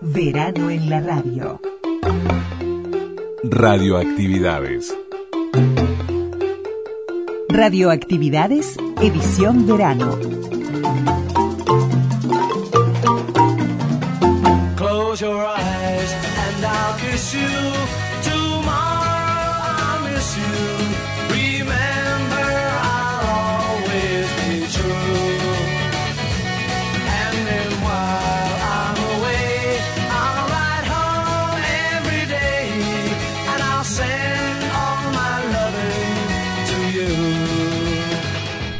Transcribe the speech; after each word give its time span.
Verano 0.00 0.70
en 0.70 0.90
la 0.90 1.00
radio. 1.00 1.60
Radioactividades. 3.44 4.96
Radioactividades, 7.48 8.76
edición 9.00 9.66
verano. 9.66 10.18
Close 14.76 15.24
your 15.24 15.46
eyes 15.46 16.12
and 16.12 16.64
I'll 16.64 16.98
kiss 16.98 17.34
you. 17.34 17.75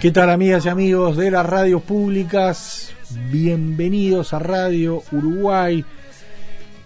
¿Qué 0.06 0.12
tal 0.12 0.30
amigas 0.30 0.65
y 0.65 0.69
amigos 0.69 1.16
de 1.16 1.33
las 1.33 1.45
radios 1.45 1.83
públicas? 1.83 2.92
Bienvenidos 3.28 4.33
a 4.34 4.38
Radio 4.38 5.02
Uruguay. 5.10 5.84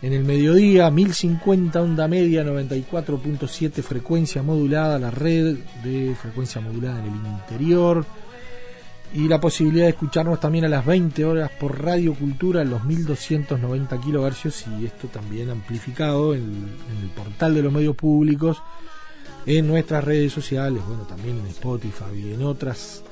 En 0.01 0.15
el 0.15 0.24
mediodía, 0.24 0.91
1050 0.91 1.83
onda 1.83 2.09
media, 2.09 2.42
94.7 2.42 3.83
frecuencia 3.83 4.42
modulada, 4.42 4.98
la 4.98 5.11
red 5.11 5.59
de 5.84 6.14
frecuencia 6.14 6.62
modulada 6.62 7.01
en 7.01 7.12
el 7.12 7.27
interior. 7.30 8.06
Y 9.12 9.28
la 9.28 9.39
posibilidad 9.39 9.84
de 9.84 9.91
escucharnos 9.91 10.41
también 10.41 10.64
a 10.64 10.69
las 10.70 10.87
20 10.87 11.23
horas 11.27 11.50
por 11.61 11.78
Radio 11.78 12.14
Cultura 12.14 12.62
en 12.62 12.70
los 12.70 12.83
1290 12.84 13.98
kHz 13.98 14.64
y 14.80 14.87
esto 14.87 15.09
también 15.09 15.50
amplificado 15.50 16.33
en, 16.33 16.41
en 16.41 17.02
el 17.02 17.11
portal 17.14 17.55
de 17.55 17.62
los 17.64 17.70
medios 17.70 17.97
públicos, 17.97 18.62
en 19.44 19.66
nuestras 19.66 20.05
redes 20.05 20.33
sociales, 20.33 20.83
bueno, 20.87 21.03
también 21.03 21.39
en 21.39 21.48
Spotify 21.48 22.14
y 22.14 22.33
en 22.33 22.42
otras 22.44 23.05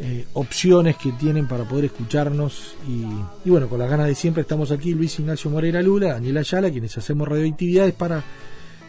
eh, 0.00 0.26
opciones 0.32 0.96
que 0.96 1.12
tienen 1.12 1.46
para 1.46 1.64
poder 1.64 1.84
escucharnos 1.84 2.74
y, 2.88 3.48
bueno, 3.48 3.68
con 3.68 3.78
las 3.78 3.88
ganas 3.88 4.08
de 4.08 4.16
siempre 4.16 4.42
estamos 4.42 4.72
aquí 4.72 4.92
Luis 4.92 5.18
Ignacio 5.20 5.50
Moreira 5.50 5.82
Lula, 5.82 6.14
Daniel 6.14 6.38
Ayala, 6.38 6.70
quienes 6.70 6.98
hacemos 6.98 7.28
radioactividades 7.28 7.94
para 7.94 8.24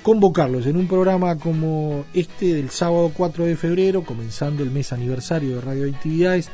convocarlos 0.01 0.65
en 0.65 0.77
un 0.77 0.87
programa 0.87 1.37
como 1.37 2.05
este 2.13 2.55
del 2.55 2.71
sábado 2.71 3.11
4 3.15 3.45
de 3.45 3.55
febrero, 3.55 4.03
comenzando 4.03 4.63
el 4.63 4.71
mes 4.71 4.93
aniversario 4.93 5.55
de 5.55 5.61
radioactividades, 5.61 6.49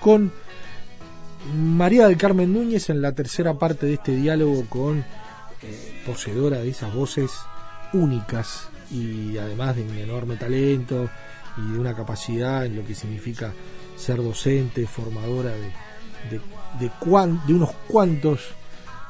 con 0.00 0.32
María 1.54 2.06
del 2.06 2.16
Carmen 2.16 2.52
Núñez 2.52 2.90
en 2.90 3.02
la 3.02 3.12
tercera 3.12 3.54
parte 3.54 3.86
de 3.86 3.94
este 3.94 4.14
diálogo 4.14 4.66
con 4.68 4.98
eh, 4.98 6.02
poseedora 6.06 6.58
de 6.58 6.68
esas 6.68 6.94
voces 6.94 7.32
únicas 7.92 8.68
y 8.90 9.36
además 9.38 9.76
de 9.76 9.82
un 9.82 9.96
enorme 9.96 10.36
talento 10.36 11.08
y 11.56 11.72
de 11.72 11.78
una 11.78 11.94
capacidad 11.94 12.66
en 12.66 12.76
lo 12.76 12.86
que 12.86 12.94
significa 12.94 13.52
ser 13.96 14.22
docente, 14.22 14.86
formadora 14.86 15.50
de, 15.50 16.40
de, 16.80 16.90
cuan- 17.00 17.44
de 17.46 17.54
unos 17.54 17.70
cuantos, 17.88 18.40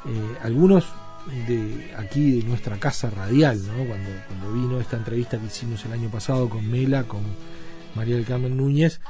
eh, 0.06 0.36
algunos 0.42 0.84
de 1.48 1.92
aquí 1.96 2.40
de 2.40 2.44
nuestra 2.46 2.78
casa 2.78 3.10
radial, 3.10 3.58
¿no? 3.66 3.84
cuando, 3.84 4.10
cuando 4.28 4.52
vino 4.52 4.80
esta 4.80 4.96
entrevista 4.96 5.38
que 5.38 5.46
hicimos 5.46 5.84
el 5.84 5.92
año 5.92 6.08
pasado 6.08 6.48
con 6.48 6.68
Mela, 6.70 7.02
con 7.04 7.22
María 7.96 8.14
del 8.14 8.24
Carmen 8.24 8.56
Núñez, 8.56 9.00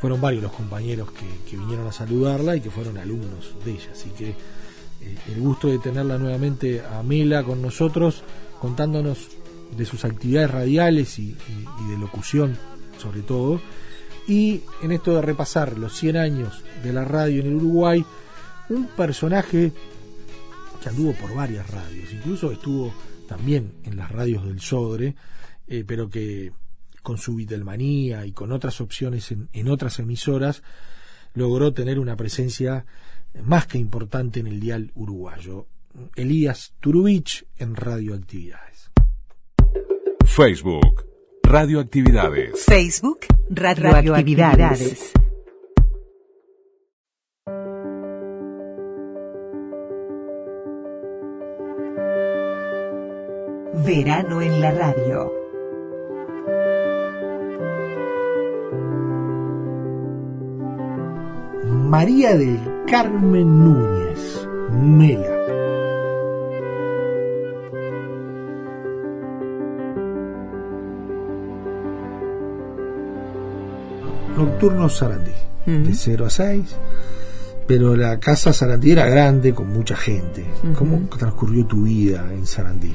fueron 0.00 0.20
varios 0.20 0.42
los 0.42 0.52
compañeros 0.52 1.10
que, 1.12 1.26
que 1.48 1.56
vinieron 1.56 1.86
a 1.86 1.92
saludarla 1.92 2.56
y 2.56 2.60
que 2.60 2.70
fueron 2.70 2.98
alumnos 2.98 3.54
de 3.64 3.70
ella, 3.70 3.88
así 3.92 4.10
que 4.10 4.30
eh, 4.30 4.36
el 5.28 5.40
gusto 5.40 5.68
de 5.68 5.78
tenerla 5.78 6.18
nuevamente 6.18 6.82
a 6.82 7.02
Mela 7.04 7.44
con 7.44 7.62
nosotros, 7.62 8.22
contándonos 8.60 9.28
de 9.76 9.84
sus 9.86 10.04
actividades 10.04 10.50
radiales 10.50 11.18
y 11.20 11.36
de 11.88 11.98
locución 11.98 12.56
sobre 12.98 13.22
todo, 13.22 13.60
y 14.26 14.62
en 14.82 14.92
esto 14.92 15.14
de 15.14 15.22
repasar 15.22 15.78
los 15.78 15.96
100 15.98 16.16
años 16.16 16.62
de 16.82 16.92
la 16.92 17.04
radio 17.04 17.40
en 17.40 17.48
el 17.48 17.54
Uruguay, 17.54 18.04
un 18.70 18.86
personaje 18.88 19.72
que 20.82 20.88
anduvo 20.88 21.12
por 21.14 21.34
varias 21.34 21.68
radios, 21.70 22.12
incluso 22.12 22.50
estuvo 22.50 22.92
también 23.28 23.72
en 23.84 23.96
las 23.96 24.10
radios 24.10 24.44
del 24.46 24.60
Sodre, 24.60 25.14
eh, 25.66 25.84
pero 25.86 26.08
que 26.08 26.52
con 27.02 27.18
su 27.18 27.36
Vitelmanía 27.36 28.24
y 28.24 28.32
con 28.32 28.52
otras 28.52 28.80
opciones 28.80 29.30
en, 29.30 29.48
en 29.52 29.68
otras 29.68 29.98
emisoras, 29.98 30.62
logró 31.34 31.72
tener 31.74 31.98
una 31.98 32.16
presencia 32.16 32.86
más 33.42 33.66
que 33.66 33.78
importante 33.78 34.40
en 34.40 34.46
el 34.46 34.60
dial 34.60 34.90
uruguayo. 34.94 35.66
Elías 36.16 36.74
Turubich 36.80 37.46
en 37.58 37.76
Radioactividades. 37.76 38.90
Facebook. 40.24 41.13
Radioactividades. 41.54 42.64
Facebook, 42.64 43.26
radioactividades. 43.48 45.12
Verano 53.86 54.42
en 54.42 54.60
la 54.60 54.72
radio. 54.72 55.32
María 61.88 62.36
del 62.36 62.58
Carmen 62.90 63.64
Núñez, 63.64 64.48
Mela. 64.72 65.43
Nocturno 74.44 74.88
Sarandí, 74.88 75.32
de 75.66 75.94
0 75.94 76.26
a 76.26 76.30
6. 76.30 76.62
Pero 77.66 77.96
la 77.96 78.20
casa 78.20 78.52
Sarandí 78.52 78.92
era 78.92 79.06
grande, 79.06 79.54
con 79.54 79.72
mucha 79.72 79.96
gente. 79.96 80.44
¿Cómo 80.76 81.08
transcurrió 81.16 81.64
tu 81.66 81.84
vida 81.84 82.28
en 82.30 82.46
Sarandí? 82.46 82.92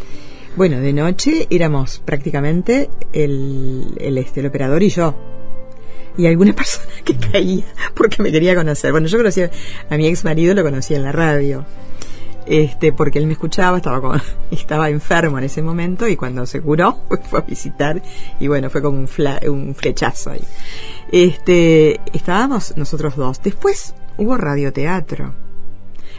Bueno, 0.56 0.80
de 0.80 0.94
noche 0.94 1.48
éramos 1.50 2.02
prácticamente 2.06 2.90
el, 3.14 3.96
el, 3.98 4.18
este, 4.18 4.42
el 4.42 4.46
operador 4.46 4.84
y 4.84 4.90
yo. 4.90 5.16
Y 6.18 6.28
alguna 6.28 6.54
persona 6.56 6.94
que 7.04 7.16
caía 7.16 7.66
porque 7.96 8.22
me 8.22 8.32
quería 8.32 8.56
conocer. 8.56 8.92
Bueno, 8.92 9.08
yo 9.08 9.18
conocía 9.18 9.50
a 9.90 9.98
mi 9.98 10.08
ex 10.08 10.24
marido, 10.24 10.54
lo 10.54 10.64
conocía 10.64 10.98
en 10.98 11.04
la 11.04 11.12
radio. 11.12 11.66
Este, 12.46 12.92
porque 12.94 13.20
él 13.20 13.28
me 13.28 13.34
escuchaba, 13.34 13.78
estaba 13.78 14.02
con, 14.02 14.20
estaba 14.52 14.90
enfermo 14.90 15.38
en 15.38 15.44
ese 15.44 15.62
momento 15.62 16.08
y 16.08 16.16
cuando 16.16 16.46
se 16.46 16.62
curó 16.62 16.98
fue 17.30 17.40
a 17.40 17.44
visitar 17.44 18.02
y 18.40 18.48
bueno, 18.48 18.70
fue 18.70 18.82
como 18.82 18.98
un, 18.98 19.08
fla- 19.08 19.40
un 19.50 19.76
flechazo 19.76 20.32
ahí. 20.32 20.44
Este, 21.12 22.00
estábamos 22.14 22.76
nosotros 22.78 23.16
dos. 23.16 23.42
Después 23.44 23.94
hubo 24.18 24.38
radioteatro. 24.38 25.34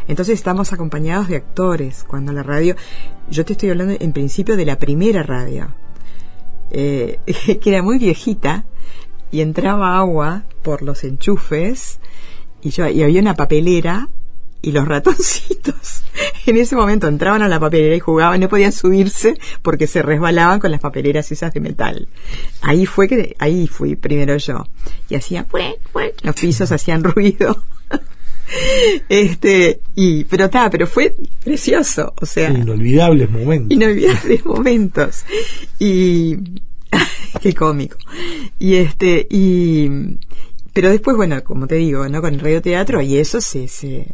Entonces 0.09 0.35
estamos 0.35 0.73
acompañados 0.73 1.29
de 1.29 1.37
actores. 1.37 2.05
Cuando 2.07 2.33
la 2.33 2.43
radio, 2.43 2.75
yo 3.31 3.45
te 3.45 3.53
estoy 3.53 3.71
hablando 3.71 3.95
en 3.99 4.13
principio 4.13 4.57
de 4.57 4.65
la 4.67 4.79
primera 4.79 5.23
radio, 5.23 5.73
eh, 6.71 7.19
que 7.61 7.71
era 7.71 7.83
muy 7.83 7.99
viejita 7.99 8.65
y 9.31 9.41
entraba 9.41 9.99
agua 9.99 10.45
por 10.63 10.83
los 10.83 11.05
enchufes 11.05 12.01
y, 12.63 12.71
yo, 12.71 12.89
y 12.89 13.03
había 13.03 13.21
una 13.21 13.35
papelera 13.35 14.09
y 14.63 14.73
los 14.73 14.87
ratoncitos 14.87 16.03
en 16.47 16.57
ese 16.57 16.77
momento 16.77 17.09
entraban 17.09 17.43
a 17.43 17.49
la 17.49 17.59
papelera 17.61 17.95
y 17.97 18.01
jugaban, 18.01 18.41
no 18.41 18.49
podían 18.49 18.73
subirse 18.73 19.35
porque 19.63 19.87
se 19.87 20.03
resbalaban 20.03 20.61
con 20.61 20.71
las 20.71 20.81
papeleras 20.81 21.31
esas 21.33 21.53
de 21.53 21.61
metal. 21.61 22.09
Ahí 22.63 22.87
fue 22.87 23.09
que, 23.09 23.37
ahí 23.39 23.67
fui 23.67 23.97
primero 23.97 24.37
yo. 24.37 24.67
Y 25.09 25.15
hacían, 25.15 25.47
"Pue, 25.47 25.79
pue", 25.93 26.15
los 26.23 26.35
pisos 26.35 26.71
hacían 26.73 27.03
ruido. 27.05 27.63
este, 29.09 29.81
y, 29.95 30.25
pero 30.25 30.47
está, 30.47 30.69
pero 30.71 30.87
fue 30.87 31.15
precioso, 31.45 32.13
o 32.21 32.27
sea, 32.27 32.51
Inolvidables 32.51 33.31
momentos. 33.31 33.71
inolvidables 33.77 34.45
momentos. 34.45 35.25
Y 35.79 36.37
qué 37.41 37.55
cómico. 37.55 37.97
Y 38.59 38.75
este, 38.77 39.27
y 39.31 39.89
pero 40.73 40.91
después, 40.91 41.17
bueno, 41.17 41.43
como 41.43 41.67
te 41.67 41.77
digo, 41.77 42.09
¿no? 42.09 42.21
Con 42.21 42.35
el 42.35 42.41
radioteatro 42.41 43.03
y 43.03 43.19
eso 43.19 43.41
se, 43.41 43.67
se, 43.69 44.07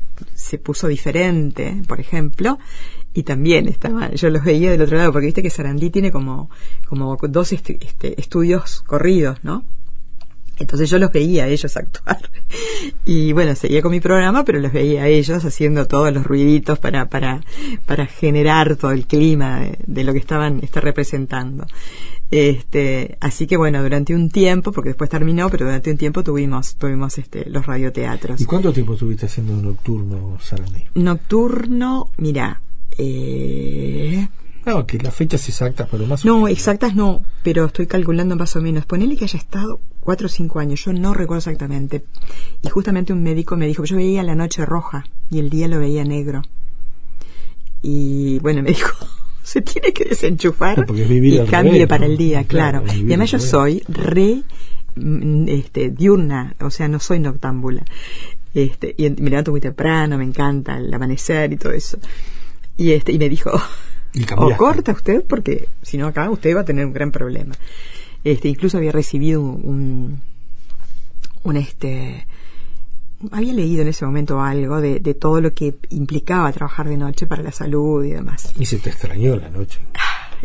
se 0.47 0.59
puso 0.59 0.87
diferente, 0.89 1.83
por 1.87 2.01
ejemplo, 2.01 2.59
y 3.13 3.23
también 3.23 3.67
estaba, 3.69 4.11
yo 4.13 4.31
los 4.31 4.45
veía 4.45 4.71
del 4.71 4.83
otro 4.83 4.97
lado, 4.97 5.13
porque 5.13 5.27
viste 5.27 5.43
que 5.43 5.51
Sarandí 5.51 5.91
tiene 5.91 6.13
como, 6.13 6.51
como 6.87 7.17
dos 7.17 7.53
este, 7.53 7.79
estudios 8.21 8.83
corridos, 8.83 9.39
¿no? 9.43 9.65
Entonces 10.59 10.89
yo 10.89 10.99
los 10.99 11.13
veía 11.13 11.45
a 11.45 11.49
ellos 11.49 11.77
actuar. 11.77 12.31
Y 13.05 13.33
bueno, 13.33 13.55
seguía 13.55 13.83
con 13.83 13.91
mi 13.91 14.01
programa, 14.01 14.45
pero 14.45 14.61
los 14.61 14.73
veía 14.73 15.03
a 15.03 15.09
ellos 15.09 15.45
haciendo 15.45 15.87
todos 15.87 16.13
los 16.13 16.25
ruiditos 16.25 16.79
para, 16.79 17.09
para, 17.09 17.41
para 17.85 18.07
generar 18.07 18.77
todo 18.77 18.93
el 18.93 19.07
clima 19.07 19.61
de, 19.61 19.79
de 19.87 20.05
lo 20.05 20.13
que 20.13 20.19
estaban 20.19 20.61
este, 20.63 20.81
representando. 20.81 21.67
Este, 22.31 23.19
así 23.21 23.47
que 23.47 23.57
bueno, 23.57 23.83
durante 23.83 24.15
un 24.15 24.31
tiempo, 24.31 24.73
porque 24.73 24.91
después 24.91 25.09
terminó, 25.11 25.49
pero 25.49 25.67
durante 25.67 25.91
un 25.93 25.97
tiempo 25.97 26.25
tuvimos, 26.25 26.75
tuvimos 26.77 27.19
este, 27.19 27.49
los 27.49 27.67
radioteatros. 27.67 28.41
¿Y 28.41 28.45
cuánto 28.47 28.73
tiempo 28.73 28.95
estuviste 28.95 29.27
haciendo 29.27 29.55
nocturno, 29.57 30.37
Sarandí? 30.41 30.85
Nocturno, 30.95 32.11
mira, 32.19 32.61
eh, 32.99 34.29
No, 34.65 34.85
que 34.87 34.99
las 34.99 35.15
fechas 35.15 35.49
exactas, 35.49 35.87
pero 35.91 36.05
más 36.07 36.25
o 36.25 36.29
no, 36.29 36.35
menos. 36.39 36.51
exactas 36.51 36.95
no, 36.97 37.23
pero 37.45 37.67
estoy 37.67 37.87
calculando 37.87 38.35
más 38.35 38.57
o 38.57 38.61
menos. 38.61 38.87
Ponele 38.87 39.17
que 39.17 39.25
haya 39.25 39.39
estado 39.39 39.81
cuatro 40.01 40.27
o 40.27 40.29
cinco 40.29 40.59
años, 40.59 40.85
yo 40.85 40.93
no 40.93 41.15
recuerdo 41.15 41.39
exactamente. 41.39 42.05
Y 42.63 42.69
justamente 42.69 43.13
un 43.13 43.23
médico 43.23 43.57
me 43.57 43.69
dijo, 43.69 43.85
yo 43.85 43.97
veía 43.97 44.25
la 44.25 44.35
noche 44.35 44.67
roja 44.67 45.05
y 45.31 45.39
el 45.39 45.49
día 45.51 45.69
lo 45.69 45.79
veía 45.79 46.05
negro. 46.05 46.43
Y 47.83 48.41
bueno, 48.41 48.63
me 48.63 48.71
dijo, 48.71 48.91
se 49.47 49.63
tiene 49.63 49.93
que 49.93 50.05
desenchufar 50.07 50.85
y 50.93 51.47
cambie 51.47 51.73
revés, 51.73 51.87
para 51.87 52.05
¿no? 52.05 52.13
el 52.13 52.19
día, 52.19 52.43
Claro, 52.43 52.83
Y 52.93 53.05
además 53.05 53.31
yo 53.31 53.39
soy 53.39 53.81
re 53.87 54.43
mm, 54.97 55.49
este, 55.49 55.91
diurna, 55.91 56.57
o 56.61 56.69
sea, 56.69 56.89
no 56.89 56.99
soy 56.99 57.21
noctámbula. 57.21 57.85
Este, 58.53 58.93
y 58.99 59.09
me 59.09 59.31
levanto 59.31 59.53
muy 59.53 59.61
temprano, 59.61 60.19
me 60.19 60.25
encanta 60.25 60.79
el 60.79 60.93
amanecer 60.93 61.53
y 61.53 61.57
todo 61.59 61.73
eso. 61.73 61.97
Y 62.77 62.91
este, 62.91 63.13
y 63.13 63.19
me 63.21 63.29
dijo, 63.29 63.53
Y 64.15 64.25
o 64.25 64.27
cambiaste. 64.27 64.57
corta 64.57 64.93
usted 64.93 65.25
porque 65.25 65.69
si 65.81 65.97
no 65.97 66.09
acá 66.09 66.29
usted 66.29 66.57
va 66.57 66.63
a 66.63 66.65
tener 66.65 66.85
un 66.85 66.93
gran 66.93 67.13
problema. 67.13 67.55
Este, 68.25 68.49
incluso 68.49 68.79
había 68.79 68.91
recibido 68.91 69.41
un, 69.41 69.61
un, 69.65 70.23
un, 71.45 71.57
este 71.57 72.27
había 73.31 73.53
leído 73.53 73.83
en 73.83 73.89
ese 73.89 74.05
momento 74.05 74.41
algo 74.41 74.81
de, 74.81 75.01
de 75.01 75.15
todo 75.15 75.41
lo 75.41 75.53
que 75.53 75.77
implicaba 75.91 76.53
trabajar 76.53 76.89
de 76.89 76.97
noche 76.97 77.27
para 77.27 77.43
la 77.43 77.53
salud 77.53 78.05
y 78.05 78.13
demás. 78.13 78.53
Y 78.59 78.67
se 78.67 78.79
te 78.79 78.91
extrañó 78.91 79.37
la 79.37 79.49
noche. 79.49 79.81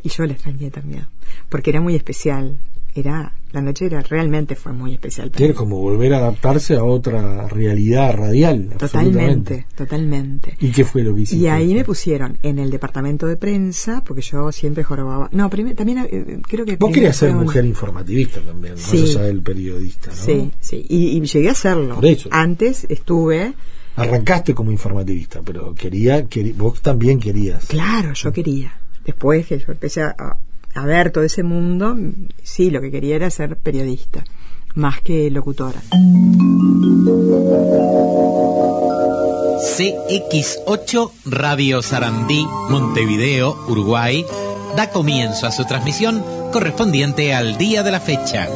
Y 0.04 0.10
yo 0.10 0.26
la 0.26 0.34
extrañé 0.34 0.72
también, 0.72 1.08
porque 1.50 1.70
era 1.70 1.82
muy 1.82 1.96
especial. 1.96 2.58
Era 2.94 3.34
la 3.54 3.62
noche 3.62 3.86
era 3.86 4.02
realmente 4.02 4.56
fue 4.56 4.72
muy 4.74 4.94
especial. 4.94 5.30
para 5.30 5.38
Tiene 5.38 5.54
como 5.54 5.78
volver 5.78 6.14
a 6.14 6.18
adaptarse 6.20 6.76
a 6.76 6.84
otra 6.86 7.48
realidad 7.50 8.14
radial. 8.16 8.70
Totalmente, 8.78 9.66
totalmente. 9.76 10.56
¿Y 10.60 10.72
qué 10.72 10.86
fue 10.86 11.04
lo 11.04 11.14
que 11.16 11.22
hiciste? 11.22 11.44
Y 11.44 11.48
ahí 11.48 11.74
me 11.74 11.84
pusieron 11.84 12.38
en 12.44 12.60
el 12.60 12.70
departamento 12.70 13.28
de 13.28 13.36
prensa, 13.38 14.04
porque 14.06 14.22
yo 14.22 14.52
siempre 14.52 14.84
jorobaba. 14.84 15.30
No, 15.34 15.50
primero, 15.50 15.76
también 15.76 16.00
eh, 16.10 16.42
creo 16.48 16.66
que. 16.66 16.78
Vos 16.78 16.92
querías 16.94 17.16
ser 17.18 17.32
un- 17.32 17.44
mujer 17.44 17.66
informativista 17.66 18.42
también, 18.42 18.78
Sí. 18.78 19.02
más 19.02 19.16
allá 19.16 19.22
del 19.26 19.42
periodista, 19.42 20.10
¿no? 20.12 20.16
Sí, 20.16 20.52
sí. 20.60 20.86
Y, 20.90 21.18
y 21.18 21.22
llegué 21.22 21.50
a 21.50 21.52
hacerlo. 21.54 21.96
Por 21.96 22.06
eso. 22.06 22.30
Antes 22.32 22.86
estuve. 22.90 23.54
Arrancaste 23.98 24.54
como 24.54 24.72
informativista, 24.72 25.42
pero 25.44 25.74
quería, 25.76 26.26
querí- 26.26 26.54
vos 26.54 26.82
también 26.82 27.20
querías. 27.20 27.66
Claro, 27.68 28.14
yo 28.14 28.32
quería. 28.32 28.74
Después 29.06 29.46
que 29.48 29.60
yo 29.60 29.66
empecé 29.74 30.04
a, 30.04 30.38
a 30.76 30.86
ver 30.86 31.12
todo 31.12 31.24
ese 31.24 31.44
mundo, 31.44 31.96
sí, 32.44 32.70
lo 32.70 32.82
que 32.82 32.92
quería 32.92 33.16
era 33.16 33.30
ser 33.30 33.58
periodista, 33.58 34.24
más 34.76 35.02
que 35.02 35.30
locutora. 35.32 35.82
CX8 39.62 41.12
Radio 41.26 41.82
Sarandí, 41.82 42.46
Montevideo, 42.70 43.56
Uruguay, 43.68 44.26
da 44.76 44.90
comienzo 44.90 45.46
a 45.46 45.52
su 45.52 45.66
transmisión 45.66 46.24
correspondiente 46.52 47.34
al 47.34 47.58
día 47.58 47.84
de 47.84 47.92
la 47.92 48.00
fecha. 48.00 48.48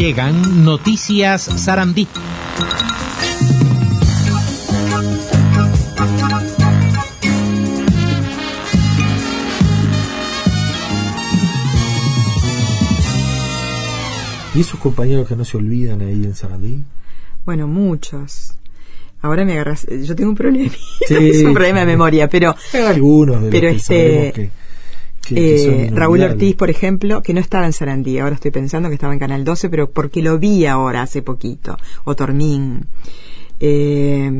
Llegan 0.00 0.64
noticias 0.64 1.42
Sarandí. 1.42 2.08
¿Y 14.54 14.60
esos 14.60 14.80
compañeros 14.80 15.28
que 15.28 15.36
no 15.36 15.44
se 15.44 15.58
olvidan 15.58 16.00
ahí 16.00 16.24
en 16.24 16.34
Sarandí? 16.34 16.82
Bueno, 17.44 17.68
muchos. 17.68 18.54
Ahora 19.20 19.44
me 19.44 19.52
agarras. 19.52 19.86
Yo 19.86 20.16
tengo 20.16 20.30
un 20.30 20.36
problema. 20.36 20.72
Sí. 21.06 21.14
es 21.20 21.44
un 21.44 21.52
problema 21.52 21.80
de 21.80 21.86
memoria, 21.86 22.26
pero. 22.26 22.56
Hay 22.72 22.80
algunos 22.80 23.42
de 23.42 23.42
los 23.42 23.50
Pero 23.50 23.68
que 23.68 23.76
este, 23.76 24.06
sabemos 24.08 24.32
que, 24.32 24.59
Eh, 25.36 25.90
Raúl. 25.92 26.20
Ortiz, 26.22 26.54
por 26.56 26.70
ejemplo, 26.70 27.22
que 27.22 27.34
no 27.34 27.40
estaba 27.40 27.66
en 27.66 27.72
Sarandí, 27.72 28.18
ahora 28.18 28.34
estoy 28.34 28.50
pensando 28.50 28.88
que 28.88 28.94
estaba 28.94 29.12
en 29.12 29.18
Canal 29.18 29.44
12, 29.44 29.68
pero 29.68 29.90
porque 29.90 30.22
lo 30.22 30.38
vi 30.38 30.66
ahora 30.66 31.02
hace 31.02 31.22
poquito. 31.22 31.76
O 32.04 32.14
Tormín. 32.16 32.86
Eh, 33.58 34.30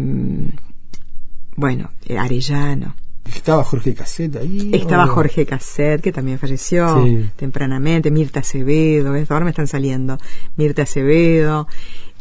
bueno, 1.57 1.91
eh, 2.07 2.19
Arellano. 2.19 2.95
Estaba 3.35 3.63
Jorge 3.63 3.95
Cassette 3.95 4.37
ahí. 4.37 4.71
Estaba. 4.73 5.07
Jorge 5.07 5.47
Casset, 5.47 6.01
que 6.01 6.11
también 6.11 6.39
falleció 6.39 7.05
Sí. 7.05 7.29
tempranamente, 7.37 8.11
Mirta 8.11 8.41
Acevedo, 8.41 9.13
¿ves? 9.13 9.31
ahora 9.31 9.45
me 9.45 9.51
están 9.51 9.67
saliendo, 9.69 10.19
Mirta 10.57 10.83
Acevedo, 10.83 11.69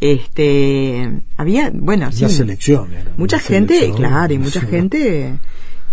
este, 0.02 1.22
había, 1.38 1.72
bueno, 1.74 2.12
sí, 2.12 2.30
selección. 2.30 2.92
era, 2.94 3.12
mucha 3.18 3.40
gente, 3.40 3.74
selección, 3.76 3.98
claro, 3.98 4.34
y 4.34 4.38
mucha 4.38 4.62
gente 4.62 5.40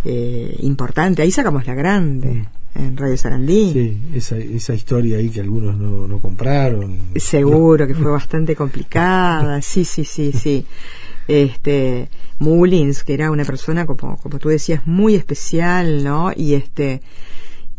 eh, 0.05 0.57
importante, 0.61 1.23
ahí 1.23 1.31
sacamos 1.31 1.67
la 1.67 1.75
grande, 1.75 2.45
en 2.79 2.97
Radio 2.97 3.17
Sarandí. 3.17 3.73
Sí, 3.73 4.01
esa, 4.15 4.37
esa 4.37 4.75
historia 4.75 5.19
ahí 5.19 5.31
que 5.31 5.41
algunos 5.41 5.77
no, 5.77 6.07
no 6.07 6.19
compraron. 6.21 6.99
Seguro 7.17 7.87
que 7.87 7.95
fue 7.95 8.11
bastante 8.11 8.55
complicada, 8.55 9.61
sí, 9.63 9.85
sí, 9.85 10.05
sí, 10.05 10.33
sí. 10.33 10.67
Este, 11.29 12.09
Mullins, 12.39 13.03
que 13.03 13.15
era 13.15 13.31
una 13.31 13.45
persona, 13.45 13.87
como, 13.87 14.17
como 14.17 14.39
tú 14.39 14.49
decías, 14.49 14.87
muy 14.87 15.15
especial, 15.15 16.05
¿no? 16.05 16.33
Y 16.35 16.55
este, 16.55 17.03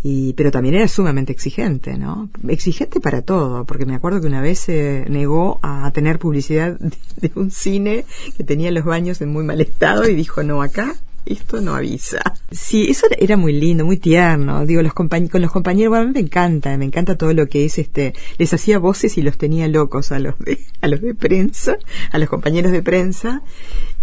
y, 0.04 0.34
pero 0.34 0.52
también 0.52 0.76
era 0.76 0.88
sumamente 0.88 1.32
exigente, 1.32 1.98
¿no? 1.98 2.30
Exigente 2.48 3.00
para 3.00 3.22
todo, 3.22 3.66
porque 3.66 3.86
me 3.86 3.96
acuerdo 3.96 4.22
que 4.22 4.28
una 4.28 4.42
vez 4.42 4.60
se 4.60 5.06
negó 5.10 5.60
a 5.62 5.92
tener 5.92 6.20
publicidad 6.20 6.78
de, 6.80 6.98
de 7.28 7.32
un 7.36 7.52
cine 7.52 8.06
que 8.36 8.44
tenía 8.44 8.72
los 8.72 8.86
baños 8.86 9.22
en 9.22 9.30
muy 9.30 9.44
mal 9.44 9.62
estado 9.62 10.08
y 10.08 10.16
dijo, 10.16 10.44
no, 10.44 10.62
acá 10.62 10.96
esto 11.30 11.62
no 11.62 11.76
avisa. 11.76 12.20
Sí, 12.52 12.88
eso 12.90 13.08
era 13.18 13.38
muy 13.38 13.54
lindo, 13.54 13.86
muy 13.86 13.98
tierno. 13.98 14.66
Digo, 14.66 14.82
los 14.82 14.94
compañ- 14.94 15.30
con 15.30 15.42
los 15.42 15.52
compañeros, 15.52 15.90
bueno, 15.92 16.04
a 16.04 16.08
mí 16.08 16.14
me 16.14 16.20
encanta, 16.22 16.78
me 16.78 16.86
encanta 16.86 17.16
todo 17.18 17.34
lo 17.34 17.48
que 17.48 17.66
es 17.66 17.78
este, 17.78 18.14
les 18.38 18.54
hacía 18.54 18.80
voces 18.80 19.18
y 19.18 19.22
los 19.22 19.38
tenía 19.38 19.68
locos 19.68 20.12
a 20.12 20.20
los 20.20 20.38
de, 20.40 20.60
a 20.82 20.88
los 20.88 21.02
de 21.02 21.14
prensa, 21.16 21.78
a 22.12 22.18
los 22.18 22.30
compañeros 22.30 22.72
de 22.72 22.82
prensa. 22.82 23.42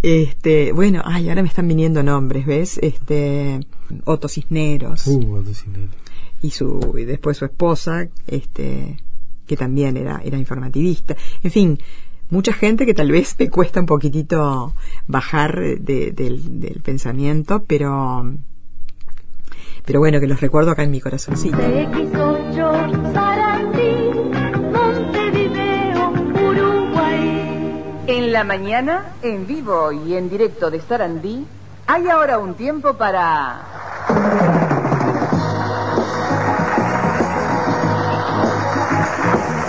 Este, 0.03 0.73
bueno, 0.73 1.03
ay, 1.05 1.29
ahora 1.29 1.43
me 1.43 1.49
están 1.49 1.67
viniendo 1.69 2.03
nombres, 2.03 2.45
¿ves? 2.47 2.79
Este, 2.83 3.61
Otto 4.05 4.29
Cisneros 4.29 5.07
Uh, 5.07 5.35
Otto 5.37 5.55
Cisneros. 5.55 5.95
y 6.43 6.51
su 6.51 6.95
y 6.99 7.05
después 7.05 7.37
su 7.39 7.45
esposa 7.47 8.07
este 8.27 8.97
que 9.47 9.57
también 9.57 9.97
era 9.97 10.21
era 10.25 10.39
informativista 10.39 11.15
en 11.43 11.51
fin 11.51 11.79
mucha 12.31 12.53
gente 12.53 12.87
que 12.87 12.95
tal 12.95 13.11
vez 13.11 13.37
me 13.39 13.49
cuesta 13.51 13.81
un 13.81 13.87
poquitito 13.87 14.73
bajar 15.07 15.55
de- 15.81 16.13
del, 16.13 16.61
del 16.61 16.81
pensamiento 16.81 17.65
pero 17.67 18.25
pero 19.85 20.01
bueno 20.01 20.19
que 20.21 20.27
los 20.27 20.41
recuerdo 20.41 20.71
acá 20.71 20.83
en 20.83 20.91
mi 20.91 21.01
corazoncito 21.01 21.59
X8 21.59 23.13
Sarandí, 23.13 24.11
Montevideo, 24.73 26.11
Uruguay. 26.51 28.03
En 28.07 28.33
la 28.33 28.45
mañana, 28.45 29.13
en 29.23 29.47
vivo 29.47 29.93
y 29.93 30.15
en 30.15 30.31
directo 30.31 30.71
de 30.71 30.81
Sarandí, 30.81 31.45
hay 31.87 32.09
ahora 32.09 32.39
un 32.39 32.55
tiempo 32.55 32.95
para... 32.97 33.61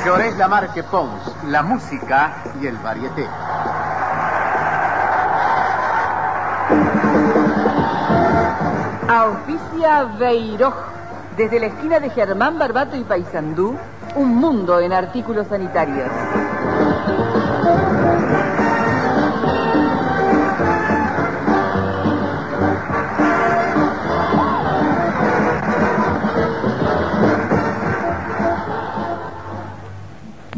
Llorés 0.05 0.37
Lamarque 0.37 0.83
Pons, 0.83 1.34
la 1.47 1.61
música 1.63 2.37
y 2.61 2.67
el 2.67 2.77
varieté. 2.77 3.27
Auspicia 9.07 10.03
Beiroj, 10.19 10.73
desde 11.37 11.59
la 11.59 11.67
esquina 11.67 11.99
de 11.99 12.09
Germán 12.09 12.57
Barbato 12.57 12.95
y 12.95 13.03
Paysandú, 13.03 13.75
un 14.15 14.35
mundo 14.35 14.79
en 14.79 14.93
artículos 14.93 15.47
sanitarios. 15.47 16.09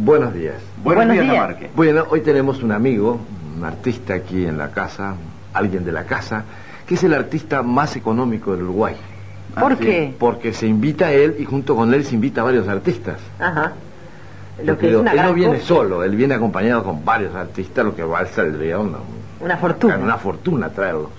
Buenos 0.08 0.34
días. 0.34 0.56
Buenos, 0.88 1.06
Buenos 1.06 1.14
días, 1.16 1.26
días. 1.34 1.42
Lamarque. 1.48 1.70
Bueno, 1.76 2.06
hoy 2.10 2.22
tenemos 2.22 2.64
un 2.64 2.72
amigo, 2.72 3.20
un 3.58 3.64
artista 3.66 4.14
aquí 4.14 4.46
en 4.46 4.58
la 4.58 4.72
casa, 4.72 5.16
alguien 5.54 5.84
de 5.84 5.92
la 5.92 6.06
casa, 6.06 6.44
que 6.88 6.96
es 6.96 7.04
el 7.04 7.14
artista 7.14 7.62
más 7.62 7.96
económico 7.96 8.54
del 8.54 8.64
Uruguay. 8.64 8.96
¿Por 9.60 9.78
qué? 9.78 10.16
Porque 10.18 10.54
se 10.54 10.66
invita 10.68 11.08
a 11.08 11.12
él 11.12 11.36
y 11.40 11.46
junto 11.46 11.76
con 11.76 11.94
él 11.94 12.06
se 12.06 12.16
invita 12.16 12.42
a 12.42 12.44
varios 12.46 12.68
artistas. 12.68 13.20
Ajá. 13.40 13.74
Lo 14.64 14.78
que 14.78 14.86
es 14.88 14.92
creo- 14.92 15.02
una 15.02 15.12
él 15.12 15.22
no 15.24 15.34
viene 15.34 15.56
cosa. 15.56 15.68
solo, 15.68 16.04
él 16.04 16.16
viene 16.16 16.36
acompañado 16.36 16.84
con 16.84 17.04
varios 17.04 17.36
artistas, 17.36 17.84
lo 17.86 17.96
que 17.96 18.04
va 18.04 18.20
a 18.20 18.26
saldría 18.26 18.80
una, 18.80 18.98
Una 19.40 19.58
fortuna. 19.58 19.98
una 19.98 20.18
fortuna 20.18 20.70
traerlos. 20.70 21.10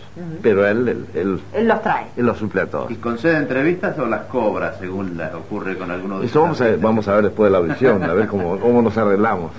Pero 0.43 0.67
él, 0.67 0.89
él, 0.89 1.07
él, 1.15 1.41
Él 1.53 1.69
los 1.69 1.81
trae. 1.83 2.07
él 2.17 2.27
los 2.27 2.37
suple 2.39 2.63
a 2.63 2.67
todos. 2.67 2.91
¿Y 2.91 2.97
concede 2.97 3.37
entrevistas 3.37 3.97
o 3.99 4.07
las 4.07 4.23
cobra 4.23 4.75
según 4.79 5.17
la- 5.17 5.37
ocurre 5.37 5.77
con 5.79 5.91
algunos 5.91 6.21
de 6.21 6.27
Eso 6.27 6.43
vamos 6.43 6.61
a, 6.61 6.65
ver, 6.65 6.79
vamos 6.79 7.07
a 7.09 7.15
ver 7.15 7.25
después 7.25 7.47
de 7.47 7.53
la 7.53 7.59
audición, 7.59 8.03
a 8.03 8.13
ver 8.15 8.27
cómo, 8.27 8.57
cómo 8.61 8.83
nos 8.83 8.97
arreglamos. 8.97 9.53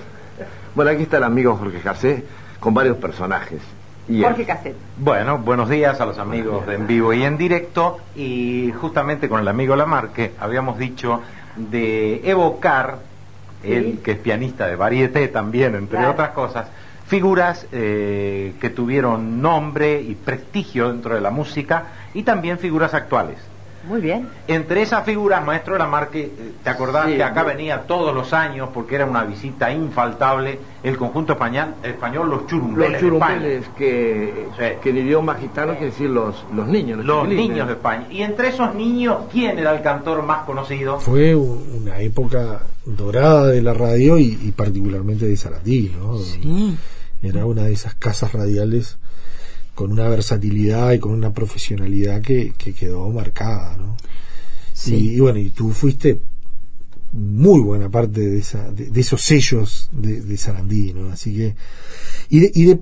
Bueno, 0.74 0.90
aquí 0.90 1.02
está 1.04 1.16
el 1.16 1.24
amigo 1.24 1.56
Jorge 1.56 1.80
Jacé 1.80 2.24
con 2.60 2.74
varios 2.74 2.96
personajes. 2.98 3.60
Y. 4.08 4.22
Jorge 4.22 4.44
Cassette. 4.44 4.76
Bueno, 4.98 5.38
buenos 5.38 5.68
días 5.68 6.00
a 6.00 6.06
los 6.06 6.18
amigos 6.18 6.66
de 6.66 6.74
en 6.74 6.86
vivo 6.86 7.12
y 7.12 7.22
en 7.22 7.38
directo. 7.38 7.98
Y 8.16 8.72
justamente 8.80 9.28
con 9.28 9.40
el 9.40 9.48
amigo 9.48 9.74
Lamarque 9.76 10.32
habíamos 10.40 10.78
dicho 10.78 11.20
de 11.56 12.20
evocar, 12.28 12.98
él 13.62 14.00
que 14.02 14.12
es 14.12 14.18
pianista 14.18 14.66
de 14.66 14.76
varieté 14.76 15.28
también, 15.28 15.74
entre 15.74 15.98
Claro. 15.98 16.12
otras 16.12 16.30
cosas, 16.30 16.66
figuras 17.10 17.66
eh, 17.72 18.52
que 18.60 18.70
tuvieron 18.70 19.42
nombre 19.42 20.00
y 20.00 20.14
prestigio 20.14 20.88
dentro 20.92 21.16
de 21.16 21.20
la 21.20 21.30
música 21.32 21.86
y 22.14 22.22
también 22.22 22.56
figuras 22.58 22.94
actuales. 22.94 23.36
Muy 23.88 24.00
bien. 24.00 24.28
Entre 24.46 24.82
esas 24.82 25.04
figuras, 25.04 25.44
maestro 25.44 25.76
Lamarque, 25.76 26.20
eh, 26.24 26.52
¿te 26.62 26.70
acordás 26.70 27.06
Sí, 27.08 27.16
que 27.16 27.24
acá 27.24 27.42
venía 27.42 27.80
todos 27.80 28.14
los 28.14 28.32
años 28.32 28.68
porque 28.72 28.94
era 28.94 29.06
una 29.06 29.24
visita 29.24 29.72
infaltable 29.72 30.60
el 30.84 30.96
conjunto 30.98 31.32
español, 31.32 31.74
español 31.82 32.28
Los 32.30 32.46
Churumbeles 32.46 32.92
Los 32.92 33.00
churumbeles, 33.00 33.64
que, 33.76 34.46
Sí. 34.56 34.64
que 34.82 34.90
en 34.90 34.98
idioma 34.98 35.34
gitano 35.34 35.72
quiere 35.72 35.86
decir 35.86 36.10
los, 36.10 36.44
los 36.54 36.68
niños. 36.68 36.98
Los, 37.04 37.26
Los 37.26 37.28
niños 37.34 37.66
de 37.66 37.72
España. 37.72 38.06
Y 38.10 38.22
entre 38.22 38.48
esos 38.50 38.72
niños, 38.74 39.16
¿quién 39.32 39.58
era 39.58 39.74
el 39.74 39.82
cantor 39.82 40.22
más 40.22 40.44
conocido? 40.44 41.00
Fue 41.00 41.34
una 41.34 41.98
época 42.00 42.60
dorada 42.84 43.46
de 43.48 43.62
la 43.62 43.72
radio 43.74 44.16
y, 44.18 44.38
y 44.42 44.52
particularmente 44.52 45.26
de 45.26 45.36
Saratí, 45.36 45.92
¿no? 45.98 46.18
Sí. 46.18 46.76
Era 47.22 47.46
una 47.46 47.64
de 47.64 47.72
esas 47.72 47.94
casas 47.94 48.32
radiales 48.32 48.98
con 49.74 49.92
una 49.92 50.08
versatilidad 50.08 50.92
y 50.92 50.98
con 50.98 51.12
una 51.12 51.32
profesionalidad 51.32 52.22
que, 52.22 52.52
que 52.56 52.72
quedó 52.72 53.08
marcada, 53.10 53.76
¿no? 53.76 53.96
Sí. 54.72 54.94
Y, 54.94 55.16
y 55.16 55.20
bueno, 55.20 55.38
y 55.38 55.50
tú 55.50 55.70
fuiste 55.70 56.20
muy 57.12 57.60
buena 57.60 57.88
parte 57.88 58.20
de, 58.20 58.38
esa, 58.38 58.70
de, 58.72 58.90
de 58.90 59.00
esos 59.00 59.20
sellos 59.22 59.88
de, 59.92 60.20
de 60.20 60.36
Sarandí, 60.36 60.92
¿no? 60.92 61.10
Así 61.10 61.34
que, 61.34 61.54
y 62.28 62.40
de, 62.40 62.52
y 62.54 62.64
de, 62.66 62.80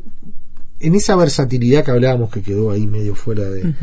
en 0.80 0.95
esa 0.95 1.16
versatilidad 1.16 1.85
que 1.85 1.90
hablábamos 1.90 2.30
que 2.30 2.42
quedó 2.42 2.71
ahí 2.71 2.87
medio 2.87 3.14
fuera 3.14 3.45
de, 3.49 3.75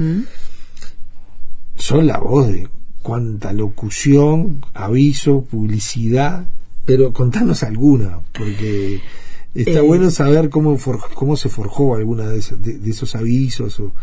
son 1.75 2.07
la 2.07 2.19
voz 2.19 2.47
de 2.47 2.67
cuánta 3.01 3.53
locución, 3.53 4.63
aviso, 4.73 5.43
publicidad, 5.43 6.45
pero 6.85 7.11
contanos 7.11 7.63
alguna, 7.63 8.19
porque 8.31 9.01
está 9.55 9.79
Eh. 9.79 9.81
bueno 9.81 10.11
saber 10.11 10.49
cómo 10.49 10.77
cómo 11.15 11.37
se 11.37 11.49
forjó 11.49 11.95
alguna 11.95 12.27
de, 12.27 12.37
esas- 12.39 12.61
de- 12.61 12.77
de 12.77 12.89
esos 12.91 13.15
avisos 13.15 13.79
o, 13.79 13.93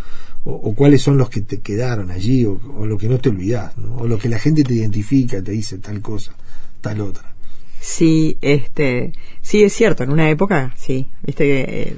o- 0.45 0.55
o 0.55 0.75
cuáles 0.75 1.03
son 1.03 1.19
los 1.19 1.29
que 1.31 1.41
te 1.43 1.61
quedaron 1.61 2.11
allí 2.11 2.45
o, 2.47 2.59
o 2.79 2.87
lo 2.87 2.97
que 2.99 3.09
no 3.09 3.19
te 3.19 3.29
olvidás, 3.29 3.77
¿no? 3.79 3.97
o 3.99 4.07
lo 4.09 4.19
que 4.19 4.29
la 4.29 4.39
gente 4.39 4.65
te 4.65 4.75
identifica, 4.75 5.41
te 5.43 5.53
dice 5.53 5.79
tal 5.79 6.01
cosa, 6.01 6.33
tal 6.81 7.01
otra. 7.03 7.33
Sí, 7.81 8.39
este, 8.41 9.13
sí 9.41 9.63
es 9.63 9.73
cierto, 9.73 10.05
en 10.05 10.11
una 10.13 10.31
época, 10.31 10.73
sí, 10.77 11.07
viste 11.27 11.45
que 11.45 11.61
eh, 11.61 11.97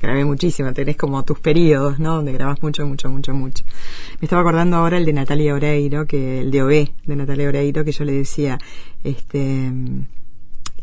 grabé 0.00 0.24
muchísimo, 0.24 0.72
tenés 0.72 0.96
como 0.96 1.24
tus 1.24 1.38
periodos, 1.40 1.98
¿no? 1.98 2.14
Donde 2.16 2.32
grabas 2.32 2.62
mucho, 2.62 2.86
mucho, 2.86 3.10
mucho, 3.10 3.34
mucho. 3.34 3.62
Me 4.20 4.24
estaba 4.26 4.40
acordando 4.40 4.76
ahora 4.76 4.96
el 4.96 5.04
de 5.04 5.12
Natalia 5.12 5.54
Oreiro, 5.54 6.06
que 6.06 6.40
el 6.40 6.50
de 6.50 6.62
OB 6.62 6.88
de 7.06 7.16
Natalia 7.16 7.48
Oreiro, 7.48 7.84
que 7.84 7.92
yo 7.92 8.04
le 8.04 8.12
decía, 8.12 8.58
este, 9.04 9.70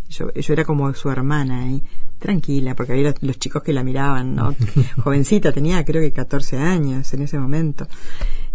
yo, 0.10 0.32
yo 0.34 0.54
era 0.54 0.66
como 0.66 0.94
su 0.94 1.10
hermana, 1.10 1.72
¿eh? 1.72 1.82
tranquila, 2.20 2.74
porque 2.74 2.94
había 2.94 3.10
los, 3.10 3.22
los 3.22 3.38
chicos 3.38 3.62
que 3.64 3.74
la 3.74 3.84
miraban, 3.84 4.36
¿no? 4.36 4.56
Jovencita, 5.04 5.52
tenía 5.52 5.84
creo 5.84 6.02
que 6.02 6.12
14 6.12 6.58
años 6.58 7.14
en 7.14 7.22
ese 7.22 7.38
momento, 7.38 7.88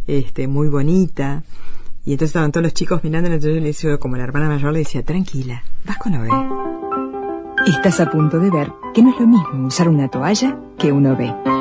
este, 0.07 0.49
muy 0.49 0.69
bonita. 0.69 1.45
Y 2.05 2.13
entonces 2.13 2.31
estaban 2.31 2.51
todos 2.51 2.65
los 2.65 2.73
chicos 2.73 3.05
mirando, 3.05 3.29
entonces 3.29 3.55
yo 3.55 3.61
le 3.61 3.67
decía, 3.67 3.99
como 3.99 4.17
la 4.17 4.25
hermana 4.25 4.49
mayor, 4.49 4.73
le 4.73 4.79
decía, 4.79 5.03
tranquila, 5.05 5.63
vas 5.85 5.99
con 5.99 6.15
OB. 6.15 6.29
Estás 7.67 8.01
a 8.01 8.11
punto 8.11 8.39
de 8.39 8.51
ver 8.51 8.73
que 8.95 9.03
no 9.03 9.11
es 9.11 9.21
lo 9.21 9.27
mismo 9.27 9.67
usar 9.67 9.89
una 9.91 10.09
toalla 10.09 10.59
que 10.79 10.91
un 10.91 11.07
OB. 11.07 11.58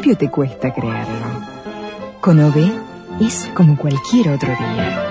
Principio 0.00 0.16
te 0.16 0.30
cuesta 0.30 0.72
creerlo. 0.72 1.26
Con 2.20 2.38
OB 2.38 2.70
es 3.20 3.50
como 3.52 3.76
cualquier 3.76 4.28
otro 4.28 4.48
día. 4.48 5.08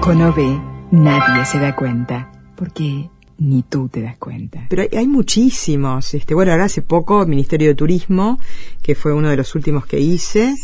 Con 0.00 0.22
OB 0.22 0.92
nadie 0.92 1.44
se 1.44 1.58
da 1.58 1.74
cuenta, 1.74 2.30
porque 2.54 3.10
ni 3.38 3.64
tú 3.64 3.88
te 3.88 4.00
das 4.00 4.16
cuenta. 4.18 4.66
Pero 4.68 4.82
hay, 4.82 4.96
hay 4.96 5.08
muchísimos. 5.08 6.14
Este, 6.14 6.34
bueno, 6.34 6.52
ahora 6.52 6.66
hace 6.66 6.82
poco 6.82 7.26
Ministerio 7.26 7.66
de 7.66 7.74
Turismo, 7.74 8.38
que 8.80 8.94
fue 8.94 9.12
uno 9.12 9.30
de 9.30 9.36
los 9.36 9.56
últimos 9.56 9.86
que 9.86 9.98
hice. 9.98 10.54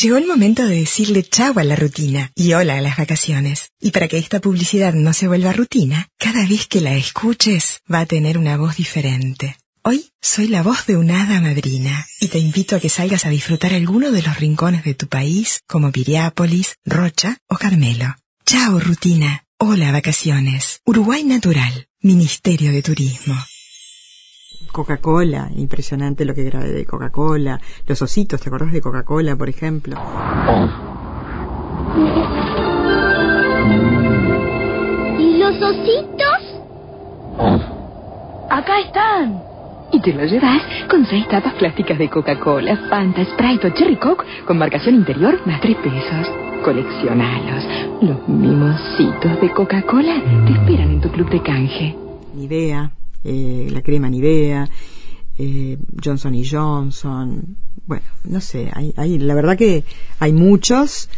Llegó 0.00 0.16
el 0.16 0.26
momento 0.26 0.66
de 0.66 0.74
decirle 0.74 1.22
chau 1.22 1.56
a 1.56 1.62
la 1.62 1.76
rutina 1.76 2.32
y 2.34 2.52
hola 2.54 2.78
a 2.78 2.80
las 2.80 2.96
vacaciones. 2.96 3.70
Y 3.80 3.92
para 3.92 4.08
que 4.08 4.18
esta 4.18 4.40
publicidad 4.40 4.92
no 4.92 5.12
se 5.12 5.28
vuelva 5.28 5.52
rutina, 5.52 6.08
cada 6.18 6.44
vez 6.46 6.66
que 6.66 6.80
la 6.80 6.94
escuches 6.94 7.80
va 7.92 8.00
a 8.00 8.06
tener 8.06 8.36
una 8.36 8.56
voz 8.56 8.76
diferente. 8.76 9.56
Hoy 9.84 10.10
soy 10.20 10.48
la 10.48 10.62
voz 10.62 10.86
de 10.86 10.96
una 10.96 11.22
hada 11.22 11.40
madrina 11.40 12.06
y 12.18 12.28
te 12.28 12.38
invito 12.38 12.74
a 12.74 12.80
que 12.80 12.88
salgas 12.88 13.24
a 13.24 13.30
disfrutar 13.30 13.72
alguno 13.72 14.10
de 14.10 14.22
los 14.22 14.36
rincones 14.36 14.82
de 14.82 14.94
tu 14.94 15.06
país 15.06 15.60
como 15.68 15.92
Piriápolis, 15.92 16.74
Rocha 16.84 17.38
o 17.48 17.56
Carmelo. 17.56 18.16
Chao 18.44 18.80
rutina. 18.80 19.44
Hola 19.58 19.92
vacaciones. 19.92 20.80
Uruguay 20.84 21.22
Natural. 21.22 21.86
Ministerio 22.00 22.72
de 22.72 22.82
Turismo. 22.82 23.36
Coca-Cola, 24.72 25.50
impresionante 25.56 26.24
lo 26.24 26.34
que 26.34 26.44
grabé 26.44 26.72
de 26.72 26.84
Coca-Cola. 26.84 27.60
Los 27.86 28.02
ositos, 28.02 28.40
¿te 28.40 28.48
acordás 28.48 28.72
de 28.72 28.80
Coca-Cola, 28.80 29.36
por 29.36 29.48
ejemplo? 29.48 29.96
¿Y 35.18 35.38
los 35.38 35.62
ositos? 35.62 36.40
Acá 38.50 38.80
están. 38.80 39.42
Y 39.92 40.00
te 40.00 40.12
lo 40.12 40.24
llevas 40.24 40.62
con 40.90 41.06
seis 41.06 41.26
tapas 41.28 41.54
plásticas 41.54 41.98
de 41.98 42.10
Coca-Cola, 42.10 42.76
Fanta, 42.88 43.24
Sprite 43.24 43.68
o 43.68 43.70
Cherry 43.70 43.96
Coke 43.96 44.24
con 44.44 44.58
marcación 44.58 44.96
interior 44.96 45.40
más 45.46 45.60
tres 45.60 45.76
pesos. 45.76 46.28
Coleccionalos. 46.64 47.64
Los 48.00 48.28
mimositos 48.28 49.40
de 49.40 49.50
Coca-Cola 49.50 50.14
te 50.46 50.52
esperan 50.52 50.90
en 50.90 51.00
tu 51.00 51.10
club 51.10 51.30
de 51.30 51.42
canje. 51.42 51.96
Nivea, 52.34 52.90
eh, 53.24 53.68
la 53.70 53.82
crema 53.82 54.08
Nivea, 54.08 54.68
eh, 55.38 55.78
Johnson 56.02 56.34
y 56.34 56.46
Johnson. 56.46 57.56
Bueno, 57.86 58.04
no 58.24 58.40
sé, 58.40 58.70
hay, 58.72 58.92
hay, 58.96 59.18
la 59.18 59.34
verdad 59.34 59.56
que 59.56 59.84
hay 60.18 60.32
muchos. 60.32 61.08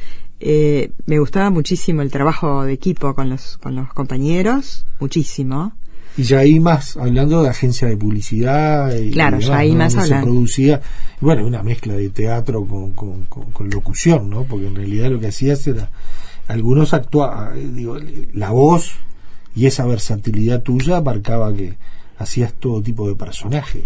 Eh, 0.41 0.91
me 1.07 1.19
gustaba 1.19 1.49
muchísimo 1.51 2.03
el 2.03 2.11
trabajo 2.11 2.65
de 2.65 2.73
equipo 2.75 3.15
con 3.15 3.29
los, 3.31 3.57
con 3.59 3.75
los 3.75 3.93
compañeros, 3.93 4.85
muchísimo. 5.01 5.73
Y 6.19 6.23
ya 6.23 6.39
ahí 6.39 6.61
más 6.61 6.97
hablando 6.97 7.43
de 7.43 7.51
agencia 7.51 7.89
de 7.89 7.97
publicidad. 7.97 8.95
Y 8.97 9.11
Claro, 9.11 9.39
y 9.39 9.43
ya 9.43 9.59
ahí 9.59 9.73
¿no? 9.73 9.79
más 9.79 9.93
Donde 9.95 10.09
se 10.09 10.15
hablando. 10.15 10.33
producía, 10.33 10.81
bueno, 11.21 11.47
una 11.47 11.63
mezcla 11.63 11.93
de 11.95 12.09
teatro 12.11 12.65
con, 12.67 12.93
con, 12.93 13.25
con- 13.27 13.51
con 13.51 13.69
locución, 13.71 14.31
¿no? 14.31 14.45
Porque 14.45 14.67
en 14.67 14.77
realidad 14.77 15.11
lo 15.11 15.21
que 15.21 15.27
hacías 15.29 15.67
era, 15.67 15.91
algunos 16.49 16.95
actuaban, 16.95 17.75
digo, 17.75 17.99
la 18.33 18.51
voz 18.51 18.93
y 19.55 19.67
esa 19.67 19.85
versatilidad 19.87 20.63
tuya 20.63 21.01
marcaba 21.03 21.53
que 21.55 21.77
hacías 22.19 22.53
todo 22.55 22.83
tipo 22.83 23.09
de 23.09 23.15
personaje. 23.15 23.85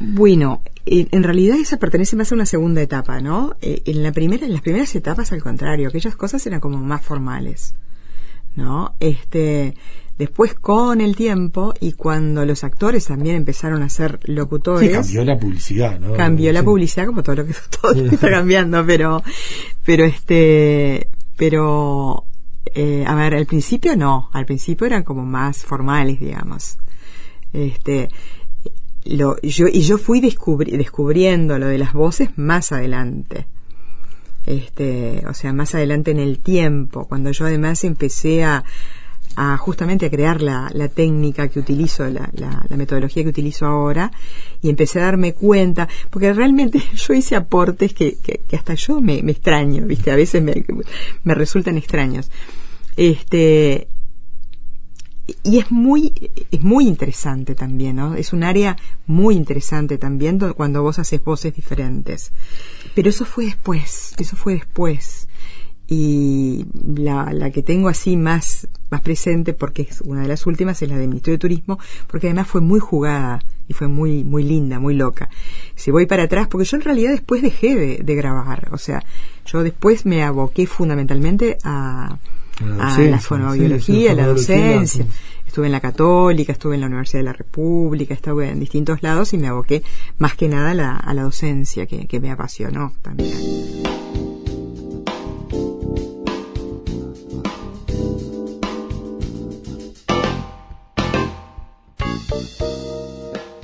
Bueno, 0.00 0.62
en, 0.86 1.08
en 1.12 1.22
realidad 1.22 1.58
esa 1.58 1.78
pertenece 1.78 2.16
más 2.16 2.32
a 2.32 2.34
una 2.34 2.46
segunda 2.46 2.82
etapa, 2.82 3.20
¿no? 3.20 3.56
Eh, 3.60 3.82
en 3.86 4.02
la 4.02 4.12
primera, 4.12 4.46
en 4.46 4.52
las 4.52 4.62
primeras 4.62 4.94
etapas, 4.94 5.32
al 5.32 5.42
contrario, 5.42 5.88
aquellas 5.88 6.16
cosas 6.16 6.44
eran 6.46 6.60
como 6.60 6.78
más 6.78 7.02
formales, 7.02 7.74
¿no? 8.56 8.94
Este, 8.98 9.74
después 10.18 10.54
con 10.54 11.00
el 11.00 11.14
tiempo 11.14 11.72
y 11.80 11.92
cuando 11.92 12.44
los 12.44 12.64
actores 12.64 13.06
también 13.06 13.36
empezaron 13.36 13.82
a 13.82 13.88
ser 13.88 14.18
locutores, 14.24 14.88
Sí, 14.88 14.94
cambió 14.94 15.24
la 15.24 15.38
publicidad, 15.38 16.00
¿no? 16.00 16.14
cambió 16.14 16.52
la 16.52 16.62
publicidad 16.62 17.06
como 17.06 17.22
todo 17.22 17.36
lo 17.36 17.46
que 17.46 17.54
todo 17.80 17.94
lo 17.94 18.08
que 18.08 18.14
está 18.16 18.30
cambiando, 18.30 18.84
pero, 18.84 19.22
pero 19.84 20.04
este, 20.04 21.08
pero, 21.36 22.24
eh, 22.74 23.04
a 23.06 23.14
ver, 23.14 23.34
al 23.34 23.46
principio 23.46 23.96
no, 23.96 24.30
al 24.32 24.46
principio 24.46 24.86
eran 24.86 25.02
como 25.04 25.24
más 25.24 25.58
formales, 25.58 26.18
digamos. 26.18 26.76
Este, 27.52 28.08
lo, 29.04 29.40
yo, 29.42 29.66
y 29.72 29.82
yo 29.82 29.98
fui 29.98 30.20
descubri- 30.20 30.76
descubriendo 30.76 31.58
lo 31.58 31.66
de 31.66 31.78
las 31.78 31.92
voces 31.92 32.30
más 32.36 32.72
adelante. 32.72 33.46
este, 34.46 35.22
o 35.28 35.34
sea, 35.34 35.52
más 35.52 35.74
adelante 35.74 36.10
en 36.10 36.18
el 36.18 36.40
tiempo, 36.40 37.06
cuando 37.06 37.30
yo 37.30 37.44
además 37.46 37.84
empecé 37.84 38.42
a, 38.44 38.64
justamente 39.58 40.06
a 40.06 40.10
crear 40.10 40.42
la, 40.42 40.68
la 40.74 40.88
técnica 40.88 41.48
que 41.48 41.58
utilizo, 41.60 42.04
la, 42.08 42.28
la, 42.34 42.64
la 42.68 42.76
metodología 42.76 43.22
que 43.22 43.28
utilizo 43.30 43.66
ahora, 43.66 44.10
y 44.60 44.68
empecé 44.68 45.00
a 45.00 45.04
darme 45.04 45.32
cuenta, 45.32 45.88
porque 46.10 46.32
realmente 46.32 46.80
yo 46.94 47.14
hice 47.14 47.36
aportes 47.36 47.94
que, 47.94 48.16
que, 48.22 48.40
que 48.48 48.56
hasta 48.56 48.74
yo 48.74 49.00
me, 49.00 49.22
me 49.22 49.32
extraño, 49.32 49.86
¿viste? 49.86 50.10
A 50.10 50.16
veces 50.16 50.42
me, 50.42 50.64
me 51.24 51.34
resultan 51.34 51.76
extraños. 51.78 52.30
Este, 52.96 53.86
y 55.42 55.58
es 55.58 55.70
muy 55.70 56.30
es 56.50 56.60
muy 56.62 56.86
interesante 56.86 57.54
también 57.54 57.96
¿no? 57.96 58.14
es 58.14 58.32
un 58.32 58.44
área 58.44 58.76
muy 59.06 59.34
interesante 59.36 59.98
también 59.98 60.38
do- 60.38 60.54
cuando 60.54 60.82
vos 60.82 60.98
haces 60.98 61.22
voces 61.24 61.54
diferentes. 61.54 62.32
Pero 62.94 63.08
eso 63.10 63.24
fue 63.24 63.46
después 63.46 64.14
eso 64.18 64.36
fue 64.36 64.54
después. 64.54 65.28
Y 65.88 66.64
la, 66.96 67.32
la 67.34 67.50
que 67.50 67.62
tengo 67.62 67.88
así 67.88 68.16
más 68.16 68.66
más 68.90 69.00
presente 69.02 69.52
porque 69.52 69.82
es 69.82 70.00
una 70.02 70.22
de 70.22 70.28
las 70.28 70.46
últimas 70.46 70.80
es 70.80 70.88
la 70.88 70.96
de 70.96 71.06
Ministerio 71.06 71.34
de 71.36 71.40
Turismo 71.40 71.78
porque 72.06 72.28
además 72.28 72.46
fue 72.48 72.60
muy 72.60 72.78
jugada 72.80 73.42
y 73.68 73.74
fue 73.74 73.88
muy 73.88 74.24
muy 74.24 74.42
linda 74.42 74.78
muy 74.78 74.94
loca. 74.94 75.28
Si 75.74 75.90
voy 75.90 76.06
para 76.06 76.22
atrás 76.24 76.48
porque 76.48 76.64
yo 76.66 76.76
en 76.76 76.82
realidad 76.82 77.10
después 77.10 77.42
dejé 77.42 77.74
de, 77.76 77.96
de 77.98 78.14
grabar. 78.14 78.68
O 78.72 78.78
sea 78.78 79.02
yo 79.44 79.62
después 79.62 80.06
me 80.06 80.22
aboqué 80.22 80.66
fundamentalmente 80.66 81.58
a 81.64 82.18
a 82.60 82.64
docencia, 82.64 83.10
la 83.10 83.18
sí, 83.18 83.24
fonoaudiología, 83.24 84.10
sí, 84.10 84.16
la 84.16 84.26
docencia. 84.26 85.06
Estuve 85.46 85.66
en 85.66 85.72
la 85.72 85.80
Católica, 85.80 86.52
estuve 86.52 86.76
en 86.76 86.80
la 86.80 86.86
Universidad 86.86 87.20
de 87.20 87.24
la 87.24 87.32
República, 87.34 88.14
estuve 88.14 88.48
en 88.48 88.58
distintos 88.58 89.02
lados 89.02 89.34
y 89.34 89.38
me 89.38 89.48
aboqué 89.48 89.82
más 90.16 90.34
que 90.34 90.48
nada 90.48 90.70
a 90.70 90.74
la, 90.74 90.96
a 90.96 91.12
la 91.12 91.24
docencia, 91.24 91.86
que, 91.86 92.06
que 92.06 92.20
me 92.20 92.30
apasionó 92.30 92.92
también. 93.02 93.32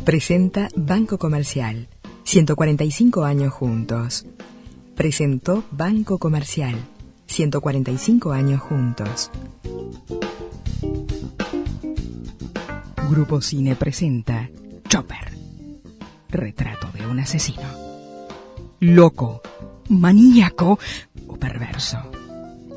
Presenta 0.04 0.68
Banco 0.75 1.18
Comercial. 1.18 1.88
145 2.25 3.25
años 3.25 3.52
juntos. 3.52 4.25
Presentó 4.95 5.64
Banco 5.71 6.16
Comercial. 6.16 6.76
145 7.28 8.32
años 8.32 8.61
juntos. 8.61 9.30
Grupo 13.11 13.40
Cine 13.40 13.76
presenta 13.76 14.50
Chopper. 14.88 15.32
Retrato 16.30 16.88
de 16.92 17.06
un 17.06 17.20
asesino. 17.20 17.62
Loco, 18.80 19.40
maníaco 19.88 20.78
o 21.26 21.37
perverso. 21.37 21.99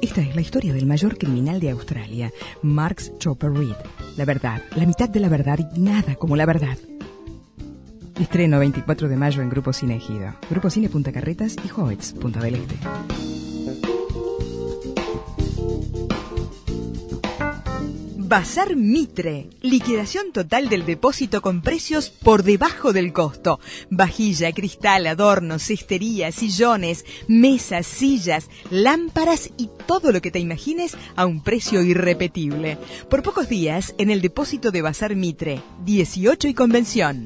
Esta 0.02 0.22
es 0.22 0.36
la 0.36 0.42
historia 0.42 0.74
del 0.74 0.86
mayor 0.86 1.18
criminal 1.18 1.60
de 1.60 1.70
Australia, 1.72 2.32
Marx 2.62 3.12
Chopper 3.20 3.52
Reed. 3.52 3.76
La 4.18 4.26
verdad, 4.26 4.62
la 4.76 4.86
mitad 4.86 5.10
de 5.10 5.20
la 5.20 5.30
verdad 5.30 5.60
y 5.76 5.80
nada 5.80 6.16
como 6.16 6.36
la 6.36 6.46
verdad. 6.46 6.78
Estreno 8.20 8.60
24 8.60 9.10
de 9.10 9.16
mayo 9.16 9.42
en 9.42 9.50
Grupo 9.50 9.74
Cine 9.74 9.96
Ejido. 9.96 10.36
Grupo 10.50 10.70
Cine 10.70 10.90
Punta 10.90 11.12
Carretas 11.12 11.56
y 11.64 11.72
Hoyts, 11.80 12.14
Punta 12.14 12.40
del 12.40 12.56
Este. 12.56 12.76
Bazar 18.32 18.78
Mitre. 18.78 19.50
Liquidación 19.60 20.32
total 20.32 20.70
del 20.70 20.86
depósito 20.86 21.42
con 21.42 21.62
precios 21.62 22.10
por 22.10 22.44
debajo 22.44 22.94
del 22.94 23.12
costo. 23.12 23.60
Vajilla, 23.90 24.54
cristal, 24.54 25.06
adornos, 25.08 25.64
cestería, 25.64 26.32
sillones, 26.32 27.04
mesas, 27.28 27.86
sillas, 27.86 28.48
lámparas 28.70 29.50
y 29.58 29.70
todo 29.86 30.14
lo 30.14 30.22
que 30.22 30.32
te 30.32 30.40
imagines 30.40 30.96
a 31.18 31.26
un 31.26 31.44
precio 31.44 31.84
irrepetible. 31.84 32.78
Por 33.10 33.22
pocos 33.22 33.50
días 33.50 33.94
en 33.98 34.10
el 34.10 34.22
depósito 34.22 34.72
de 34.72 34.82
Bazar 34.82 35.14
Mitre. 35.14 35.62
18 35.84 36.48
y 36.48 36.54
Convención. 36.54 37.26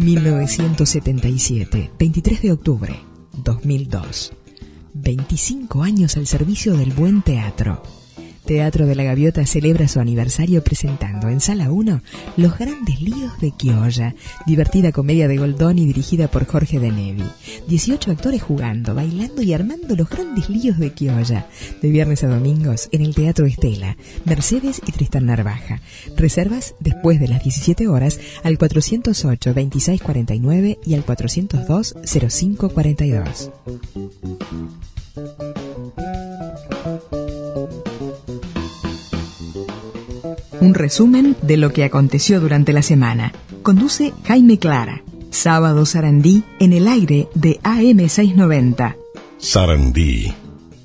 1977, 0.00 1.90
23 1.98 2.42
de 2.42 2.52
octubre, 2.52 2.96
2002. 3.44 4.32
25 4.94 5.82
años 5.82 6.16
al 6.16 6.26
servicio 6.26 6.74
del 6.74 6.92
buen 6.92 7.20
teatro. 7.22 7.99
Teatro 8.50 8.84
de 8.84 8.96
la 8.96 9.04
Gaviota 9.04 9.46
celebra 9.46 9.86
su 9.86 10.00
aniversario 10.00 10.64
presentando 10.64 11.28
en 11.28 11.40
Sala 11.40 11.70
1 11.70 12.02
Los 12.36 12.58
Grandes 12.58 13.00
Líos 13.00 13.38
de 13.40 13.52
Kioya, 13.52 14.16
divertida 14.44 14.90
comedia 14.90 15.28
de 15.28 15.36
Goldoni 15.36 15.86
dirigida 15.86 16.26
por 16.26 16.46
Jorge 16.46 16.80
de 16.80 16.90
Nevi. 16.90 17.22
18 17.68 18.10
actores 18.10 18.42
jugando, 18.42 18.92
bailando 18.92 19.40
y 19.42 19.52
armando 19.52 19.94
los 19.94 20.10
grandes 20.10 20.50
líos 20.50 20.80
de 20.80 20.92
Kioya, 20.92 21.46
de 21.80 21.90
viernes 21.90 22.24
a 22.24 22.26
domingos 22.26 22.88
en 22.90 23.02
el 23.02 23.14
Teatro 23.14 23.46
Estela, 23.46 23.96
Mercedes 24.24 24.82
y 24.84 24.90
Tristán 24.90 25.26
Narvaja. 25.26 25.80
Reservas 26.16 26.74
después 26.80 27.20
de 27.20 27.28
las 27.28 27.44
17 27.44 27.86
horas 27.86 28.18
al 28.42 28.58
408 28.58 29.54
2649 29.54 30.80
y 30.84 30.94
al 30.94 31.04
402 31.04 31.94
Un 40.60 40.74
resumen 40.74 41.36
de 41.40 41.56
lo 41.56 41.72
que 41.72 41.84
aconteció 41.84 42.38
durante 42.38 42.72
la 42.72 42.82
semana. 42.82 43.32
Conduce 43.62 44.12
Jaime 44.26 44.58
Clara. 44.58 45.02
Sábado 45.30 45.86
Sarandí 45.86 46.44
en 46.58 46.72
el 46.72 46.86
aire 46.86 47.28
de 47.34 47.58
AM690. 47.62 48.96
Sarandí. 49.38 50.34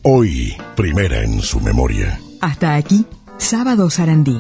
Hoy, 0.04 0.54
primera 0.78 1.24
en 1.24 1.42
su 1.42 1.60
memoria. 1.60 2.20
Hasta 2.40 2.76
aquí, 2.76 3.06
Sábado 3.38 3.90
Sarandí. 3.90 4.40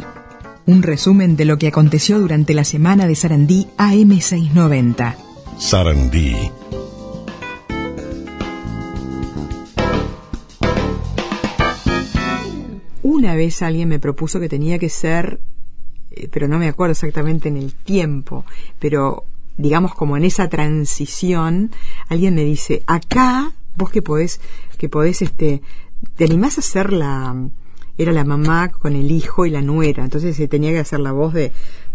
Un 0.68 0.84
resumen 0.84 1.36
de 1.36 1.46
lo 1.46 1.58
que 1.58 1.68
aconteció 1.68 2.20
durante 2.20 2.54
la 2.54 2.64
semana 2.64 3.06
de 3.06 3.16
Sarandí 3.16 3.68
AM690. 3.78 5.16
Sarandí. 5.60 6.36
Una 13.08 13.36
vez 13.36 13.62
alguien 13.62 13.90
me 13.90 14.00
propuso 14.00 14.40
que 14.40 14.50
tenía 14.50 14.80
que 14.80 14.90
ser, 14.90 15.40
eh, 16.10 16.28
pero 16.32 16.48
no 16.48 16.58
me 16.58 16.68
acuerdo 16.68 16.94
exactamente 16.94 17.50
en 17.50 17.56
el 17.56 17.76
tiempo, 17.76 18.46
pero 18.80 19.26
digamos 19.58 19.94
como 19.94 20.18
en 20.18 20.24
esa 20.24 20.50
transición, 20.50 21.70
alguien 22.10 22.34
me 22.34 22.44
dice, 22.44 22.82
acá 22.88 23.54
vos 23.76 23.92
que 23.92 24.02
podés, 24.02 24.42
que 24.80 24.90
podés, 24.90 25.22
este, 25.22 25.62
te 26.16 26.26
animás 26.26 26.58
a 26.58 26.62
hacer 26.62 26.92
la, 26.92 27.36
era 28.00 28.12
la 28.12 28.24
mamá 28.24 28.72
con 28.72 28.96
el 28.96 29.12
hijo 29.12 29.46
y 29.46 29.52
la 29.52 29.62
nuera, 29.62 30.04
entonces 30.04 30.36
se 30.36 30.48
tenía 30.48 30.72
que 30.72 30.80
hacer 30.80 31.00
la 31.00 31.12
voz 31.12 31.32
de, 31.36 31.52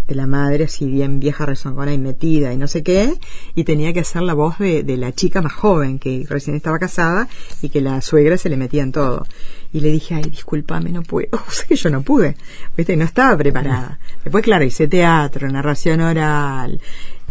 de 0.06 0.14
la 0.14 0.28
madre, 0.28 0.64
así 0.66 0.86
bien 0.86 1.18
vieja, 1.18 1.44
rezongona 1.44 1.92
y 1.92 1.98
metida 1.98 2.52
y 2.52 2.56
no 2.56 2.68
sé 2.68 2.84
qué, 2.84 3.14
y 3.56 3.64
tenía 3.64 3.92
que 3.92 4.00
hacer 4.00 4.22
la 4.22 4.34
voz 4.34 4.58
de, 4.58 4.84
de 4.84 4.96
la 4.96 5.10
chica 5.10 5.42
más 5.42 5.54
joven 5.54 5.98
que 5.98 6.24
recién 6.28 6.54
estaba 6.54 6.78
casada 6.78 7.28
y 7.62 7.68
que 7.68 7.80
la 7.80 8.00
suegra 8.00 8.38
se 8.38 8.48
le 8.48 8.56
metía 8.56 8.84
en 8.84 8.92
todo. 8.92 9.26
Y 9.72 9.80
le 9.80 9.90
dije, 9.90 10.16
ay, 10.16 10.22
discúlpame, 10.22 10.90
no 10.90 11.02
puedo. 11.02 11.28
O 11.48 11.50
sea 11.50 11.66
que 11.66 11.76
yo 11.76 11.90
no 11.90 12.02
pude, 12.02 12.36
¿viste? 12.76 12.96
No 12.96 13.04
estaba 13.04 13.36
preparada. 13.36 13.98
Después, 14.24 14.42
claro, 14.44 14.64
hice 14.64 14.88
teatro, 14.88 15.48
narración 15.48 16.00
oral, 16.00 16.80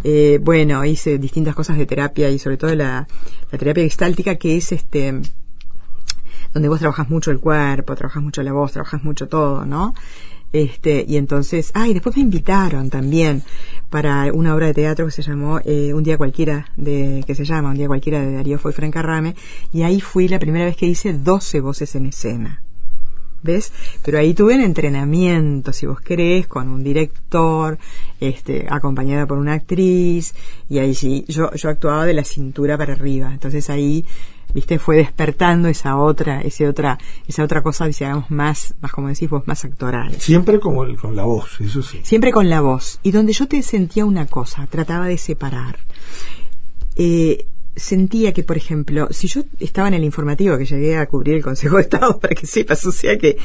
eh, 0.02 0.38
bueno, 0.42 0.84
hice 0.84 1.18
distintas 1.18 1.54
cosas 1.54 1.76
de 1.76 1.86
terapia 1.86 2.30
y 2.30 2.38
sobre 2.38 2.56
todo 2.56 2.74
la, 2.74 3.06
la 3.50 3.58
terapia 3.58 3.84
gestáltica 3.84 4.36
que 4.36 4.56
es 4.56 4.72
este 4.72 5.20
donde 6.52 6.68
vos 6.68 6.80
trabajas 6.80 7.08
mucho 7.08 7.30
el 7.30 7.38
cuerpo, 7.38 7.94
trabajas 7.94 8.22
mucho 8.22 8.42
la 8.42 8.52
voz, 8.52 8.72
trabajas 8.72 9.04
mucho 9.04 9.28
todo, 9.28 9.64
¿no? 9.64 9.94
Este, 10.52 11.04
y 11.06 11.16
entonces, 11.16 11.70
ah, 11.74 11.86
y 11.86 11.94
después 11.94 12.16
me 12.16 12.22
invitaron 12.22 12.90
también 12.90 13.42
para 13.88 14.32
una 14.32 14.54
obra 14.54 14.66
de 14.66 14.74
teatro 14.74 15.06
que 15.06 15.12
se 15.12 15.22
llamó 15.22 15.60
eh, 15.64 15.92
Un 15.94 16.02
día 16.02 16.16
cualquiera, 16.16 16.66
de, 16.76 17.22
que 17.26 17.34
se 17.34 17.44
llama 17.44 17.70
Un 17.70 17.76
día 17.76 17.86
cualquiera 17.86 18.20
de 18.20 18.32
Darío 18.32 18.58
Foy 18.58 18.72
Francarrame, 18.72 19.34
y 19.72 19.82
ahí 19.82 20.00
fui 20.00 20.28
la 20.28 20.38
primera 20.38 20.64
vez 20.64 20.76
que 20.76 20.86
hice 20.86 21.12
12 21.12 21.60
voces 21.60 21.94
en 21.94 22.06
escena. 22.06 22.62
¿Ves? 23.42 23.72
Pero 24.04 24.18
ahí 24.18 24.34
tuve 24.34 24.54
un 24.54 24.60
entrenamiento, 24.60 25.72
si 25.72 25.86
vos 25.86 26.00
querés, 26.00 26.46
con 26.46 26.68
un 26.68 26.84
director, 26.84 27.78
este, 28.20 28.66
acompañada 28.68 29.26
por 29.26 29.38
una 29.38 29.54
actriz, 29.54 30.34
y 30.68 30.78
ahí 30.78 30.94
sí, 30.94 31.24
yo, 31.26 31.50
yo 31.54 31.70
actuaba 31.70 32.04
de 32.04 32.12
la 32.12 32.24
cintura 32.24 32.76
para 32.76 32.92
arriba. 32.92 33.32
Entonces 33.32 33.70
ahí, 33.70 34.04
viste, 34.54 34.78
fue 34.78 34.96
despertando 34.96 35.68
esa 35.68 35.96
otra, 35.96 36.40
ese 36.40 36.68
otra, 36.68 36.98
esa 37.26 37.42
otra 37.44 37.62
cosa, 37.62 37.86
digamos, 37.86 38.30
más, 38.30 38.74
más 38.80 38.92
como 38.92 39.08
decís 39.08 39.28
vos, 39.30 39.46
más 39.46 39.64
actoral. 39.64 40.14
Siempre 40.20 40.60
como 40.60 40.84
el- 40.84 40.96
con 40.96 41.14
la 41.16 41.24
voz, 41.24 41.60
eso 41.60 41.82
sí. 41.82 42.00
Siempre 42.02 42.32
con 42.32 42.48
la 42.50 42.60
voz. 42.60 42.98
Y 43.02 43.10
donde 43.12 43.32
yo 43.32 43.46
te 43.48 43.62
sentía 43.62 44.04
una 44.04 44.26
cosa, 44.26 44.66
trataba 44.66 45.06
de 45.06 45.18
separar. 45.18 45.78
Eh, 46.96 47.46
sentía 47.76 48.32
que, 48.34 48.42
por 48.42 48.56
ejemplo, 48.56 49.08
si 49.10 49.26
yo 49.28 49.42
estaba 49.58 49.88
en 49.88 49.94
el 49.94 50.04
informativo 50.04 50.58
que 50.58 50.66
llegué 50.66 50.96
a 50.96 51.06
cubrir 51.06 51.36
el 51.36 51.42
Consejo 51.42 51.76
de 51.76 51.82
Estado, 51.82 52.18
para 52.20 52.34
que 52.34 52.46
sepas, 52.46 52.84
o 52.86 52.92
sea 52.92 53.16
que 53.16 53.36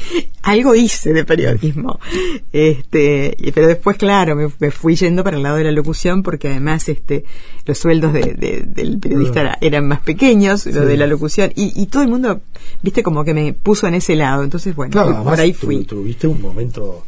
algo 0.42 0.74
hice 0.74 1.12
de 1.12 1.24
periodismo. 1.24 1.98
Este, 2.52 3.36
pero 3.54 3.66
después, 3.68 3.96
claro, 3.98 4.34
me, 4.34 4.48
me 4.58 4.70
fui 4.70 4.94
yendo 4.96 5.22
para 5.22 5.36
el 5.36 5.42
lado 5.42 5.56
de 5.56 5.64
la 5.64 5.70
locución 5.72 6.22
porque 6.22 6.48
además 6.48 6.88
este, 6.88 7.24
los 7.66 7.76
sueldos 7.78 8.12
de- 8.12 8.34
de- 8.34 8.64
del 8.66 8.98
periodista 8.98 9.40
era- 9.40 9.58
eran 9.60 9.86
más 9.88 10.00
pequeños, 10.00 10.64
lo 10.66 10.82
Sí. 10.82 10.86
de 10.86 10.96
la 10.96 11.06
locución, 11.06 11.52
y, 11.54 11.72
y 11.80 11.86
todo 11.86 12.02
el 12.02 12.08
mundo, 12.08 12.40
viste, 12.82 13.02
como 13.02 13.24
que 13.24 13.34
me 13.34 13.52
puso 13.52 13.86
en 13.86 13.94
ese 13.94 14.16
lado. 14.16 14.42
Entonces, 14.42 14.74
bueno, 14.74 14.92
Claro, 14.92 15.22
por 15.22 15.38
ahí 15.38 15.52
tu- 15.52 15.66
fui. 15.66 15.84
tuviste 15.84 16.26
un 16.26 16.40
momento 16.40 17.04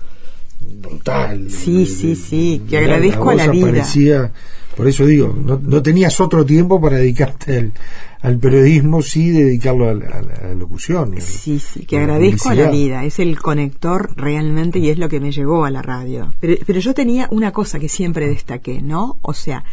brutal. 0.83 1.51
Sí, 1.51 1.87
sí, 1.87 2.15
sí, 2.17 2.63
que 2.69 2.79
agradezco 2.79 3.31
a 3.31 3.35
la 3.35 3.49
vida. 3.49 4.31
Por 4.79 4.87
eso 4.87 5.05
digo, 5.05 5.37
no, 5.37 5.61
no 5.61 5.83
tenías 5.83 6.21
otro 6.21 6.47
tiempo 6.47 6.81
para 6.81 6.99
dedicarte 6.99 7.59
al, 7.59 7.73
al 8.23 8.39
periodismo, 8.39 9.03
sí 9.03 9.31
dedicarlo 9.31 9.89
a 9.89 9.95
la, 9.95 10.07
a 10.07 10.23
la 10.23 10.55
locución. 10.55 11.21
Sí, 11.21 11.59
sí, 11.59 11.85
que 11.85 11.97
la 11.97 12.03
agradezco 12.05 12.49
a 12.51 12.55
la 12.55 12.71
vida, 12.71 13.05
es 13.05 13.19
el 13.19 13.41
conector 13.41 14.11
realmente 14.17 14.79
y 14.79 14.89
es 14.89 14.99
lo 14.99 15.09
que 15.09 15.19
me 15.19 15.33
llevó 15.33 15.65
a 15.65 15.71
la 15.73 15.83
radio. 15.83 16.33
Pero, 16.41 16.55
pero 16.65 16.79
yo 16.79 16.95
tenía 16.95 17.27
una 17.33 17.51
cosa 17.53 17.81
que 17.81 17.89
siempre 17.89 18.29
destaqué, 18.29 18.81
¿no? 18.81 19.19
O 19.23 19.35
sea, 19.35 19.65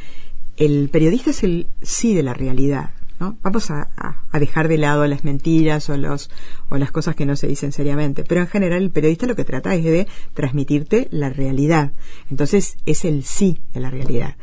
el 0.58 0.90
periodista 0.92 1.30
es 1.30 1.44
el 1.44 1.68
sí 1.84 2.16
de 2.16 2.24
la 2.24 2.34
realidad, 2.34 2.90
¿no? 3.20 3.38
Vamos 3.44 3.70
a, 3.72 3.90
a- 3.96 4.24
a 4.32 4.40
dejar 4.40 4.68
de 4.70 4.78
lado 4.80 5.06
las 5.06 5.24
mentiras 5.24 5.88
o, 5.90 5.98
los, 5.98 6.32
o 6.70 6.78
las 6.78 6.92
cosas 6.92 7.16
que 7.16 7.26
no 7.28 7.36
se 7.36 7.46
dicen 7.48 7.72
seriamente, 7.72 8.24
pero 8.28 8.42
en 8.42 8.48
general 8.48 8.82
el 8.82 8.90
periodista 8.90 9.28
lo 9.28 9.36
que 9.36 9.46
trata 9.46 9.76
es 9.76 9.84
de 9.84 10.08
transmitirte 10.34 11.08
la 11.12 11.30
realidad. 11.30 11.92
Entonces 12.32 12.78
es 12.88 13.06
el 13.06 13.24
sí 13.24 13.60
de 13.74 13.80
la 13.82 13.92
realidad. 13.92 14.36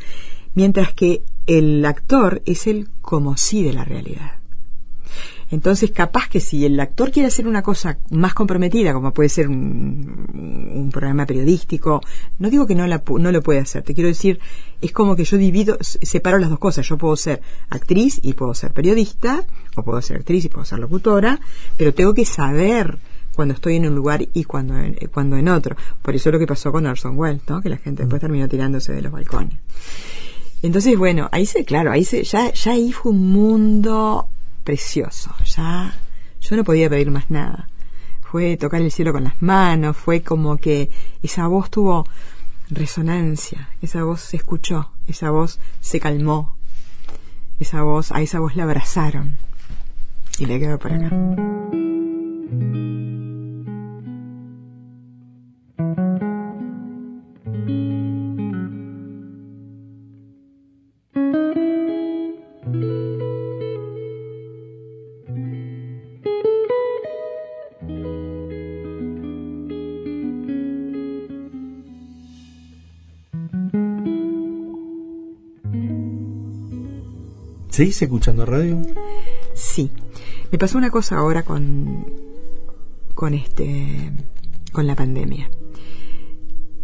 Mientras 0.55 0.93
que 0.93 1.23
el 1.47 1.85
actor 1.85 2.43
es 2.47 2.67
el 2.67 2.89
como 3.01 3.37
sí 3.37 3.63
de 3.63 3.73
la 3.73 3.85
realidad. 3.85 4.43
Entonces, 5.53 5.91
capaz 5.91 6.31
que 6.31 6.41
si 6.41 6.65
el 6.65 6.81
actor 6.81 7.11
quiere 7.11 7.27
hacer 7.27 7.47
una 7.47 7.61
cosa 7.61 7.99
más 8.11 8.33
comprometida, 8.33 8.95
como 8.95 9.13
puede 9.13 9.29
ser 9.29 9.49
un, 9.49 10.89
programa 10.91 11.27
periodístico, 11.27 12.01
no 12.39 12.49
digo 12.49 12.67
que 12.67 12.75
no, 12.75 12.87
la, 12.87 13.03
no 13.19 13.33
lo 13.33 13.43
puede 13.43 13.61
hacer, 13.61 13.83
te 13.83 13.95
quiero 13.95 14.09
decir, 14.09 14.41
es 14.81 14.93
como 14.93 15.15
que 15.15 15.25
yo 15.25 15.37
divido, 15.37 15.77
separo 15.81 16.39
las 16.39 16.49
dos 16.49 16.59
cosas. 16.59 16.89
Yo 16.89 16.97
puedo 16.97 17.17
ser 17.17 17.43
actriz 17.69 18.19
y 18.23 18.33
puedo 18.33 18.55
ser 18.55 18.73
periodista, 18.73 19.45
o 19.77 19.83
puedo 19.83 20.01
ser 20.01 20.19
actriz 20.19 20.47
y 20.47 20.49
puedo 20.49 20.65
ser 20.65 20.79
locutora, 20.79 21.39
pero 21.77 21.93
tengo 21.93 22.15
que 22.15 22.25
saber 22.25 22.99
cuando 23.35 23.53
estoy 23.53 23.77
en 23.77 23.87
un 23.87 23.95
lugar 23.95 24.27
y 24.33 24.45
cuando 24.45 24.79
en, 24.79 24.97
cuando 25.13 25.37
en 25.37 25.49
otro. 25.49 25.77
Por 26.01 26.15
eso 26.15 26.31
es 26.31 26.33
lo 26.33 26.39
que 26.39 26.47
pasó 26.47 26.73
con 26.73 26.87
Orson 26.87 27.19
Welles, 27.19 27.43
¿no? 27.47 27.61
que 27.61 27.69
la 27.69 27.77
gente 27.77 28.05
después 28.05 28.21
terminó 28.21 28.49
tirándose 28.49 28.95
de 28.95 29.03
los 29.03 29.13
balcones. 29.13 29.59
Entonces, 30.63 30.97
bueno, 30.97 31.29
ahí 31.33 31.45
se, 31.45 31.65
claro, 31.65 31.91
ahí 31.91 32.05
se, 32.05 32.23
ya, 32.23 32.53
ya 32.53 32.73
ahí 32.73 32.93
fue 32.93 33.13
un 33.13 33.33
mundo 33.33 34.29
precioso. 34.63 35.35
Ya, 35.45 35.95
yo 36.41 36.57
no 36.57 36.65
podía 36.65 36.89
pedir 36.89 37.11
más 37.11 37.31
nada. 37.31 37.69
Fue 38.21 38.57
tocar 38.57 38.81
el 38.81 38.93
cielo 38.93 39.13
con 39.13 39.25
las 39.25 39.43
manos, 39.43 39.97
fue 39.97 40.23
como 40.23 40.57
que 40.57 40.91
esa 41.23 41.47
voz 41.49 41.69
tuvo 41.71 42.07
resonancia, 42.71 43.69
esa 43.83 44.05
voz 44.05 44.21
se 44.21 44.39
escuchó, 44.39 44.91
esa 45.07 45.31
voz 45.31 45.59
se 45.81 46.01
calmó, 46.01 46.57
esa 47.59 47.83
voz, 47.83 48.13
a 48.13 48.23
esa 48.23 48.41
voz 48.41 48.57
la 48.57 48.63
abrazaron 48.63 49.37
y 50.39 50.47
le 50.47 50.59
quedó 50.59 50.79
por 50.79 50.93
acá. 50.93 51.11
¿Seguís 77.73 78.01
escuchando 78.03 78.45
radio? 78.47 78.81
Sí. 79.55 79.91
Me 80.51 80.59
pasó 80.59 80.77
una 80.79 80.91
cosa 80.91 81.17
ahora 81.17 81.43
con 81.43 82.05
con 83.15 83.35
este 83.35 84.13
con 84.73 84.87
la 84.87 84.95
pandemia. 84.95 85.51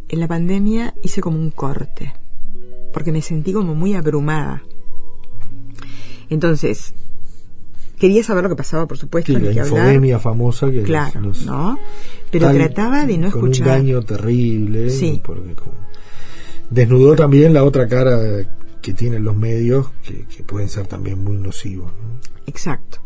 En 0.08 0.20
la 0.20 0.26
pandemia 0.28 0.94
hice 1.02 1.20
como 1.20 1.38
un 1.38 1.50
corte 1.50 2.12
porque 2.92 3.12
me 3.12 3.20
sentí 3.22 3.52
como 3.52 3.74
muy 3.74 3.94
abrumada. 3.94 4.62
Entonces, 6.30 6.94
quería 7.98 8.22
saber 8.22 8.44
lo 8.44 8.50
que 8.50 8.56
pasaba, 8.56 8.86
por 8.86 8.96
supuesto, 8.98 9.32
Sí, 9.32 9.38
la 9.38 9.52
que 9.52 9.60
hablar. 9.60 9.66
infodemia 9.66 10.18
famosa 10.18 10.70
que 10.70 10.82
Claro, 10.82 11.20
nos- 11.20 11.44
nos- 11.44 11.46
¿no? 11.46 11.78
Pero 12.30 12.50
trataba 12.52 13.04
de 13.06 13.18
no 13.18 13.30
con 13.30 13.50
escuchar. 13.50 13.66
un 13.80 13.86
daño 13.86 14.02
terrible. 14.02 14.90
Sí. 14.90 15.20
Porque 15.22 15.52
como- 15.54 15.72
desnudó 16.70 17.14
también 17.14 17.52
la 17.54 17.64
otra 17.64 17.86
cara 17.88 18.18
que 18.82 18.94
tienen 18.94 19.24
los 19.24 19.36
medios, 19.36 19.90
que, 20.02 20.24
que 20.26 20.42
pueden 20.42 20.68
ser 20.68 20.86
también 20.86 21.22
muy 21.22 21.36
nocivos 21.36 21.92
¿no? 21.92 22.20
Exacto, 22.46 22.98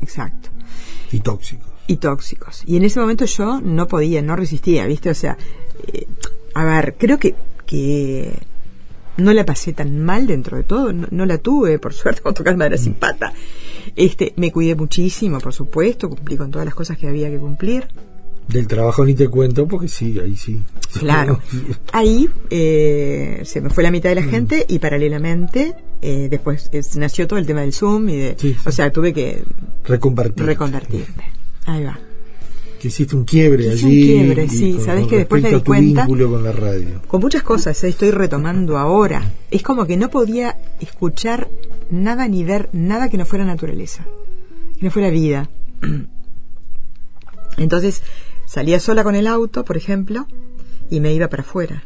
exacto. 0.00 0.50
y 1.12 1.20
tóxicos. 1.20 1.68
y 1.86 1.96
tóxicos. 1.96 2.62
Y 2.66 2.76
en 2.76 2.84
ese 2.84 3.00
momento 3.00 3.24
yo 3.24 3.60
no 3.60 3.88
podía, 3.88 4.22
no 4.22 4.36
resistía, 4.36 4.86
¿viste? 4.86 5.10
O 5.10 5.14
sea, 5.14 5.36
eh, 5.92 6.06
a 6.54 6.64
ver, 6.64 6.96
creo 6.98 7.18
que, 7.18 7.34
que 7.66 8.38
no 9.16 9.32
la 9.32 9.44
pasé 9.44 9.72
tan 9.72 10.02
mal 10.04 10.26
dentro 10.26 10.56
de 10.56 10.64
todo, 10.64 10.92
no, 10.92 11.06
no 11.10 11.26
la 11.26 11.38
tuve, 11.38 11.78
por 11.78 11.94
suerte, 11.94 12.20
con 12.22 12.34
tocar 12.34 12.56
madera 12.56 12.76
sin 12.76 12.94
pata. 12.94 13.32
Este, 13.96 14.34
me 14.36 14.52
cuidé 14.52 14.74
muchísimo, 14.74 15.38
por 15.38 15.54
supuesto, 15.54 16.08
cumplí 16.08 16.36
con 16.36 16.50
todas 16.50 16.64
las 16.64 16.74
cosas 16.74 16.98
que 16.98 17.08
había 17.08 17.30
que 17.30 17.38
cumplir. 17.38 17.88
Del 18.52 18.66
trabajo 18.66 19.04
ni 19.04 19.14
te 19.14 19.28
cuento, 19.28 19.66
porque 19.68 19.88
sí, 19.88 20.18
ahí 20.18 20.36
sí. 20.36 20.60
Claro. 20.98 21.38
Ahí 21.92 22.28
eh, 22.50 23.42
se 23.44 23.60
me 23.60 23.70
fue 23.70 23.82
la 23.84 23.90
mitad 23.90 24.08
de 24.08 24.16
la 24.16 24.22
gente 24.22 24.64
y 24.68 24.78
paralelamente 24.80 25.74
eh, 26.02 26.26
después 26.30 26.68
eh, 26.72 26.80
nació 26.96 27.28
todo 27.28 27.38
el 27.38 27.46
tema 27.46 27.60
del 27.60 27.72
Zoom 27.72 28.08
y 28.08 28.16
de, 28.16 28.36
Sí, 28.38 28.54
sí. 28.54 28.56
o 28.66 28.72
sea, 28.72 28.90
tuve 28.90 29.12
que 29.12 29.44
Reconvertir. 29.84 30.44
reconvertirme. 30.46 31.24
Ahí 31.66 31.84
va. 31.84 31.98
Que 32.80 32.88
hiciste 32.88 33.14
un 33.14 33.24
quiebre 33.24 33.70
allí. 33.70 33.84
un 33.84 34.18
quiebre, 34.26 34.48
sí. 34.48 34.72
con- 34.84 34.84
con 34.96 35.08
que 35.08 35.16
después 35.18 35.42
me 35.42 35.50
di 35.52 35.60
cuenta- 35.60 36.02
vínculo 36.06 36.30
con 36.30 36.42
la 36.42 36.52
radio. 36.52 37.02
Con 37.06 37.20
muchas 37.20 37.42
cosas 37.42 37.84
eh, 37.84 37.88
estoy 37.88 38.10
retomando 38.10 38.78
ahora. 38.78 39.30
Es 39.50 39.62
como 39.62 39.86
que 39.86 39.96
no 39.96 40.08
podía 40.10 40.56
escuchar 40.80 41.48
nada 41.90 42.26
ni 42.26 42.42
ver 42.42 42.68
nada 42.72 43.08
que 43.10 43.16
no 43.18 43.26
fuera 43.26 43.44
naturaleza, 43.44 44.06
que 44.78 44.86
no 44.86 44.90
fuera 44.90 45.10
vida. 45.10 45.50
Entonces 47.56 48.02
salía 48.50 48.80
sola 48.80 49.04
con 49.04 49.14
el 49.14 49.28
auto, 49.28 49.64
por 49.64 49.76
ejemplo, 49.76 50.26
y 50.90 50.98
me 50.98 51.12
iba 51.14 51.28
para 51.28 51.42
afuera. 51.44 51.84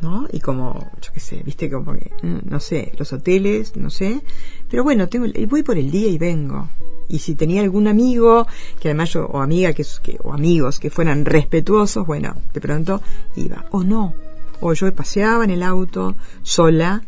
¿No? 0.00 0.26
Y 0.32 0.38
como, 0.40 0.78
yo 1.02 1.12
qué 1.12 1.18
sé, 1.20 1.42
viste, 1.44 1.68
como 1.70 1.92
que, 1.92 2.10
mm, 2.22 2.38
no 2.48 2.60
sé, 2.60 2.92
los 2.96 3.12
hoteles, 3.12 3.74
no 3.76 3.90
sé. 3.90 4.22
Pero 4.70 4.84
bueno, 4.84 5.08
tengo, 5.08 5.26
voy 5.48 5.62
por 5.64 5.76
el 5.76 5.90
día 5.90 6.08
y 6.08 6.18
vengo. 6.18 6.68
Y 7.08 7.18
si 7.18 7.34
tenía 7.34 7.62
algún 7.62 7.88
amigo, 7.88 8.46
que 8.78 8.88
además 8.88 9.12
yo, 9.12 9.26
o 9.26 9.40
amiga, 9.42 9.72
que, 9.72 9.84
que- 10.02 10.18
o 10.22 10.32
amigos 10.32 10.78
que 10.78 10.88
fueran 10.88 11.24
respetuosos, 11.24 12.06
bueno, 12.06 12.34
de 12.54 12.60
pronto 12.60 13.02
iba. 13.36 13.66
O 13.72 13.82
no. 13.82 14.14
O 14.60 14.72
yo 14.72 14.94
paseaba 14.94 15.42
en 15.44 15.50
el 15.50 15.62
auto, 15.64 16.14
sola, 16.42 17.02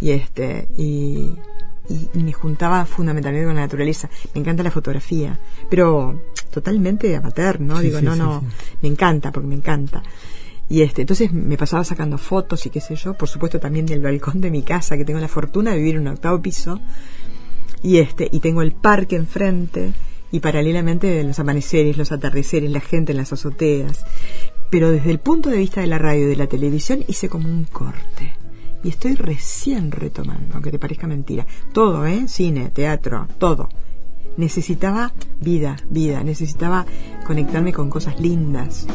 y 0.00 0.10
este, 0.12 0.68
y- 0.78 1.34
y 1.90 2.08
me 2.22 2.32
juntaba 2.32 2.86
fundamentalmente 2.86 3.46
con 3.46 3.56
la 3.56 3.62
naturaleza. 3.62 4.08
Me 4.34 4.40
encanta 4.40 4.62
la 4.62 4.70
fotografía, 4.70 5.38
pero 5.68 6.18
totalmente 6.50 7.14
amateur, 7.16 7.60
¿no? 7.60 7.78
Sí, 7.78 7.86
Digo, 7.86 7.98
sí, 7.98 8.04
no, 8.04 8.16
no, 8.16 8.44
me 8.82 8.88
encanta, 8.88 9.32
porque 9.32 9.48
me 9.48 9.54
encanta. 9.54 10.02
Y 10.68 10.82
este, 10.82 11.02
entonces 11.02 11.32
me 11.32 11.56
pasaba 11.56 11.82
sacando 11.84 12.18
fotos 12.18 12.66
y 12.66 12.70
qué 12.70 12.80
sé 12.80 12.94
yo, 12.94 13.14
por 13.14 13.28
supuesto 13.28 13.58
también 13.58 13.86
del 13.86 14.02
balcón 14.02 14.40
de 14.40 14.50
mi 14.50 14.62
casa, 14.62 14.96
que 14.96 15.04
tengo 15.04 15.20
la 15.20 15.28
fortuna 15.28 15.72
de 15.72 15.78
vivir 15.78 15.94
en 15.96 16.02
un 16.02 16.08
octavo 16.08 16.42
piso, 16.42 16.80
y 17.82 17.98
este, 17.98 18.28
y 18.30 18.40
tengo 18.40 18.60
el 18.62 18.72
parque 18.72 19.16
enfrente, 19.16 19.94
y 20.30 20.40
paralelamente 20.40 21.22
los 21.24 21.38
amaneceres, 21.38 21.96
los 21.96 22.12
atardeceres, 22.12 22.70
la 22.70 22.80
gente 22.80 23.12
en 23.12 23.18
las 23.18 23.32
azoteas. 23.32 24.04
Pero 24.70 24.90
desde 24.90 25.10
el 25.10 25.18
punto 25.18 25.48
de 25.48 25.56
vista 25.56 25.80
de 25.80 25.86
la 25.86 25.98
radio 25.98 26.24
y 26.24 26.28
de 26.28 26.36
la 26.36 26.46
televisión 26.46 27.04
hice 27.08 27.28
como 27.28 27.48
un 27.48 27.64
corte. 27.64 28.34
Y 28.84 28.90
estoy 28.90 29.14
recién 29.14 29.90
retomando, 29.90 30.54
aunque 30.54 30.70
te 30.70 30.78
parezca 30.78 31.06
mentira. 31.06 31.46
Todo, 31.72 32.06
¿eh? 32.06 32.28
Cine, 32.28 32.70
teatro, 32.70 33.26
todo. 33.38 33.68
Necesitaba 34.38 35.12
vida, 35.40 35.76
vida. 35.90 36.22
Necesitaba 36.22 36.86
conectarme 37.26 37.72
con 37.72 37.90
cosas 37.90 38.20
lindas. 38.20 38.86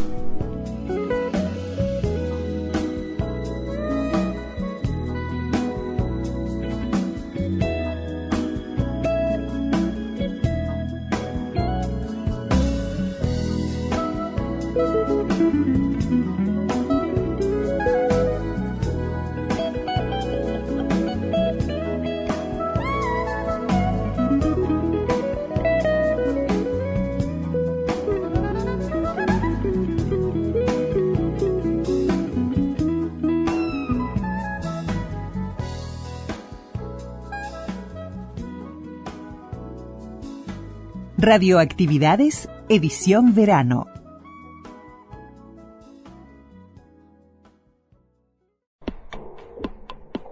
Radioactividades, 41.25 42.49
edición 42.67 43.33
verano. 43.33 43.88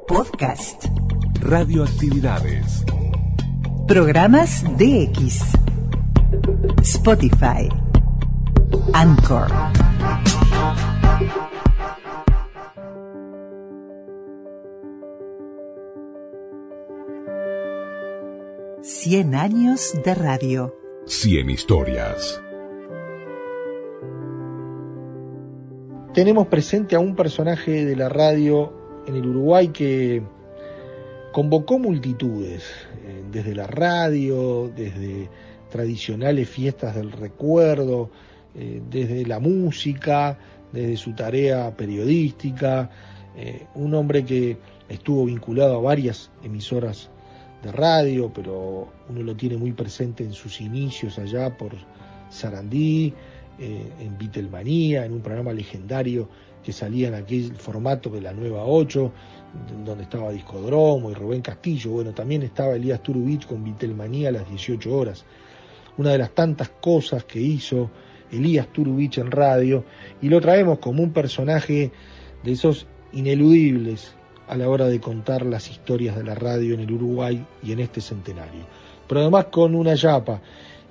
Podcast. 0.05 0.87
Radioactividades. 1.39 2.83
Programas 3.87 4.65
DX. 4.77 5.45
Spotify. 6.81 7.69
Anchor. 8.93 9.49
Cien 18.81 19.35
años 19.35 19.93
de 20.03 20.15
radio. 20.15 20.80
100 21.05 21.49
historias. 21.49 22.41
Tenemos 26.13 26.47
presente 26.47 26.95
a 26.95 26.99
un 26.99 27.15
personaje 27.15 27.85
de 27.85 27.95
la 27.95 28.09
radio 28.09 28.73
en 29.07 29.15
el 29.15 29.25
Uruguay 29.25 29.69
que 29.69 30.21
convocó 31.31 31.79
multitudes, 31.79 32.63
eh, 33.05 33.23
desde 33.31 33.55
la 33.55 33.67
radio, 33.67 34.71
desde 34.75 35.29
tradicionales 35.69 36.49
fiestas 36.49 36.95
del 36.95 37.11
recuerdo, 37.11 38.09
eh, 38.55 38.81
desde 38.89 39.25
la 39.25 39.39
música, 39.39 40.37
desde 40.71 40.97
su 40.97 41.13
tarea 41.13 41.75
periodística, 41.75 42.89
eh, 43.37 43.67
un 43.75 43.93
hombre 43.93 44.25
que 44.25 44.57
estuvo 44.89 45.25
vinculado 45.25 45.77
a 45.77 45.81
varias 45.81 46.31
emisoras 46.43 47.10
de 47.61 47.71
radio, 47.71 48.31
pero 48.33 48.87
uno 49.09 49.23
lo 49.23 49.35
tiene 49.35 49.57
muy 49.57 49.71
presente 49.71 50.23
en 50.23 50.33
sus 50.33 50.61
inicios 50.61 51.19
allá 51.19 51.55
por 51.57 51.71
Sarandí, 52.29 53.13
eh, 53.59 53.91
en 53.99 54.17
Beatlemanía, 54.17 55.05
en 55.05 55.13
un 55.13 55.21
programa 55.21 55.53
legendario 55.53 56.27
que 56.63 56.71
salía 56.71 57.07
en 57.09 57.15
aquel 57.15 57.55
formato 57.55 58.09
de 58.09 58.21
la 58.21 58.33
Nueva 58.33 58.65
8, 58.65 59.11
donde 59.85 60.03
estaba 60.03 60.31
Discodromo 60.31 61.11
y 61.11 61.13
Rubén 61.13 61.41
Castillo. 61.41 61.91
Bueno, 61.91 62.13
también 62.13 62.43
estaba 62.43 62.75
Elías 62.75 63.01
Turubich 63.03 63.47
con 63.47 63.63
Beatlemanía 63.63 64.29
a 64.29 64.31
las 64.31 64.47
18 64.47 64.95
horas. 64.95 65.25
Una 65.97 66.11
de 66.11 66.19
las 66.19 66.31
tantas 66.31 66.69
cosas 66.81 67.25
que 67.25 67.39
hizo 67.39 67.89
Elías 68.31 68.67
Turubich 68.71 69.17
en 69.17 69.29
radio, 69.29 69.83
y 70.21 70.29
lo 70.29 70.39
traemos 70.39 70.79
como 70.79 71.03
un 71.03 71.11
personaje 71.11 71.91
de 72.43 72.51
esos 72.51 72.87
ineludibles 73.11 74.15
a 74.47 74.55
la 74.55 74.69
hora 74.69 74.87
de 74.87 74.99
contar 74.99 75.45
las 75.45 75.69
historias 75.69 76.15
de 76.15 76.23
la 76.23 76.35
radio 76.35 76.73
en 76.73 76.81
el 76.81 76.91
Uruguay 76.91 77.45
y 77.63 77.71
en 77.71 77.79
este 77.79 78.01
centenario. 78.01 78.65
Pero 79.07 79.21
además 79.21 79.45
con 79.45 79.75
una 79.75 79.95
yapa, 79.95 80.41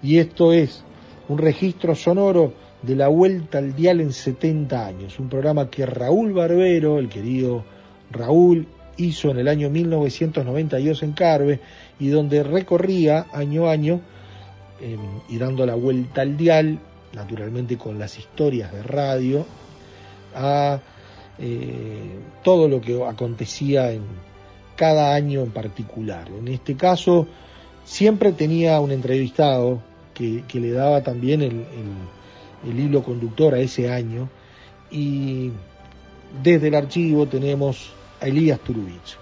y 0.03 0.19
esto 0.19 0.53
es 0.53 0.83
un 1.29 1.39
registro 1.39 1.95
sonoro 1.95 2.53
de 2.83 2.97
la 2.97 3.09
vuelta 3.09 3.59
al 3.59 3.75
dial 3.75 4.01
en 4.01 4.13
70 4.13 4.87
años, 4.87 5.19
un 5.19 5.29
programa 5.29 5.71
que 5.71 5.87
Raúl 5.87 6.33
Barbero, 6.33 6.99
el 6.99 7.09
querido 7.09 7.65
Raúl, 8.11 8.67
hizo 8.97 9.31
en 9.31 9.39
el 9.39 9.49
año 9.49 9.71
1992 9.71 11.03
en 11.03 11.13
Carve 11.13 11.61
y 11.99 12.09
donde 12.09 12.43
recorría 12.43 13.27
año 13.33 13.69
a 13.69 13.73
año 13.73 14.01
eh, 14.81 14.97
y 15.29 15.39
dando 15.39 15.67
la 15.67 15.75
vuelta 15.75 16.23
al 16.23 16.37
dial, 16.37 16.79
naturalmente 17.13 17.77
con 17.77 17.99
las 17.99 18.19
historias 18.19 18.73
de 18.73 18.83
radio, 18.83 19.47
a 20.35 20.81
eh, 21.41 22.19
todo 22.43 22.69
lo 22.69 22.81
que 22.81 23.03
acontecía 23.03 23.93
en 23.93 24.03
cada 24.77 25.15
año 25.15 25.43
en 25.43 25.51
particular. 25.51 26.29
En 26.29 26.49
este 26.49 26.75
caso, 26.77 27.27
siempre 27.85 28.33
tenía 28.33 28.81
un 28.81 28.93
entrevistado 28.93 29.83
que, 30.15 30.45
le 30.53 30.71
daba 30.71 31.03
también 31.03 31.43
el, 31.43 32.79
hilo 32.79 33.03
conductor 33.03 33.55
a 33.55 33.59
ese 33.59 33.91
año 33.91 34.29
y 34.91 35.51
desde 36.43 36.69
el 36.69 36.75
archivo 36.75 37.27
tenemos 37.27 37.93
a 38.21 38.27
Elías 38.27 38.61
Turubich. 38.61 39.17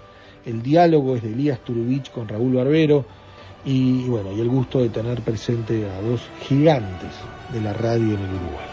El 0.45 0.61
diálogo 0.61 1.15
es 1.15 1.23
de 1.23 1.31
Elías 1.31 1.59
Turubich 1.59 2.11
con 2.11 2.27
Raúl 2.27 2.55
Barbero 2.55 3.05
y, 3.63 4.05
y 4.05 4.09
bueno, 4.09 4.31
y 4.33 4.41
el 4.41 4.49
gusto 4.49 4.81
de 4.81 4.89
tener 4.89 5.21
presente 5.21 5.89
a 5.89 6.01
dos 6.01 6.21
gigantes 6.47 7.11
de 7.53 7.61
la 7.61 7.73
radio 7.73 8.15
en 8.15 8.19
el 8.19 8.35
Uruguay. 8.35 8.68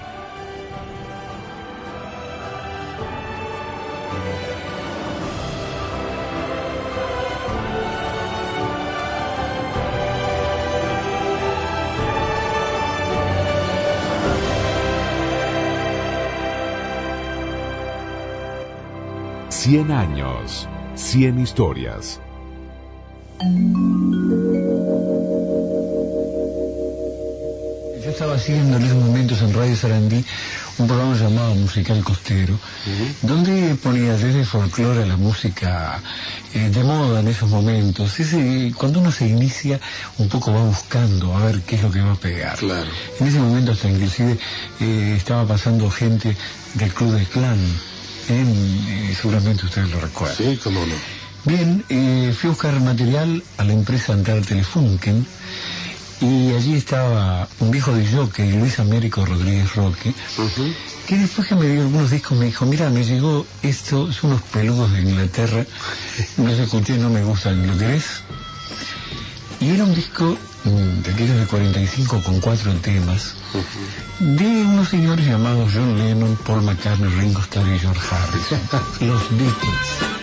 Cien 19.67 19.91
años, 19.91 20.69
cien 20.95 21.41
historias. 21.41 22.21
Yo 28.01 28.09
estaba 28.09 28.37
haciendo 28.37 28.77
en 28.77 28.85
esos 28.85 29.03
momentos 29.03 29.43
en 29.43 29.53
Radio 29.53 29.75
Sarandí 29.75 30.25
un 30.79 30.87
programa 30.87 31.17
llamado 31.17 31.57
Musical 31.57 32.05
Costero, 32.05 32.57
donde 33.23 33.75
ponía 33.83 34.13
desde 34.13 34.45
folclore 34.45 35.03
a 35.03 35.07
la 35.07 35.17
música 35.17 36.01
eh, 36.55 36.71
de 36.71 36.85
moda 36.85 37.19
en 37.19 37.27
esos 37.27 37.51
momentos. 37.51 38.21
Ese, 38.21 38.73
cuando 38.79 39.01
uno 39.01 39.11
se 39.11 39.27
inicia, 39.27 39.81
un 40.19 40.29
poco 40.29 40.53
va 40.53 40.63
buscando 40.63 41.35
a 41.37 41.45
ver 41.45 41.63
qué 41.63 41.75
es 41.75 41.83
lo 41.83 41.91
que 41.91 42.03
va 42.03 42.13
a 42.13 42.21
pegar. 42.21 42.57
En 43.19 43.27
ese 43.27 43.41
momento 43.41 43.73
hasta 43.73 43.91
inclusive 43.91 44.39
eh, 44.79 45.15
estaba 45.17 45.45
pasando 45.45 45.91
gente 45.91 46.37
del 46.75 46.95
Club 46.95 47.15
del 47.15 47.27
Clan. 47.27 47.59
En, 48.29 48.49
eh, 48.89 49.17
seguramente 49.21 49.67
ustedes 49.67 49.91
lo 49.91 50.01
recuerdan. 50.01 50.37
Sí, 50.37 50.61
cómo 50.63 50.85
no. 50.85 50.95
Bien, 51.45 51.85
eh, 51.89 52.35
fui 52.37 52.49
a 52.49 52.51
buscar 52.51 52.81
material 52.81 53.43
a 53.59 53.65
la 53.65 53.73
empresa 53.73 54.13
Antal 54.13 54.45
Telefunken 54.45 55.25
y 56.21 56.53
allí 56.53 56.75
estaba 56.75 57.47
un 57.61 57.71
viejo 57.71 57.93
de 57.93 58.07
jockey, 58.07 58.51
Luis 58.53 58.81
Américo 58.81 59.25
Rodríguez 59.25 59.75
Roque, 59.77 60.15
que 61.07 61.17
después 61.19 61.47
que 61.47 61.55
me 61.55 61.69
dio 61.69 61.83
algunos 61.83 62.11
discos 62.11 62.39
me 62.39 62.47
dijo, 62.47 62.65
mira, 62.67 62.91
me 62.91 63.05
llegó 63.05 63.47
esto, 63.63 64.11
son 64.13 64.31
unos 64.31 64.43
peludos 64.43 64.93
de 64.93 65.03
Inglaterra, 65.03 65.65
no 66.39 66.49
los 66.49 66.59
escuché, 66.59 66.97
no 66.97 67.11
me 67.11 67.23
gustan, 67.23 67.67
¿lo 67.67 67.77
querés? 67.77 68.23
Y 69.61 69.71
era 69.71 69.85
un 69.85 69.95
disco 69.95 70.37
de 70.71 71.11
aquellos 71.13 71.39
de 71.39 71.47
45 71.47 72.23
con 72.23 72.41
cuatro 72.41 72.73
temas, 72.75 73.35
de 74.19 74.45
unos 74.45 74.89
señores 74.89 75.25
llamados 75.25 75.71
John 75.73 75.97
Lennon, 75.99 76.37
Paul 76.45 76.63
McCartney, 76.63 77.09
Ringo 77.11 77.41
Starr 77.41 77.69
y 77.69 77.79
George 77.79 78.01
Harrison, 78.11 78.61
los 79.09 79.39
Beatles. 79.39 80.17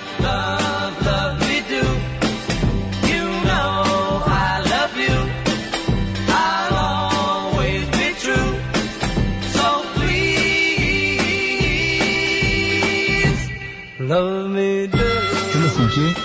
Yo 15.53 15.59
lo 15.59 15.67
escuché 15.67 16.15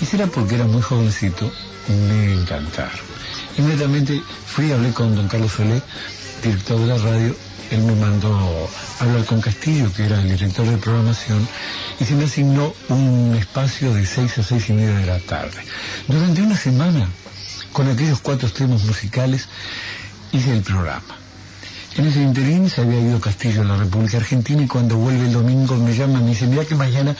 y 0.00 0.04
será 0.06 0.26
porque 0.26 0.54
era 0.54 0.64
muy 0.64 0.80
jovencito, 0.80 1.50
me 1.88 2.32
encantaron. 2.32 3.07
Inmediatamente 3.58 4.22
fui 4.46 4.66
y 4.66 4.72
hablé 4.72 4.92
con 4.92 5.14
don 5.16 5.26
Carlos 5.26 5.52
Solé, 5.52 5.82
director 6.42 6.78
de 6.80 6.86
la 6.86 6.96
radio, 6.96 7.34
él 7.72 7.82
me 7.82 7.94
mandó 7.96 8.70
hablar 9.00 9.24
con 9.24 9.40
Castillo, 9.40 9.92
que 9.92 10.04
era 10.04 10.22
el 10.22 10.30
director 10.30 10.64
de 10.64 10.78
programación, 10.78 11.46
y 11.98 12.04
se 12.04 12.14
me 12.14 12.24
asignó 12.24 12.72
un 12.88 13.36
espacio 13.36 13.92
de 13.92 14.06
seis 14.06 14.38
a 14.38 14.44
seis 14.44 14.70
y 14.70 14.72
media 14.74 14.96
de 14.96 15.06
la 15.06 15.18
tarde. 15.18 15.58
Durante 16.06 16.40
una 16.40 16.56
semana, 16.56 17.08
con 17.72 17.88
aquellos 17.88 18.20
cuatro 18.20 18.48
temas 18.48 18.84
musicales, 18.84 19.48
hice 20.32 20.52
el 20.52 20.62
programa. 20.62 21.16
En 21.96 22.06
ese 22.06 22.22
interín 22.22 22.70
se 22.70 22.82
había 22.82 23.00
ido 23.00 23.20
Castillo 23.20 23.62
a 23.62 23.64
la 23.64 23.76
República 23.76 24.18
Argentina 24.18 24.62
y 24.62 24.68
cuando 24.68 24.96
vuelve 24.96 25.26
el 25.26 25.32
domingo 25.32 25.74
me 25.76 25.96
llama 25.96 26.20
y 26.20 26.22
me 26.22 26.30
dice, 26.30 26.46
mira 26.46 26.64
que 26.64 26.76
mañana 26.76 27.16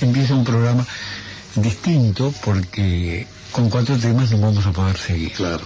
empieza 0.00 0.34
un 0.34 0.44
programa 0.44 0.86
distinto 1.56 2.32
porque 2.44 3.26
con 3.52 3.70
cuatro 3.70 3.96
temas 3.98 4.30
no 4.30 4.38
vamos 4.38 4.66
a 4.66 4.72
poder 4.72 4.96
seguir. 4.96 5.32
Claro. 5.32 5.64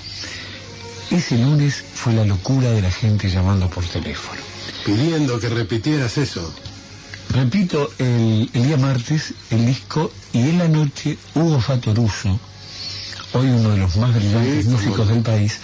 Ese 1.10 1.36
lunes 1.38 1.84
fue 1.94 2.12
la 2.14 2.24
locura 2.24 2.70
de 2.70 2.82
la 2.82 2.90
gente 2.90 3.28
llamando 3.28 3.68
por 3.68 3.84
teléfono. 3.84 4.40
Pidiendo 4.84 5.38
que 5.38 5.48
repitieras 5.48 6.18
eso. 6.18 6.54
Repito, 7.30 7.90
el, 7.98 8.50
el 8.52 8.66
día 8.66 8.76
martes 8.76 9.34
el 9.50 9.66
disco 9.66 10.12
y 10.32 10.40
en 10.40 10.58
la 10.58 10.68
noche 10.68 11.18
Hugo 11.34 11.60
Fatoruso, 11.60 12.38
hoy 13.32 13.48
uno 13.48 13.70
de 13.70 13.78
los 13.78 13.96
más 13.96 14.14
brillantes 14.14 14.64
Sí, 14.64 14.70
músicos 14.70 15.08
del 15.08 15.22
país, 15.22 15.58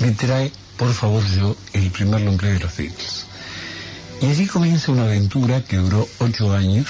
me 0.00 0.10
trae, 0.12 0.52
por 0.76 0.92
favor 0.92 1.24
yo, 1.26 1.56
el 1.72 1.90
primer 1.90 2.22
play 2.36 2.52
de 2.54 2.60
los 2.60 2.76
Beatles. 2.76 3.26
Y 4.20 4.26
allí 4.26 4.46
comienza 4.46 4.92
una 4.92 5.04
aventura 5.04 5.62
que 5.62 5.76
duró 5.76 6.08
ocho 6.18 6.52
años, 6.52 6.86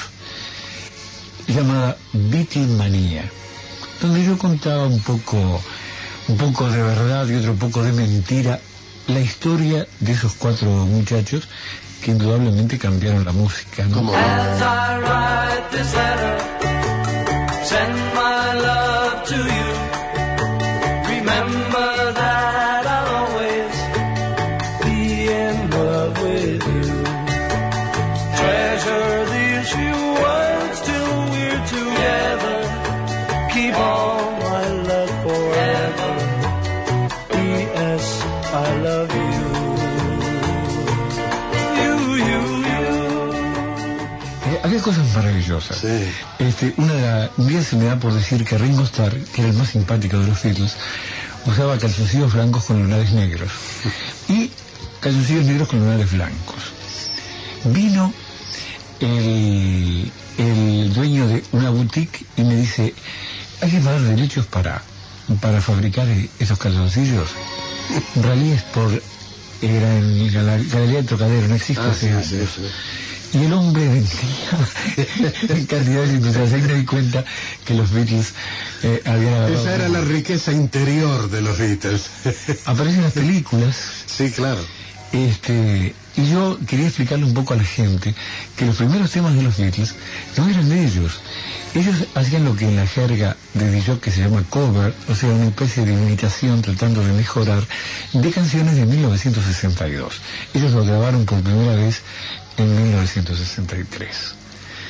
llamada 1.47 1.97
Beatlemanía, 2.12 3.31
donde 4.00 4.24
yo 4.24 4.38
contaba 4.38 4.87
un 4.87 5.00
poco 5.00 5.61
un 6.28 6.37
poco 6.37 6.68
de 6.70 6.82
verdad 6.82 7.28
y 7.28 7.35
otro 7.37 7.54
poco 7.54 7.82
de 7.82 7.92
mentira, 7.92 8.61
la 9.06 9.20
historia 9.20 9.87
de 10.00 10.12
esos 10.12 10.35
cuatro 10.35 10.68
muchachos 10.68 11.48
que 12.02 12.11
indudablemente 12.11 12.78
cambiaron 12.78 13.24
la 13.24 13.32
música. 13.32 13.85
¿no? 13.87 14.12
Había 45.24 45.48
cosas 45.48 45.83
maravillosas. 45.83 45.85
Este, 46.38 46.74
una 46.76 46.94
de 46.94 47.62
se 47.64 47.76
me 47.76 47.85
da 47.87 47.98
por 47.98 48.12
decir 48.12 48.44
que 48.44 48.59
Ringo 48.59 48.85
Starr, 48.85 49.16
que 49.35 49.42
era 49.42 49.50
el 49.50 49.57
más 49.57 49.70
simpático 49.70 50.18
de 50.18 50.29
los 50.29 50.42
Beatles, 50.42 50.76
usaba 51.46 51.79
calzoncillos 51.79 52.33
blancos 52.33 52.64
con 52.64 52.83
lunares 52.83 53.12
negros 53.12 53.50
y 54.29 54.50
calzoncillos 55.00 55.44
negros 55.44 55.68
con 55.68 55.81
lunares 55.81 56.12
blancos. 56.12 56.72
Vino 57.64 58.12
el, 59.00 60.12
el 60.38 60.92
dueño 60.92 61.26
de 61.29 61.44
una 61.52 61.70
boutique 61.70 62.26
y 62.37 62.42
me 62.42 62.57
dice, 62.57 62.94
hay 63.61 63.70
que 63.70 63.79
pagar 63.81 64.02
derechos 64.02 64.46
para, 64.46 64.83
para 65.40 65.61
fabricar 65.61 66.07
esos 66.38 66.59
calzoncillos. 66.59 67.31
Rally 68.16 68.59
por 68.74 69.02
era 69.62 69.96
en 69.96 70.46
la 70.46 70.59
Galería 70.59 70.96
del 70.96 71.07
Trocadero, 71.07 71.48
no 71.48 71.55
existe 71.55 71.83
Ah, 71.83 71.94
sí, 71.98 72.09
sí, 72.22 72.46
sí. 72.46 72.62
Y 73.33 73.45
el 73.45 73.53
hombre 73.53 73.87
vendía 73.87 74.69
en 75.49 75.67
cantidades 75.67 76.11
industriales. 76.11 76.53
Ahí 76.53 76.62
me 76.62 76.75
di 76.75 76.85
cuenta 76.85 77.25
que 77.65 77.75
los 77.75 77.91
Beatles 77.91 78.35
eh, 78.83 79.03
habían 79.05 79.35
agarrado... 79.35 79.61
Esa 79.61 79.75
era 79.75 79.89
la 79.89 80.01
riqueza 80.01 80.53
interior 80.53 81.29
de 81.29 81.43
los 81.43 81.59
Beatles. 81.59 82.11
Aparecen 82.65 83.03
las 83.03 83.12
películas. 83.12 83.77
Sí, 84.07 84.31
claro. 84.31 84.61
Este, 85.12 85.95
y 86.17 86.31
yo 86.31 86.59
quería 86.67 86.87
explicarle 86.87 87.25
un 87.25 87.35
poco 87.35 87.55
a 87.55 87.57
la 87.57 87.65
gente 87.65 88.15
que 88.57 88.65
los 88.67 88.77
primeros 88.77 89.11
temas 89.11 89.35
de 89.35 89.43
los 89.43 89.57
Beatles 89.57 89.95
no 90.37 90.49
eran 90.49 90.69
de 90.69 90.85
ellos. 90.85 91.21
Ellos 91.75 91.95
hacían 92.15 92.45
lo 92.45 92.57
que 92.57 92.67
en 92.67 92.77
la 92.77 92.87
jerga 92.87 93.37
de 93.55 93.99
que 94.01 94.11
se 94.11 94.23
llama 94.23 94.43
cover, 94.49 94.95
o 95.09 95.15
sea, 95.15 95.29
una 95.29 95.47
especie 95.47 95.85
de 95.85 95.93
imitación 95.93 96.62
tratando 96.62 97.03
de 97.03 97.12
mejorar 97.12 97.62
de 98.15 98.31
canciones 98.31 98.77
de 98.77 98.87
1962. 98.87 100.15
Ellos 100.55 100.73
lo 100.73 100.85
grabaron 100.85 101.27
por 101.27 101.43
primera 101.43 101.75
vez 101.75 102.03
en 102.57 102.83
1963. 102.83 104.35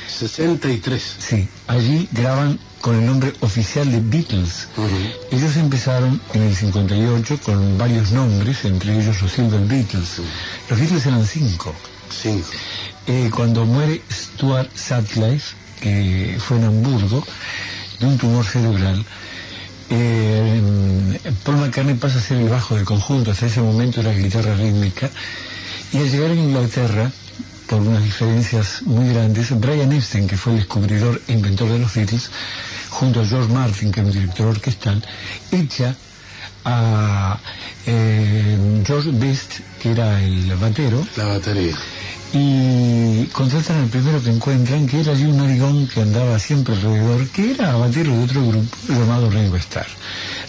63. 0.07 1.15
Sí, 1.19 1.47
allí 1.67 2.09
graban 2.11 2.59
con 2.81 2.95
el 2.95 3.05
nombre 3.05 3.33
oficial 3.41 3.91
de 3.91 3.99
Beatles. 3.99 4.67
Ellos 5.31 5.55
empezaron 5.57 6.21
en 6.33 6.43
el 6.43 6.55
58 6.55 7.39
con 7.43 7.77
varios 7.77 8.11
nombres, 8.11 8.65
entre 8.65 8.99
ellos 8.99 9.21
los 9.21 9.31
Silver 9.31 9.61
Beatles. 9.61 10.21
Los 10.69 10.79
Beatles 10.79 11.05
eran 11.05 11.25
cinco. 11.25 11.75
Cinco. 12.09 12.47
Eh, 13.05 13.29
cuando 13.33 13.65
muere 13.65 14.01
Stuart 14.11 14.69
Sutcliffe, 14.75 15.55
que 15.81 16.37
fue 16.39 16.57
en 16.57 16.65
Hamburgo, 16.65 17.23
de 17.99 18.05
un 18.05 18.17
tumor 18.17 18.45
cerebral, 18.45 19.05
eh, 19.89 21.19
Paul 21.43 21.57
McCartney 21.57 21.95
pasa 21.95 22.19
a 22.19 22.21
ser 22.21 22.37
el 22.37 22.49
bajo 22.49 22.75
del 22.75 22.85
conjunto, 22.85 23.31
hasta 23.31 23.45
ese 23.45 23.61
momento 23.61 24.01
era 24.01 24.13
guitarra 24.13 24.55
rítmica, 24.55 25.09
y 25.93 25.97
al 25.97 26.11
llegar 26.11 26.31
a 26.31 26.35
Inglaterra, 26.35 27.11
por 27.67 27.81
unas 27.81 28.03
diferencias 28.03 28.81
muy 28.83 29.09
grandes, 29.09 29.51
Brian 29.59 29.91
Epstein, 29.91 30.27
que 30.27 30.37
fue 30.37 30.53
el 30.53 30.59
descubridor 30.59 31.21
e 31.27 31.33
inventor 31.33 31.69
de 31.69 31.79
los 31.79 31.93
Beatles, 31.93 32.29
junto 32.89 33.21
a 33.21 33.25
George 33.25 33.51
Martin, 33.53 33.91
que 33.91 33.99
era 33.99 34.07
un 34.07 34.13
director 34.13 34.47
orquestal, 34.47 35.03
echa 35.51 35.95
a 36.65 37.39
eh, 37.85 38.81
George 38.85 39.11
Best, 39.13 39.59
que 39.81 39.91
era 39.91 40.21
el 40.21 40.53
batero, 40.55 41.05
La 41.15 41.25
batería. 41.25 41.75
y 42.33 43.25
contratan 43.27 43.77
al 43.83 43.87
primero 43.89 44.21
que 44.21 44.29
encuentran, 44.31 44.85
que 44.87 44.99
era 45.01 45.11
allí 45.13 45.25
un 45.25 45.37
narigón 45.37 45.87
que 45.87 46.01
andaba 46.01 46.37
siempre 46.39 46.73
alrededor, 46.75 47.27
que 47.29 47.51
era 47.51 47.75
batero 47.75 48.11
de 48.11 48.23
otro 48.23 48.45
grupo 48.45 48.75
llamado 48.89 49.29
Ringo 49.29 49.55
Starr. 49.57 49.87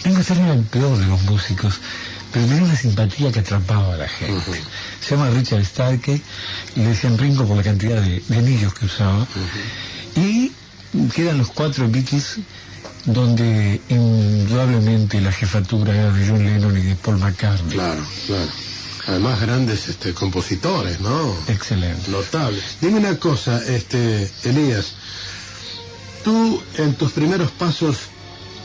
Ringo 0.03 0.19
Starr 0.19 0.39
era 0.41 0.53
el 0.53 0.63
peor 0.63 0.97
de 0.97 1.05
los 1.05 1.21
músicos, 1.23 1.79
tenía 2.31 2.63
una 2.63 2.75
simpatía 2.75 3.31
que 3.31 3.39
atrapaba 3.39 3.93
a 3.93 3.97
la 3.97 4.07
gente. 4.07 4.61
Se 5.01 5.15
llama 5.15 5.29
Richard 5.29 5.65
Starkey, 5.65 6.21
y 6.75 6.79
le 6.79 6.89
decían 6.89 7.17
Ringo 7.17 7.45
por 7.45 7.57
la 7.57 7.63
cantidad 7.63 8.01
de, 8.01 8.23
de 8.27 8.37
anillos 8.37 8.73
que 8.73 8.85
usaba. 8.85 9.27
Y 10.15 10.51
quedan 11.13 11.37
los 11.37 11.49
cuatro 11.49 11.87
Beatles 11.89 12.39
donde 13.05 13.81
indudablemente 13.89 15.21
la 15.21 15.31
jefatura 15.31 15.95
era 15.95 16.11
de 16.11 16.27
John 16.27 16.45
Lennon 16.45 16.77
y 16.77 16.81
de 16.81 16.95
Paul 16.95 17.17
McCartney. 17.17 17.77
Claro, 17.77 18.05
claro. 18.27 18.51
Además 19.07 19.41
grandes 19.41 19.87
este, 19.87 20.13
compositores, 20.13 20.99
¿no? 20.99 21.35
Excelente. 21.47 22.11
Notable. 22.11 22.61
Dime 22.81 22.99
una 22.99 23.17
cosa, 23.17 23.63
este, 23.65 24.29
Elías. 24.43 24.93
Tú 26.23 26.61
en 26.77 26.93
tus 26.95 27.13
primeros 27.13 27.49
pasos 27.51 27.97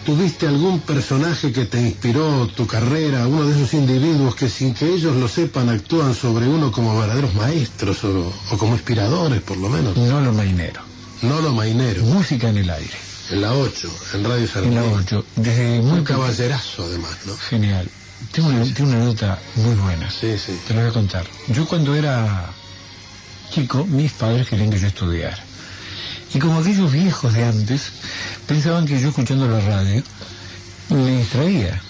tuviste 0.05 0.47
algún 0.47 0.81
personaje 0.81 1.53
que 1.53 1.65
te 1.65 1.81
inspiró 1.81 2.47
tu 2.49 2.67
carrera, 2.67 3.27
uno 3.27 3.47
de 3.47 3.55
esos 3.55 3.75
individuos 3.75 4.35
que 4.35 4.49
sin 4.49 4.75
que 4.75 4.87
ellos 4.87 5.17
lo 5.17 5.29
sepan 5.29 5.69
actúan 5.69 6.15
sobre 6.15 6.47
uno 6.47 6.71
como 6.71 6.99
verdaderos 6.99 7.35
maestros 7.35 8.05
o, 8.05 8.33
o 8.51 8.59
como 8.59 8.75
inspiradores 8.75 9.41
por 9.43 9.57
lo 9.57 9.69
menos. 9.69 9.97
No 9.97 10.21
lo 10.21 10.33
mainero. 10.33 10.83
No 11.23 11.41
lo 11.41 11.53
mainero. 11.53 12.03
Música 12.05 12.49
en 12.51 12.59
el 12.59 12.71
aire. 12.71 12.95
En 13.31 13.41
la 13.41 13.55
8, 13.55 13.91
en 14.15 14.25
Radio 14.25 14.43
En 14.43 14.49
Sarmiento. 14.49 14.81
la 14.91 14.97
8. 14.99 15.25
Desde 15.37 15.81
muy 15.81 15.99
Un 16.01 16.05
caballerazo 16.05 16.85
además, 16.85 17.17
¿no? 17.27 17.37
Genial. 17.37 17.89
Tengo 18.33 18.49
una, 18.49 18.65
tengo 18.75 18.91
una 18.91 18.99
nota 19.05 19.39
muy 19.57 19.75
buena. 19.77 20.11
Sí, 20.11 20.37
sí. 20.39 20.59
Te 20.69 20.75
la 20.75 20.83
voy 20.83 20.91
a 20.91 20.93
contar. 20.93 21.25
Yo 21.49 21.67
cuando 21.67 21.95
era 21.95 22.51
chico, 23.51 23.85
mis 23.87 24.13
padres 24.13 24.49
querían 24.49 24.71
que 24.71 24.79
yo 24.79 24.87
estudiara. 24.89 25.43
Y 26.35 26.41
como 26.41 26.59
aquellos 26.59 26.91
viejos 26.91 27.33
de 27.33 27.45
antes, 27.45 27.93
pensaban 28.49 28.87
que 28.87 29.01
yo 29.01 29.11
escuchando 29.11 29.49
la 29.49 29.61
radio 29.61 30.03
me 30.91 31.19
distraía. 31.19 31.81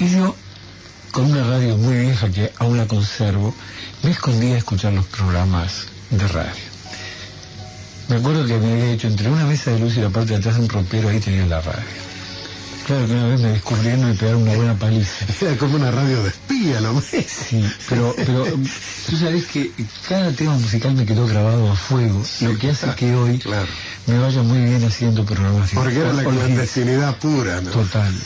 Y 0.00 0.08
yo, 0.10 0.34
con 1.12 1.30
una 1.30 1.44
radio 1.44 1.76
muy 1.76 1.98
vieja 2.00 2.28
que 2.30 2.52
aún 2.58 2.76
la 2.76 2.86
conservo, 2.86 3.54
me 4.02 4.10
escondía 4.10 4.56
a 4.56 4.58
escuchar 4.58 4.92
los 4.92 5.06
programas 5.06 5.86
de 6.10 6.26
radio. 6.26 6.72
Me 8.08 8.16
acuerdo 8.16 8.44
que 8.44 8.58
me 8.58 8.72
había 8.72 8.92
hecho 8.92 9.06
entre 9.06 9.30
una 9.30 9.46
mesa 9.46 9.70
de 9.70 9.78
luz 9.78 9.96
y 9.96 10.00
la 10.00 10.10
parte 10.10 10.30
de 10.30 10.36
atrás 10.38 10.56
de 10.56 10.62
un 10.62 10.68
ropero, 10.68 11.08
ahí 11.08 11.20
tenía 11.20 11.46
la 11.46 11.60
radio. 11.60 12.01
Claro 12.86 13.04
una 13.04 13.26
vez 13.28 13.40
me 13.40 13.48
descubrieron 13.50 14.12
y 14.12 14.16
pegaron 14.16 14.42
una 14.42 14.54
buena 14.54 14.74
paliza. 14.78 15.24
Era 15.40 15.56
como 15.56 15.76
una 15.76 15.90
radio 15.90 16.22
de 16.22 16.28
espía, 16.30 16.80
¿no? 16.80 17.00
Sí, 17.00 17.64
pero, 17.88 18.14
pero 18.16 18.44
tú 19.08 19.16
sabes 19.16 19.46
que 19.46 19.70
cada 20.08 20.32
tema 20.32 20.54
musical 20.58 20.94
me 20.94 21.06
quedó 21.06 21.26
grabado 21.26 21.70
a 21.70 21.76
fuego, 21.76 22.22
lo 22.40 22.58
que 22.58 22.70
hace 22.70 22.88
que 22.96 23.14
hoy 23.14 23.38
Claro. 23.38 23.68
me 24.06 24.18
vaya 24.18 24.42
muy 24.42 24.58
bien 24.64 24.84
haciendo 24.84 25.24
programas. 25.24 25.70
Porque 25.72 25.98
era 25.98 26.12
la 26.12 26.24
clandestinidad 26.24 27.16
pura, 27.18 27.60
¿no? 27.60 27.70
Total. 27.70 28.12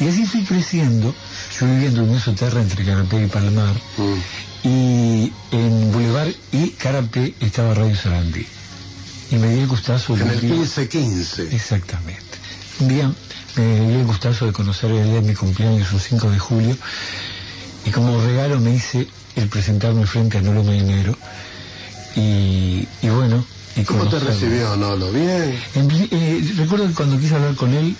Y 0.00 0.06
así 0.08 0.26
fui 0.26 0.44
creciendo, 0.44 1.14
yo 1.58 1.66
vivía 1.66 1.88
en 1.88 1.94
Durmió 1.94 2.20
Terra 2.34 2.60
entre 2.60 2.84
Carapé 2.84 3.22
y 3.24 3.26
Palmar, 3.28 3.74
Mm. 3.96 4.68
y 4.68 5.32
en 5.52 5.90
Boulevard 5.92 6.28
y 6.52 6.70
Carapé 6.72 7.32
estaba 7.40 7.72
Radio 7.72 7.96
Sarandí. 7.96 8.46
Y 9.30 9.36
me 9.36 9.48
di 9.54 9.60
el 9.60 9.66
gustazo 9.66 10.14
En 10.16 10.28
el 10.28 10.40
día- 10.40 10.50
1515. 10.50 11.54
Exactamente. 11.56 12.22
Un 12.80 12.88
día 12.88 13.10
me 13.62 13.88
di 13.88 13.94
el 13.94 14.06
gustazo 14.06 14.46
de 14.46 14.52
conocer 14.52 14.90
el 14.90 15.04
día 15.04 15.14
de 15.14 15.22
mi 15.22 15.34
cumpleaños, 15.34 15.92
un 15.92 16.00
5 16.00 16.30
de 16.30 16.38
julio, 16.38 16.76
y 17.84 17.90
como 17.90 18.20
regalo 18.22 18.60
me 18.60 18.74
hice 18.74 19.06
el 19.36 19.48
presentarme 19.48 20.06
frente 20.06 20.38
a 20.38 20.42
Nolo 20.42 20.64
Mainero, 20.64 21.16
y, 22.16 22.86
y 23.02 23.08
bueno... 23.08 23.44
Y 23.76 23.84
¿Cómo 23.84 24.08
te 24.08 24.18
recibió, 24.18 24.76
Nolo? 24.76 25.12
¿Bien? 25.12 25.56
En 25.74 25.88
eh, 26.10 26.52
recuerdo 26.56 26.88
que 26.88 26.94
cuando 26.94 27.18
quise 27.18 27.36
hablar 27.36 27.54
con 27.54 27.72
él 27.74 27.94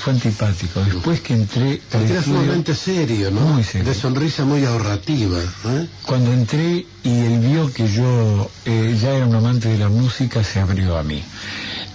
fue 0.00 0.14
antipático. 0.14 0.82
Después 0.82 1.20
que 1.20 1.34
entré 1.34 1.80
Porque 1.90 2.12
era 2.12 2.22
sumamente 2.22 2.74
serio, 2.74 3.30
¿no? 3.30 3.40
Muy 3.42 3.62
serio. 3.62 3.86
De 3.86 3.94
sonrisa 3.94 4.44
muy 4.44 4.64
ahorrativa. 4.64 5.38
¿eh? 5.38 5.86
Cuando 6.02 6.32
entré 6.32 6.86
y 7.04 7.20
él 7.20 7.38
vio 7.38 7.72
que 7.72 7.86
yo 7.86 8.50
eh, 8.64 8.98
ya 9.00 9.10
era 9.10 9.26
un 9.26 9.34
amante 9.34 9.68
de 9.68 9.78
la 9.78 9.88
música, 9.88 10.42
se 10.42 10.58
abrió 10.58 10.96
a 10.96 11.02
mí. 11.02 11.22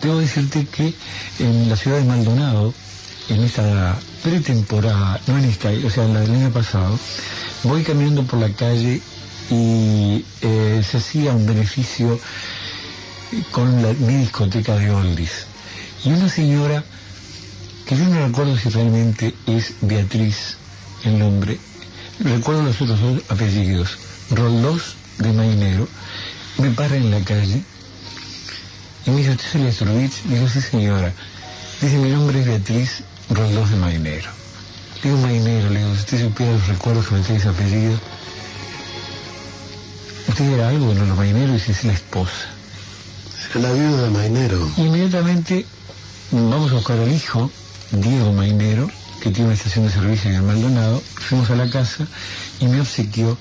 Debo 0.02 0.20
decirte 0.20 0.68
que 0.68 0.94
en 1.40 1.68
la 1.68 1.76
ciudad 1.76 1.98
de 1.98 2.06
Maldonado, 2.06 2.74
en 3.30 3.44
esta 3.44 3.98
pretemporada, 4.24 5.20
no 5.28 5.38
en 5.38 5.46
esta, 5.46 5.70
o 5.70 5.90
sea, 5.90 6.08
la 6.08 6.22
del 6.22 6.32
año 6.32 6.52
pasado, 6.52 6.98
voy 7.64 7.84
caminando 7.84 8.24
por 8.24 8.40
la 8.40 8.50
calle 8.50 9.02
y 9.50 10.26
eh, 10.42 10.84
se 10.90 10.98
hacía 10.98 11.34
un 11.34 11.46
beneficio 11.46 12.20
con 13.52 13.82
la, 13.82 13.94
mi 13.94 14.16
discoteca 14.16 14.76
de 14.76 14.92
oldies. 14.92 15.48
Y 16.04 16.12
una 16.12 16.30
señora 16.30 16.84
que 17.86 17.98
yo 17.98 18.06
no 18.06 18.26
recuerdo 18.28 18.58
si 18.58 18.70
realmente 18.70 19.36
es 19.48 19.74
Beatriz 19.82 20.58
el 21.04 21.20
nombre, 21.20 21.60
recuerdo 22.20 22.64
los 22.64 22.82
otros 22.82 23.00
dos 23.00 23.22
apellidos, 23.30 23.98
Roldós 24.32 24.96
de 25.20 25.32
Mainero, 25.34 25.88
me 26.58 26.72
para 26.72 26.96
en 26.96 27.12
la 27.12 27.22
calle 27.22 27.64
y 29.06 29.12
me 29.12 29.18
dice, 29.18 29.32
¿usted 29.32 29.48
es 29.48 29.56
el 29.56 29.66
Estrovich? 29.68 30.24
Digo, 30.24 30.48
sí 30.50 30.62
señora. 30.62 31.14
Dice, 31.82 31.98
mi 31.98 32.10
nombre 32.10 32.40
es 32.40 32.46
Beatriz 32.46 33.04
Roldós 33.30 33.70
de 33.70 33.76
Mainero. 33.78 34.30
Digo, 35.04 35.18
Mainero, 35.18 35.70
le 35.70 35.80
digo, 35.80 35.94
si 35.94 36.00
usted 36.00 36.22
supiera 36.22 36.54
los 36.54 36.68
recuerdos 36.68 37.08
que 37.08 37.16
me 37.16 37.22
trae 37.22 37.38
ese 37.38 37.50
apellido, 37.50 38.00
usted 40.28 40.46
era 40.46 40.70
algo 40.70 40.92
en 40.92 41.08
los 41.08 41.18
Mainero 41.18 41.56
y 41.56 41.60
si 41.60 41.72
es 41.72 41.84
la 41.84 41.94
esposa. 41.94 42.50
Era 43.52 43.70
la 43.70 43.74
viuda 43.74 44.04
de 44.04 44.10
Mainero. 44.10 44.70
Inmediatamente 44.78 45.66
vamos 46.32 46.72
a 46.72 46.76
buscar 46.76 47.00
al 47.00 47.12
hijo, 47.12 47.52
Diego 47.92 48.34
Mainero, 48.34 48.90
que 49.22 49.32
tiene 49.32 49.46
una 49.46 49.54
estación 49.54 49.86
de 49.86 49.92
servicio 49.92 50.30
en 50.30 50.38
el 50.38 50.44
Maldonado, 50.44 51.02
fuimos 51.16 51.50
a 51.50 51.56
la 51.56 51.70
casa 51.70 52.08
y 52.60 52.68
me 52.68 52.82
obsequió, 52.82 53.38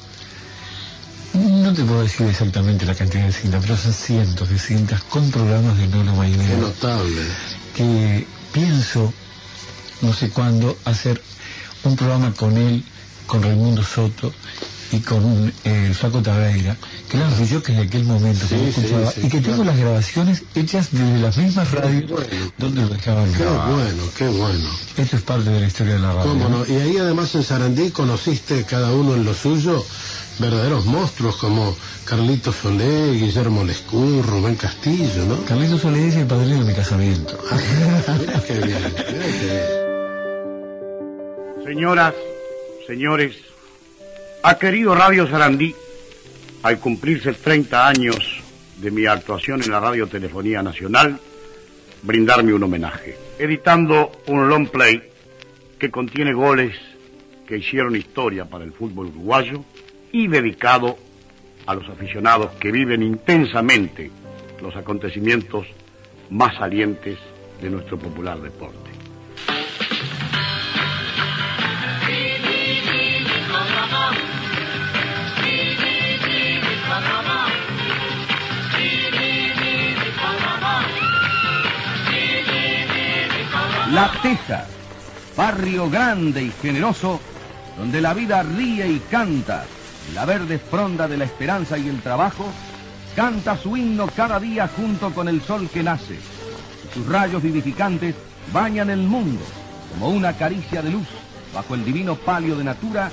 no 1.35 1.73
te 1.75 1.83
puedo 1.83 2.03
decir 2.03 2.27
exactamente 2.27 2.87
la 2.87 2.95
cantidad 2.95 3.27
de 3.27 3.33
cintas, 3.33 3.61
pero 3.63 3.77
son 3.77 3.93
cientos 3.93 4.49
de 4.49 4.59
cintas 4.59 5.03
con 5.03 5.31
programas 5.31 5.77
de 5.77 5.89
Nolo 5.89 6.15
Mainero. 6.15 6.45
Qué 6.45 6.57
notable. 6.57 7.23
Que 7.75 8.27
pienso, 8.53 9.13
no 10.03 10.13
sé 10.13 10.31
cuándo, 10.31 10.77
hacer 10.85 11.21
un 11.85 11.97
programa 11.97 12.33
con 12.35 12.57
él, 12.57 12.85
con 13.27 13.43
Raimundo 13.43 13.83
Soto 13.83 14.33
y 14.93 15.01
con 15.01 15.53
eh, 15.65 15.87
el 15.89 15.95
Flaco 15.95 16.23
Tabeira, 16.23 16.77
que 17.09 17.17
eran 17.17 17.33
que 17.63 17.73
de 17.73 17.83
aquel 17.83 18.05
momento 18.05 18.47
que 18.49 18.57
Sí, 18.59 18.65
escuchaba, 18.69 19.11
sí, 19.11 19.21
y 19.25 19.29
que 19.29 19.41
tengo 19.41 19.65
las 19.65 19.77
grabaciones 19.77 20.43
hechas 20.55 20.89
desde 20.93 21.19
las 21.19 21.37
mismas 21.37 21.71
radios 21.73 22.11
donde 22.59 22.83
lo 22.83 22.89
dejaban 22.89 23.33
Qué 23.33 23.39
grabar. 23.41 23.73
bueno, 23.73 24.03
qué 24.17 24.29
bueno. 24.29 24.69
Esto 24.97 25.17
es 25.17 25.23
parte 25.23 25.51
de 25.51 25.61
la 25.61 25.67
historia 25.67 25.95
de 25.95 26.01
la 26.01 26.13
radio. 26.13 26.31
¿Cómo 26.31 26.49
¿no? 26.49 26.67
Y 26.67 26.77
ahí 26.77 26.97
además 26.99 27.35
en 27.35 27.43
Sarandí 27.43 27.91
conociste 27.91 28.65
cada 28.65 28.93
uno 28.93 29.15
en 29.15 29.25
lo 29.25 29.35
suyo 29.35 29.85
verdaderos 30.39 30.85
monstruos 30.87 31.37
como 31.37 31.77
Carlito 32.05 32.53
Solé, 32.53 33.13
Guillermo 33.13 33.65
Lescur, 33.65 34.25
Rubén 34.27 34.57
Castillo, 34.57 35.25
¿no? 35.29 35.45
Carlito 35.45 35.79
Solé 35.79 36.09
es 36.09 36.17
el 36.17 36.27
padrino 36.27 36.59
de 36.61 36.65
mi 36.65 36.75
casamiento. 36.75 37.39
Mira 38.21 38.43
qué 38.47 38.53
bien, 38.55 38.79
mira 38.83 39.05
qué 39.05 39.84
Señoras, 41.65 42.15
señores, 42.87 43.37
ha 44.43 44.59
querido 44.59 44.95
Radio 44.95 45.27
Sarandí, 45.27 45.75
al 46.63 46.79
cumplirse 46.79 47.33
30 47.33 47.89
años 47.89 48.43
de 48.77 48.91
mi 48.91 49.07
actuación 49.07 49.63
en 49.63 49.71
la 49.71 49.81
Radiotelefonía 49.81 50.63
Nacional, 50.63 51.19
brindarme 52.03 52.53
un 52.53 52.65
homenaje, 52.65 53.17
editando 53.39 54.13
un 54.27 54.47
long 54.47 54.69
play 54.69 55.03
que 55.79 55.91
contiene 55.91 56.35
goles 56.35 56.77
que 57.47 57.57
hicieron 57.57 57.97
historia 57.97 58.45
para 58.45 58.65
el 58.65 58.73
fútbol 58.73 59.07
uruguayo 59.07 59.65
y 60.13 60.29
dedicado 60.29 60.99
a 61.65 61.75
los 61.75 61.89
aficionados 61.89 62.53
que 62.61 62.71
viven 62.73 63.03
intensamente 63.03 64.11
los 64.61 64.77
acontecimientos 64.77 65.67
más 66.29 66.57
salientes 66.59 67.19
de 67.63 67.71
nuestro 67.71 67.99
popular 67.99 68.39
deporte. 68.41 68.94
La 83.95 84.11
Teja, 84.21 84.67
barrio 85.37 85.89
grande 85.89 86.43
y 86.43 86.51
generoso, 86.51 87.21
donde 87.79 88.01
la 88.01 88.13
vida 88.13 88.43
ríe 88.43 88.89
y 88.89 88.99
canta, 88.99 89.67
la 90.13 90.25
verde 90.25 90.59
fronda 90.59 91.07
de 91.07 91.17
la 91.17 91.27
esperanza 91.27 91.79
y 91.79 91.87
el 91.87 92.03
trabajo, 92.03 92.45
canta 93.15 93.57
su 93.57 93.77
himno 93.77 94.09
cada 94.09 94.41
día 94.41 94.67
junto 94.67 95.15
con 95.15 95.29
el 95.29 95.41
sol 95.43 95.69
que 95.73 95.85
nace. 95.85 96.19
Sus 96.93 97.07
rayos 97.07 97.41
vivificantes 97.41 98.17
bañan 98.53 98.91
el 98.91 99.05
mundo 99.05 99.45
como 99.93 100.09
una 100.09 100.33
caricia 100.33 100.83
de 100.83 100.91
luz 100.91 101.07
bajo 101.55 101.77
el 101.77 101.85
divino 101.85 102.17
palio 102.17 102.57
de 102.57 102.65
natura, 102.65 103.13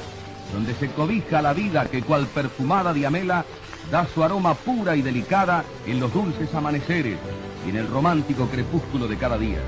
donde 0.51 0.73
se 0.73 0.89
cobija 0.89 1.43
la 1.43 1.53
vida 1.53 1.85
que 1.85 2.01
cual 2.01 2.25
perfumada 2.25 2.91
diamela 2.91 3.45
da 3.91 4.07
su 4.11 4.23
aroma 4.23 4.55
pura 4.55 4.95
y 4.95 5.03
delicada 5.03 5.63
en 5.85 5.99
los 5.99 6.11
dulces 6.11 6.51
amaneceres 6.55 7.19
y 7.67 7.69
en 7.69 7.75
el 7.75 7.87
romántico 7.87 8.47
crepúsculo 8.47 9.07
de 9.07 9.17
cada 9.17 9.37
día. 9.37 9.59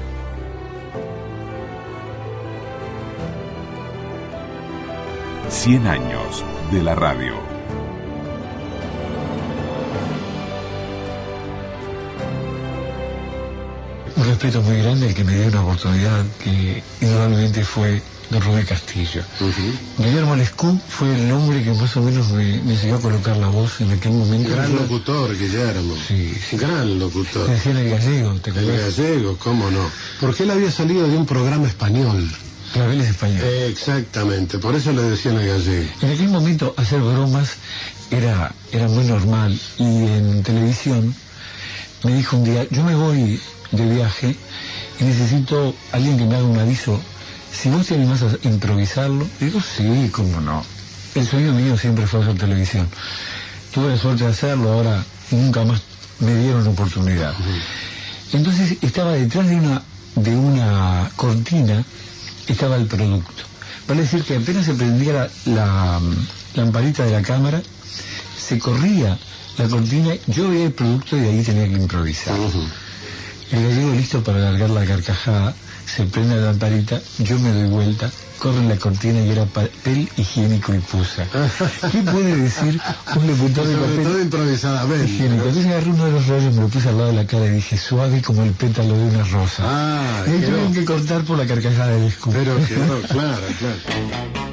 Cien 5.49 5.87
años 5.87 6.43
de 6.71 6.83
la 6.83 6.95
radio. 6.95 7.33
Un 14.15 14.25
respeto 14.25 14.61
muy 14.61 14.77
grande 14.77 15.07
al 15.07 15.13
que 15.13 15.23
me 15.23 15.33
dio 15.35 15.47
una 15.47 15.61
oportunidad 15.63 16.23
que 16.43 16.83
indudablemente 17.01 17.63
fue 17.65 18.01
don 18.29 18.41
Rubén 18.41 18.65
Castillo. 18.65 19.23
Guillermo 19.97 20.35
Lescú 20.35 20.79
fue 20.87 21.13
el 21.15 21.31
hombre 21.31 21.63
que 21.63 21.71
más 21.71 21.95
o 21.97 22.01
menos 22.01 22.29
me, 22.31 22.61
me 22.61 22.73
enseñó 22.73 22.95
a 22.97 23.01
colocar 23.01 23.37
la 23.37 23.47
voz 23.47 23.81
en 23.81 23.91
aquel 23.91 24.11
momento. 24.11 24.49
Gran 24.51 24.75
locutor, 24.75 25.35
Guillermo. 25.37 25.95
Sí, 26.07 26.33
Gran 26.53 26.99
locutor. 26.99 27.47
Se 27.47 27.53
decía 27.53 27.71
en 27.71 27.77
el 27.79 27.89
gallego, 27.89 28.33
¿te 28.35 28.51
El 28.51 28.59
acuerdas? 28.59 28.97
gallego, 28.97 29.37
cómo 29.37 29.71
no. 29.71 29.89
Porque 30.19 30.43
él 30.43 30.51
había 30.51 30.71
salido 30.71 31.07
de 31.07 31.17
un 31.17 31.25
programa 31.25 31.67
español. 31.67 32.29
Claveles 32.73 33.09
español. 33.09 33.43
Exactamente, 33.69 34.57
por 34.57 34.75
eso 34.75 34.91
le 34.91 35.03
decían 35.03 35.37
el 35.37 35.47
gallego. 35.47 35.89
En 36.01 36.11
aquel 36.11 36.29
momento 36.29 36.73
hacer 36.75 36.99
bromas 37.01 37.51
era, 38.09 38.51
era 38.71 38.87
muy 38.87 39.05
normal 39.05 39.59
y 39.77 39.83
en 39.83 40.41
televisión 40.43 41.13
me 42.03 42.15
dijo 42.15 42.35
un 42.35 42.43
día, 42.43 42.67
yo 42.71 42.83
me 42.83 42.95
voy 42.95 43.39
de 43.71 43.85
viaje 43.89 44.35
y 44.99 45.03
necesito 45.03 45.75
alguien 45.91 46.17
que 46.17 46.25
me 46.25 46.35
haga 46.35 46.45
un 46.45 46.57
aviso. 46.57 46.99
Si 47.51 47.69
vos 47.69 47.85
te 47.85 47.93
animás 47.93 48.23
a 48.23 48.47
improvisarlo, 48.47 49.27
digo, 49.39 49.61
sí, 49.61 50.09
cómo 50.11 50.41
no. 50.41 50.65
El 51.13 51.27
sueño 51.27 51.53
mío 51.53 51.77
siempre 51.77 52.07
fue 52.07 52.21
hacer 52.21 52.37
televisión. 52.37 52.89
Tuve 53.71 53.89
la 53.91 53.97
suerte 53.97 54.23
de 54.23 54.31
hacerlo, 54.31 54.73
ahora 54.73 55.03
nunca 55.29 55.63
más 55.63 55.81
me 56.19 56.35
dieron 56.35 56.67
oportunidad. 56.67 57.33
Entonces 58.31 58.77
estaba 58.81 59.13
detrás 59.13 59.47
de 59.47 59.55
una, 59.55 59.81
de 60.15 60.35
una 60.35 61.11
cortina, 61.15 61.83
estaba 62.47 62.75
el 62.75 62.87
producto. 62.87 63.43
Vale 63.87 64.01
decir 64.01 64.23
que 64.23 64.37
apenas 64.37 64.65
se 64.65 64.73
prendía 64.73 65.13
la, 65.13 65.29
la, 65.45 65.99
mm, 65.99 66.27
lamparita 66.55 67.05
de 67.05 67.11
la 67.11 67.21
cámara, 67.21 67.61
se 68.37 68.59
corría 68.59 69.17
la 69.57 69.67
cortina, 69.67 70.13
yo 70.27 70.49
veía 70.49 70.65
el 70.65 70.73
producto 70.73 71.17
y 71.17 71.21
de 71.21 71.29
ahí 71.29 71.43
tenía 71.43 71.67
que 71.67 71.81
improvisar. 71.81 72.35
El 73.51 73.63
gallego 73.63 73.93
listo 73.93 74.23
para 74.23 74.37
alargar 74.39 74.69
la 74.71 74.85
carcajada, 74.85 75.53
se 75.85 76.05
prende 76.05 76.35
la 76.35 76.47
lamparita, 76.47 76.99
yo 77.19 77.37
me 77.39 77.51
doy 77.51 77.67
vuelta, 77.67 78.09
corre 78.43 78.61
la 78.67 78.75
cortina 78.75 79.21
y 79.21 79.29
era 79.29 79.45
papel 79.45 80.09
higiénico 80.17 80.73
y 80.73 80.79
pusa. 80.79 81.25
¿Qué 81.89 81.99
puede 81.99 82.35
decir 82.35 82.77
un 83.15 83.27
locutor 83.27 83.65
de 83.65 83.77
papel 83.77 84.03
todo 84.03 84.21
improvisadamente. 84.21 85.05
higiénico? 85.05 85.47
Entonces 85.47 85.65
agarré 85.65 85.89
uno 85.89 86.05
de 86.05 86.11
los 86.11 86.27
rollos, 86.27 86.53
me 86.53 86.61
lo 86.61 86.67
puse 86.67 86.89
al 86.89 86.97
lado 86.97 87.09
de 87.11 87.15
la 87.15 87.25
cara 87.25 87.45
y 87.45 87.51
dije, 87.51 87.77
suave 87.77 88.21
como 88.21 88.43
el 88.43 88.51
pétalo 88.51 88.97
de 88.97 89.05
una 89.05 89.23
rosa. 89.23 89.63
Ah, 89.65 90.23
y 90.27 90.31
ahí 90.31 90.41
tuvieron 90.41 90.73
que 90.73 90.83
cortar 90.83 91.23
por 91.23 91.37
la 91.37 91.47
carcajada 91.47 91.91
del 91.91 92.03
escudo. 92.03 92.33
Pero 92.37 92.57
quedó, 92.67 93.01
claro, 93.03 93.47
claro. 93.59 94.52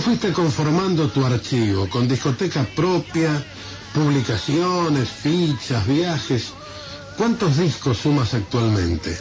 Fuiste 0.00 0.32
conformando 0.32 1.08
tu 1.08 1.24
archivo? 1.24 1.88
¿Con 1.88 2.08
discoteca 2.08 2.64
propia, 2.64 3.42
publicaciones, 3.92 5.08
fichas, 5.10 5.86
viajes? 5.86 6.52
¿Cuántos 7.16 7.58
discos 7.58 7.98
sumas 7.98 8.32
actualmente? 8.34 9.16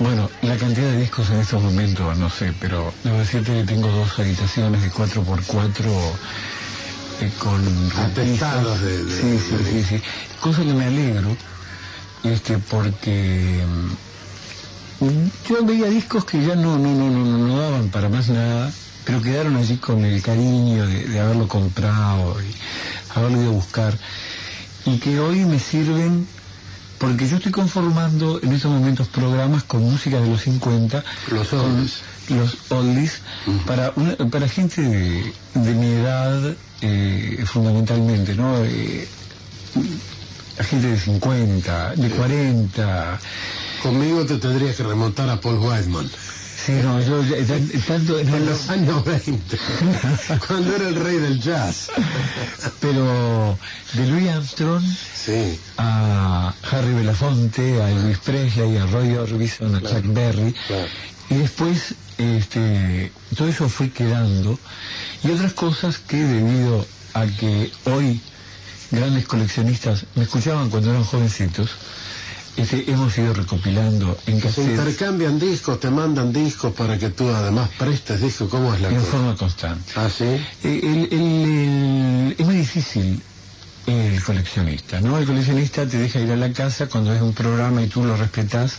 Bueno, 0.00 0.28
la 0.42 0.56
cantidad 0.56 0.90
de 0.90 1.00
discos 1.02 1.30
en 1.30 1.38
estos 1.40 1.62
momentos 1.62 2.16
no 2.18 2.28
sé, 2.28 2.52
pero 2.58 2.92
debo 3.04 3.18
decirte 3.18 3.52
que 3.52 3.64
tengo 3.64 3.88
dos 3.88 4.18
habitaciones 4.18 4.82
de 4.82 4.90
4x4 4.90 5.84
eh, 7.20 7.30
con 7.38 7.90
Atestados 7.96 8.80
de- 8.80 9.04
de- 9.04 9.38
sí, 9.38 9.38
sí, 9.48 9.56
de- 9.56 9.70
sí, 9.84 9.96
sí. 9.98 10.02
Cosa 10.40 10.62
que 10.62 10.74
me 10.74 10.86
alegro, 10.86 11.36
este, 12.24 12.58
porque 12.58 13.64
mm, 15.00 15.28
yo 15.48 15.64
veía 15.64 15.86
discos 15.86 16.24
que 16.24 16.44
ya 16.44 16.56
no, 16.56 16.76
no, 16.76 16.92
no, 16.92 17.08
no, 17.08 17.38
no 17.38 17.60
daban 17.60 17.90
para 17.90 18.08
más 18.08 18.28
nada 18.30 18.72
pero 19.04 19.20
quedaron 19.22 19.56
allí 19.56 19.76
con 19.76 20.04
el 20.04 20.22
cariño 20.22 20.86
de, 20.86 21.04
de 21.06 21.20
haberlo 21.20 21.46
comprado 21.48 22.40
y 22.42 22.54
haberlo 23.14 23.40
ido 23.42 23.50
a 23.50 23.54
buscar, 23.54 23.98
y 24.86 24.98
que 24.98 25.18
hoy 25.20 25.44
me 25.44 25.58
sirven 25.58 26.26
porque 26.98 27.28
yo 27.28 27.36
estoy 27.36 27.52
conformando 27.52 28.40
en 28.42 28.52
estos 28.52 28.70
momentos 28.70 29.08
programas 29.08 29.64
con 29.64 29.82
música 29.82 30.20
de 30.20 30.28
los 30.28 30.42
50, 30.42 31.04
Los 31.28 31.52
oldies. 31.52 32.02
los 32.28 32.56
oldies, 32.70 33.22
para, 33.66 33.92
una- 33.96 34.16
para 34.30 34.48
gente 34.48 34.80
de, 34.80 35.34
de 35.54 35.74
mi 35.74 35.86
edad 35.92 36.56
eh, 36.80 37.44
fundamentalmente, 37.46 38.34
¿no? 38.34 38.56
Eh, 38.64 39.08
gente 40.60 40.86
de 40.86 40.98
50, 40.98 41.96
de 41.96 42.10
40. 42.10 43.20
Conmigo 43.82 44.24
te 44.24 44.38
tendrías 44.38 44.76
que 44.76 44.82
remontar 44.84 45.28
a 45.28 45.40
Paul 45.40 45.58
Whiteman. 45.58 46.10
Sí, 46.56 46.72
no, 46.82 47.00
yo 47.00 47.20
tanto 47.86 48.18
En 48.18 48.46
los 48.46 48.68
años 48.70 49.04
20, 49.04 49.58
cuando 50.48 50.76
era 50.76 50.88
el 50.88 50.94
rey 50.96 51.18
del 51.18 51.40
jazz. 51.40 51.90
pero 52.80 53.58
de 53.92 54.06
Louis 54.06 54.28
Armstrong 54.30 54.82
Sí, 55.14 55.58
a 55.76 56.54
Harry 56.70 56.94
Belafonte, 56.94 57.82
a 57.82 57.90
Elvis 57.90 58.18
Presley, 58.18 58.76
a 58.78 58.86
Roy 58.86 59.14
Orbison, 59.16 59.74
a 59.74 59.80
Claro, 59.80 60.00
Chuck 60.00 60.12
Berry. 60.14 60.54
claro. 60.66 60.86
Y 61.30 61.34
después, 61.36 61.94
este, 62.18 63.12
todo 63.36 63.48
eso 63.48 63.68
fue 63.68 63.90
quedando. 63.90 64.58
Y 65.22 65.30
otras 65.30 65.52
cosas 65.54 65.98
que 65.98 66.16
debido 66.18 66.86
a 67.14 67.26
que 67.26 67.70
hoy 67.84 68.20
grandes 68.90 69.26
coleccionistas 69.26 70.06
me 70.14 70.24
escuchaban 70.24 70.70
cuando 70.70 70.90
eran 70.90 71.04
jovencitos, 71.04 71.70
este, 72.56 72.90
hemos 72.90 73.16
ido 73.18 73.32
recopilando 73.34 74.16
en 74.26 74.40
que 74.40 74.50
se 74.50 74.62
intercambian 74.62 75.38
discos, 75.38 75.80
te 75.80 75.90
mandan 75.90 76.32
discos 76.32 76.72
para 76.74 76.98
que 76.98 77.10
tú 77.10 77.28
además 77.28 77.70
prestes 77.78 78.20
discos. 78.20 78.48
¿Cómo 78.48 78.72
es 78.74 78.80
la 78.80 78.88
en 78.90 78.96
cosa? 78.96 79.06
forma 79.10 79.36
constante. 79.36 79.92
Ah, 79.96 80.08
sí. 80.08 80.24
Eh, 80.24 80.40
el- 80.62 81.08
el- 81.12 81.20
el- 81.20 82.36
es 82.38 82.46
muy 82.46 82.56
difícil 82.56 83.22
el 83.86 84.22
coleccionista, 84.22 85.00
¿no? 85.00 85.18
El 85.18 85.26
coleccionista 85.26 85.86
te 85.86 85.98
deja 85.98 86.20
ir 86.20 86.30
a 86.30 86.36
la 86.36 86.52
casa 86.52 86.86
cuando 86.86 87.12
es 87.12 87.20
un 87.20 87.34
programa 87.34 87.82
y 87.82 87.88
tú 87.88 88.04
lo 88.04 88.16
respetas. 88.16 88.76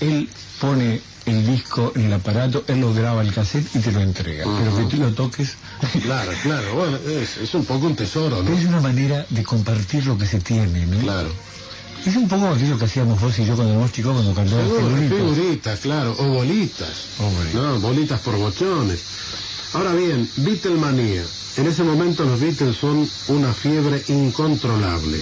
Él 0.00 0.28
pone 0.60 1.00
el 1.24 1.44
disco 1.46 1.92
en 1.96 2.04
el 2.04 2.12
aparato, 2.12 2.64
él 2.68 2.80
lo 2.80 2.94
graba 2.94 3.22
el 3.22 3.32
cassette 3.32 3.74
y 3.74 3.80
te 3.80 3.90
lo 3.90 4.00
entrega. 4.00 4.44
Pero 4.58 4.76
que 4.76 4.84
tú 4.84 4.96
lo 5.02 5.12
toques 5.12 5.56
Claro, 6.02 6.30
claro. 6.42 6.74
Bueno, 6.74 6.98
es, 6.98 7.36
es 7.38 7.52
un 7.54 7.64
poco 7.64 7.86
un 7.86 7.96
tesoro, 7.96 8.42
¿no? 8.44 8.56
es 8.56 8.64
una 8.64 8.80
manera 8.80 9.26
de 9.28 9.42
compartir 9.42 10.06
lo 10.06 10.16
que 10.16 10.26
se 10.26 10.38
tiene, 10.40 10.86
¿no? 10.86 10.98
Claro. 11.00 11.30
Es 12.06 12.14
un 12.14 12.28
poco 12.28 12.46
aquello 12.46 12.78
que 12.78 12.84
hacíamos 12.84 13.20
vos 13.20 13.36
y 13.40 13.44
yo 13.44 13.56
cuando 13.56 13.72
éramos 13.72 13.90
chicos 13.90 14.12
cuando 14.12 14.32
cantábamos 14.32 14.78
figuritas. 14.78 15.18
figuritas, 15.18 15.80
claro, 15.80 16.14
o 16.16 16.24
bolitas. 16.28 17.06
O 17.18 17.24
bolitas. 17.24 17.54
No, 17.54 17.80
bolitas 17.80 18.20
por 18.20 18.36
bochones. 18.36 19.00
Ahora 19.72 19.92
bien, 19.92 20.30
Beatlemanía. 20.36 21.24
En 21.56 21.66
ese 21.66 21.82
momento 21.82 22.24
los 22.24 22.38
Beatles 22.38 22.76
son 22.76 23.08
una 23.26 23.52
fiebre 23.52 24.04
incontrolable. 24.06 25.20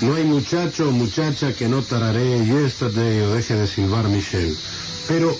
No 0.00 0.14
hay 0.14 0.24
muchacho 0.24 0.88
o 0.88 0.92
muchacha 0.92 1.52
que 1.52 1.68
no 1.68 1.82
tararee 1.82 2.46
Yesterday 2.46 3.20
o 3.20 3.34
deje 3.34 3.54
de 3.54 3.66
silbar 3.66 4.08
Michelle. 4.08 4.56
Pero, 5.06 5.36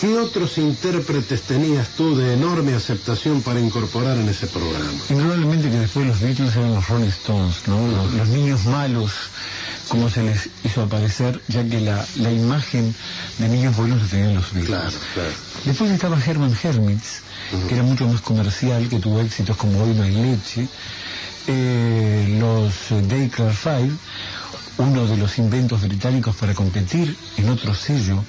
¿qué 0.00 0.16
otros 0.16 0.58
intérpretes 0.58 1.42
tenías 1.42 1.88
tú 1.96 2.14
de 2.16 2.34
enorme 2.34 2.74
aceptación 2.74 3.42
para 3.42 3.58
incorporar 3.58 4.16
en 4.16 4.28
ese 4.28 4.46
programa? 4.46 5.00
Indudablemente 5.08 5.70
que 5.70 5.78
después 5.78 6.06
los 6.06 6.20
Beatles 6.20 6.54
eran 6.54 6.74
los 6.74 6.88
Rolling 6.88 7.08
Stones, 7.08 7.56
¿no? 7.66 7.84
Los, 7.88 8.12
los 8.12 8.28
niños 8.28 8.64
malos, 8.66 9.12
como 9.90 10.08
se 10.08 10.22
les 10.22 10.48
hizo 10.62 10.82
aparecer, 10.82 11.42
ya 11.48 11.64
que 11.68 11.80
la, 11.80 12.06
la 12.14 12.30
imagen 12.30 12.94
de 13.38 13.48
niños 13.48 13.76
buenos 13.76 14.00
la 14.00 14.08
tenían 14.08 14.34
los 14.36 14.52
Beatles. 14.52 14.68
Claro, 14.68 14.96
claro. 15.14 15.30
Después 15.64 15.90
estaba 15.90 16.16
Herman 16.24 16.56
Hermits, 16.62 17.22
que 17.66 17.74
era 17.74 17.82
mucho 17.82 18.06
más 18.06 18.20
comercial, 18.20 18.88
que 18.88 19.00
tuvo 19.00 19.20
éxitos 19.20 19.56
como 19.56 19.82
Hoy 19.82 19.92
no 19.94 20.04
hay 20.04 20.14
leche. 20.14 20.68
Eh, 21.48 22.36
los 22.38 22.92
eh, 22.92 23.02
Daycare 23.02 23.52
Five, 23.52 23.90
uno 24.78 25.06
de 25.06 25.16
los 25.16 25.36
inventos 25.38 25.82
británicos 25.82 26.36
para 26.36 26.54
competir 26.54 27.16
en 27.36 27.50
otro 27.50 27.74
sello 27.74 28.24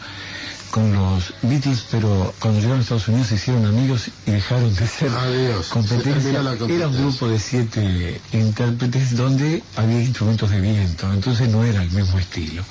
con 0.71 0.93
los 0.93 1.33
Beatles, 1.41 1.85
pero 1.91 2.33
cuando 2.39 2.59
llegaron 2.59 2.79
a 2.79 2.81
Estados 2.81 3.07
Unidos 3.07 3.27
se 3.27 3.35
hicieron 3.35 3.65
amigos 3.65 4.09
y 4.25 4.31
dejaron 4.31 4.73
de 4.73 4.87
ser 4.87 5.09
Adiós, 5.11 5.67
se 5.67 5.73
competencia. 5.73 6.39
Era 6.69 6.87
un 6.87 6.97
grupo 6.97 7.27
de 7.27 7.37
siete 7.37 8.21
intérpretes 8.31 9.15
donde 9.15 9.61
había 9.75 10.01
instrumentos 10.01 10.49
de 10.49 10.61
viento, 10.61 11.11
entonces 11.13 11.49
no 11.49 11.63
era 11.63 11.83
el 11.83 11.91
mismo 11.91 12.17
estilo. 12.17 12.63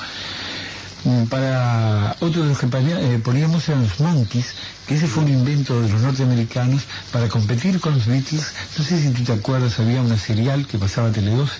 Mm, 1.05 1.24
Para 1.24 2.16
otro 2.20 2.42
de 2.42 2.48
los 2.48 2.59
que 2.59 2.66
eh, 2.66 3.20
poníamos 3.22 3.68
eran 3.68 3.82
los 3.82 4.01
Monkeys, 4.01 4.55
que 4.86 4.96
ese 4.96 5.07
fue 5.07 5.24
un 5.24 5.30
invento 5.30 5.80
de 5.80 5.88
los 5.88 6.01
norteamericanos 6.01 6.82
para 7.12 7.28
competir 7.28 7.80
con 7.80 7.94
los 7.94 8.07
Beatles. 8.07 8.53
No 8.76 8.84
sé 8.84 9.01
si 9.01 9.11
tú 9.11 9.22
te 9.24 9.32
acuerdas, 9.32 9.78
había 9.78 10.01
una 10.01 10.18
serial 10.18 10.66
que 10.66 10.78
pasaba 10.78 11.12
Tele 11.12 11.30
12 11.30 11.53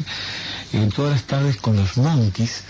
eh, 0.73 0.89
todas 0.95 1.13
las 1.13 1.23
tardes 1.25 1.57
con 1.57 1.77
los 1.77 1.97
Monkeys, 1.97 2.63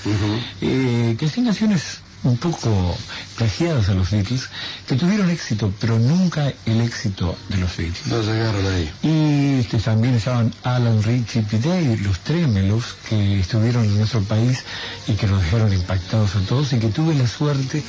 eh, 0.61 1.16
que 1.18 1.27
hacían 1.27 1.47
canciones 1.47 2.01
un 2.23 2.37
poco 2.37 2.97
plagiadas 3.37 3.89
a 3.89 3.95
los 3.95 4.11
Beatles, 4.11 4.49
que 4.87 4.97
tuvieron 4.97 5.31
éxito, 5.31 5.73
pero 5.81 5.99
nunca 5.99 6.53
el 6.66 6.81
éxito 6.81 7.37
de 7.49 7.57
los 7.57 7.77
Beatles. 7.77 8.07
No 8.07 8.23
llegaron 8.23 8.66
ahí. 8.66 8.93
Y 9.03 9.61
este, 9.61 9.79
también 9.79 10.14
estaban 10.14 10.53
Alan 10.62 11.03
Ritchie 11.03 11.45
y 11.51 11.57
Day, 11.57 11.97
los 11.99 12.21
trémelos 12.21 12.97
que 13.09 13.41
estuvieron 13.41 13.85
en 13.85 13.97
nuestro 13.99 14.23
país 14.23 14.59
y 15.07 15.14
que 15.14 15.27
nos 15.27 15.43
dejaron 15.43 15.73
impactados 15.73 16.37
a 16.37 16.41
todos 16.41 16.73
y 16.73 16.79
que 16.79 16.89
tuve 16.89 17.14
la 17.14 17.27
suerte 17.27 17.83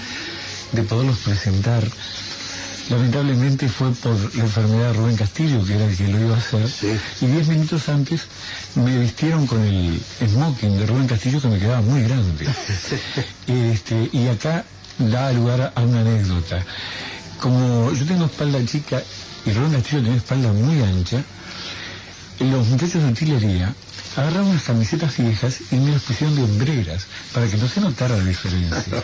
de 0.72 0.84
poderlos 0.84 1.20
presentar. 1.20 1.84
Lamentablemente 2.90 3.70
fue 3.70 3.92
por 3.92 4.36
la 4.36 4.44
enfermedad 4.44 4.88
de 4.88 4.94
Rubén 4.94 5.16
Castillo, 5.16 5.64
que 5.66 5.76
era 5.76 5.86
el 5.86 5.96
que 5.96 6.08
lo 6.08 6.20
iba 6.20 6.36
a 6.36 6.40
hacer, 6.40 6.68
y 7.22 7.26
diez 7.26 7.48
minutos 7.48 7.88
antes 7.90 8.28
me 8.76 8.98
vistieron 8.98 9.48
con 9.48 9.62
el 9.64 10.02
smoking 10.28 10.78
de 10.78 10.86
Rubén 10.86 11.08
Castillo 11.08 11.42
que 11.42 11.48
me 11.48 11.60
quedaba 11.60 11.82
muy 11.82 12.04
grande. 12.04 12.48
Este, 13.48 14.10
y 14.14 14.28
acá 14.28 14.64
da 14.98 15.32
lugar 15.34 15.74
a 15.76 15.82
una 15.82 16.02
anécdota. 16.02 16.64
Como 17.40 17.92
yo 17.92 18.06
tengo 18.06 18.26
espalda 18.26 18.64
chica 18.66 19.02
y 19.46 19.52
Rubén 19.52 19.74
Castillo 19.74 20.02
tiene 20.02 20.18
espalda 20.18 20.52
muy 20.54 20.82
ancha, 20.82 21.24
los 22.44 22.68
muchachos 22.68 23.04
de 23.04 23.10
utilería 23.10 23.74
agarraron 24.16 24.48
unas 24.48 24.64
camisetas 24.64 25.18
viejas 25.18 25.60
y 25.72 25.76
me 25.76 25.92
las 25.92 26.02
pusieron 26.02 26.36
de 26.36 26.44
hombreras 26.44 27.06
para 27.34 27.48
que 27.48 27.58
no 27.58 27.68
se 27.68 27.82
notara 27.82 28.18
la 28.18 28.24
diferencia. 28.24 29.04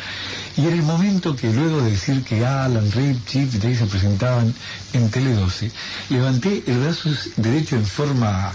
Y 0.57 0.61
en 0.61 0.73
el 0.73 0.83
momento 0.83 1.35
que 1.35 1.51
luego 1.53 1.81
de 1.81 1.91
decir 1.91 2.23
que 2.23 2.45
Alan, 2.45 2.91
Rip, 2.91 3.25
Chip 3.25 3.53
y 3.63 3.75
se 3.75 3.85
presentaban 3.85 4.53
en 4.93 5.09
Tele 5.09 5.33
12, 5.33 5.71
levanté 6.09 6.63
el 6.67 6.79
brazo 6.79 7.09
derecho 7.37 7.75
en 7.75 7.85
forma 7.85 8.53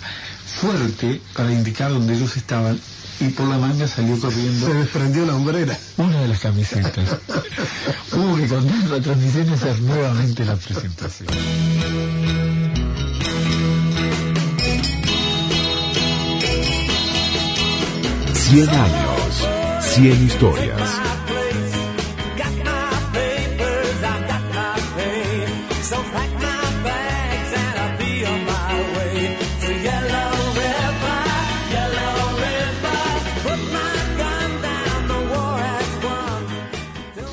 fuerte 0.61 1.20
para 1.35 1.53
indicar 1.53 1.91
donde 1.91 2.14
ellos 2.14 2.37
estaban 2.37 2.78
y 3.20 3.28
por 3.28 3.49
la 3.49 3.59
manga 3.59 3.87
salió 3.87 4.18
corriendo 4.18 4.66
Se 4.66 4.74
desprendió 4.74 5.24
la 5.24 5.37
hombrera. 5.37 5.78
una 5.97 6.20
de 6.20 6.28
las 6.28 6.41
camisetas. 6.41 7.18
Hubo 8.12 8.37
que 8.37 8.49
contar 8.49 8.91
la 8.91 9.01
transmisión 9.01 9.49
y 9.49 9.55
hacer 9.55 9.80
nuevamente 9.80 10.45
la 10.45 10.57
presentación. 10.57 11.28
100 18.53 18.69
años, 18.69 19.49
100 19.81 20.27
historias. 20.27 20.91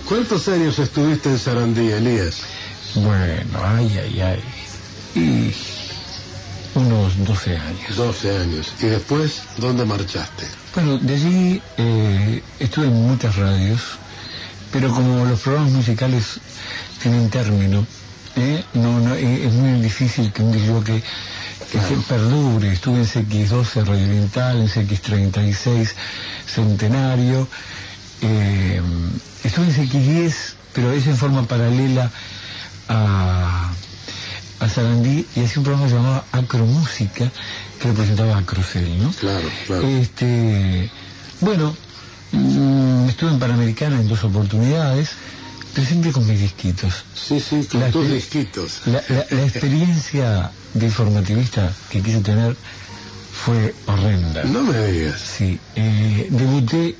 ¿Cuántos 0.07 0.47
años 0.47 0.79
estuviste 0.79 1.27
en 1.27 1.37
Sarandí, 1.37 1.91
Elías? 1.91 2.43
Bueno, 2.95 3.59
ay, 3.61 3.99
ay, 4.01 4.21
ay. 4.21 4.43
Y 5.15 5.53
unos 6.79 7.25
12 7.25 7.57
años. 7.57 7.95
12 7.95 8.37
años. 8.37 8.73
¿Y 8.81 8.85
después 8.85 9.43
dónde 9.57 9.85
marchaste? 9.85 10.45
Bueno, 10.75 10.97
de 10.97 11.13
allí 11.13 11.61
eh, 11.77 12.43
estuve 12.59 12.87
en 12.87 13.07
muchas 13.07 13.35
radios, 13.35 13.81
pero 14.71 14.89
como 14.93 15.25
los 15.25 15.39
programas 15.41 15.71
musicales 15.71 16.39
tienen 17.01 17.29
término, 17.29 17.85
¿eh? 18.35 18.63
no, 18.73 18.99
no, 18.99 19.15
eh, 19.15 19.45
es 19.45 19.53
muy 19.53 19.81
difícil 19.81 20.31
que 20.31 20.43
un 20.43 20.83
que, 20.83 21.01
que 21.71 21.95
perdure. 22.07 22.73
Estuve 22.73 22.99
en 22.99 23.05
CX12 23.05 23.85
Radio 23.85 24.05
Oriental, 24.05 24.57
en 24.57 24.67
CX36 24.67 25.93
Centenario, 26.45 27.47
eh, 28.21 28.81
estuve 29.43 29.65
en 29.65 29.73
CX10, 29.73 30.33
pero 30.73 30.91
es 30.91 31.07
en 31.07 31.15
forma 31.15 31.47
paralela 31.47 32.11
a, 32.89 33.68
a 34.59 34.67
Sarandí 34.69 35.25
y 35.35 35.39
hacía 35.43 35.57
un 35.59 35.63
programa 35.63 35.87
llamado 35.87 36.23
Acromúsica 36.31 37.31
que 37.79 37.87
lo 37.87 37.93
presentaba 37.93 38.37
Acrocel, 38.37 39.01
¿no? 39.01 39.11
Claro, 39.13 39.47
claro. 39.67 39.87
Este, 39.87 40.89
bueno, 41.41 41.75
mm, 42.33 43.07
estuve 43.09 43.31
en 43.31 43.39
Panamericana 43.39 43.95
en 44.01 44.07
dos 44.07 44.23
oportunidades, 44.23 45.11
pero 45.73 45.87
siempre 45.87 46.11
con 46.11 46.27
mis 46.27 46.39
disquitos. 46.41 47.05
Sí, 47.13 47.39
sí, 47.39 47.65
con 47.71 47.79
La 47.79 47.89
tus 47.89 48.09
disquitos. 48.09 48.81
La, 48.85 49.01
la- 49.07 49.25
la 49.29 49.43
experiencia 49.47 50.51
de 50.73 50.85
informativista 50.85 51.71
que 51.89 52.01
quise 52.01 52.19
tener 52.19 52.55
fue 53.45 53.73
horrenda. 53.85 54.43
No 54.43 54.61
me 54.63 54.77
digas. 54.87 55.21
Sí, 55.21 55.57
eh, 55.75 56.27
debuté 56.31 56.95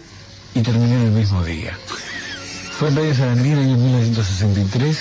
y 0.56 0.62
terminé 0.62 0.96
en 0.96 1.02
el 1.08 1.12
mismo 1.12 1.44
día. 1.44 1.78
Fue 2.78 2.88
en 2.88 2.96
Radio 2.96 3.14
Sarandí 3.14 3.50
en 3.52 3.58
el 3.58 3.64
año 3.66 3.78
1963, 3.78 4.98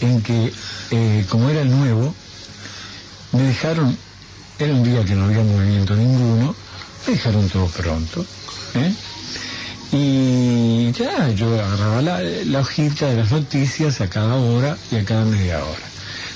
en 0.00 0.22
que, 0.22 0.52
eh, 0.90 1.24
como 1.28 1.48
era 1.48 1.62
el 1.62 1.70
nuevo, 1.70 2.14
me 3.32 3.42
dejaron, 3.42 3.96
era 4.58 4.72
un 4.72 4.82
día 4.82 5.04
que 5.04 5.14
no 5.14 5.26
había 5.26 5.42
movimiento 5.42 5.94
ninguno, 5.94 6.54
me 7.06 7.12
dejaron 7.12 7.48
todo 7.48 7.66
pronto. 7.68 8.24
¿eh? 8.74 8.94
Y 9.92 10.92
ya, 10.92 11.30
yo 11.30 11.54
agarraba 11.54 12.02
la, 12.02 12.20
la 12.20 12.60
hojita 12.60 13.06
de 13.06 13.16
las 13.16 13.30
noticias 13.30 14.00
a 14.00 14.08
cada 14.08 14.34
hora 14.34 14.76
y 14.90 14.96
a 14.96 15.04
cada 15.04 15.24
media 15.24 15.62
hora. 15.62 15.86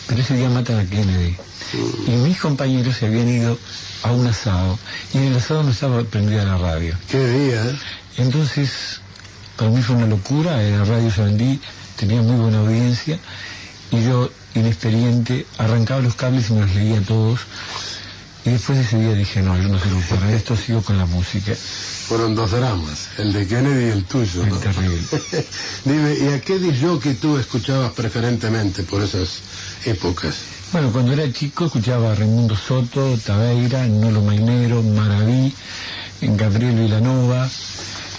Pero 0.06 0.22
ese 0.22 0.34
día 0.34 0.48
matan 0.48 0.78
a 0.78 0.84
Kennedy. 0.84 1.36
Y 2.06 2.10
mis 2.10 2.38
compañeros 2.38 2.96
se 2.96 3.06
habían 3.06 3.28
ido 3.28 3.58
a 4.02 4.12
un 4.12 4.26
asado. 4.26 4.78
Y 5.12 5.18
en 5.18 5.24
el 5.24 5.36
asado 5.36 5.62
no 5.62 5.70
estaba 5.70 6.02
prendida 6.04 6.44
la 6.44 6.58
radio. 6.58 6.96
¿Qué 7.08 7.24
día? 7.24 7.62
Entonces, 8.16 9.00
para 9.56 9.70
mí 9.70 9.82
fue 9.82 9.96
una 9.96 10.06
locura. 10.06 10.62
Era 10.62 10.84
Radio 10.84 11.10
Sarandí, 11.10 11.60
tenía 11.96 12.22
muy 12.22 12.36
buena 12.36 12.58
audiencia. 12.58 13.18
Y 13.90 14.04
yo, 14.04 14.30
inexperiente, 14.54 15.46
arrancaba 15.58 16.00
los 16.00 16.14
cables 16.14 16.50
y 16.50 16.54
me 16.54 16.60
los 16.60 16.74
leía 16.74 17.00
todos. 17.02 17.40
Y 18.44 18.50
después 18.50 18.78
de 18.78 18.84
ese 18.84 18.98
día 18.98 19.14
dije, 19.14 19.42
no, 19.42 19.56
yo 19.60 19.68
no 19.68 19.78
sirvo 19.78 20.00
para 20.08 20.32
esto, 20.32 20.56
sigo 20.56 20.82
con 20.82 20.96
la 20.96 21.04
música. 21.04 21.54
Fueron 21.54 22.34
dos 22.34 22.50
dramas, 22.52 23.08
el 23.18 23.32
de 23.32 23.46
Kennedy 23.46 23.84
y 23.86 23.88
el 23.90 24.04
tuyo. 24.04 24.46
¿no? 24.46 24.56
terrible. 24.56 24.98
Dime, 25.84 26.14
¿y 26.14 26.28
a 26.28 26.40
qué 26.40 26.58
que 27.02 27.14
tú 27.14 27.36
escuchabas 27.36 27.92
preferentemente 27.92 28.82
por 28.82 29.02
esas 29.02 29.40
épocas? 29.84 30.36
Bueno, 30.72 30.90
cuando 30.90 31.12
era 31.12 31.30
chico 31.32 31.66
escuchaba 31.66 32.12
a 32.12 32.14
Raimundo 32.14 32.56
Soto, 32.56 33.18
Tabeira, 33.18 33.86
Nolo 33.86 34.22
Mainero, 34.22 34.82
Maraví, 34.82 35.52
Gabriel 36.22 36.76
Vilanova, 36.76 37.48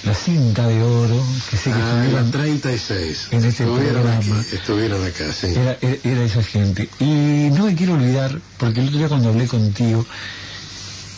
La 0.04 0.16
Cinta 0.16 0.68
de 0.68 0.82
Oro, 0.82 1.24
que 1.50 1.58
sé 1.58 1.70
que 1.70 1.76
Ah, 1.76 2.02
estuvieron 2.04 2.26
la 2.26 2.32
36. 2.32 3.28
en 3.32 3.46
este 3.46 3.64
estuvieron 3.64 4.02
programa. 4.02 4.40
aquí, 4.40 4.56
estuvieron 4.56 5.06
acá, 5.06 5.32
sí. 5.32 5.48
Era, 5.56 5.78
era, 5.82 5.98
era 6.04 6.24
esa 6.24 6.42
gente. 6.44 6.90
Y 7.00 7.50
no 7.52 7.66
me 7.66 7.76
quiero 7.76 7.94
olvidar, 7.94 8.40
porque 8.58 8.80
el 8.80 8.88
otro 8.88 8.98
día 8.98 9.08
cuando 9.10 9.30
hablé 9.30 9.48
contigo, 9.48 10.06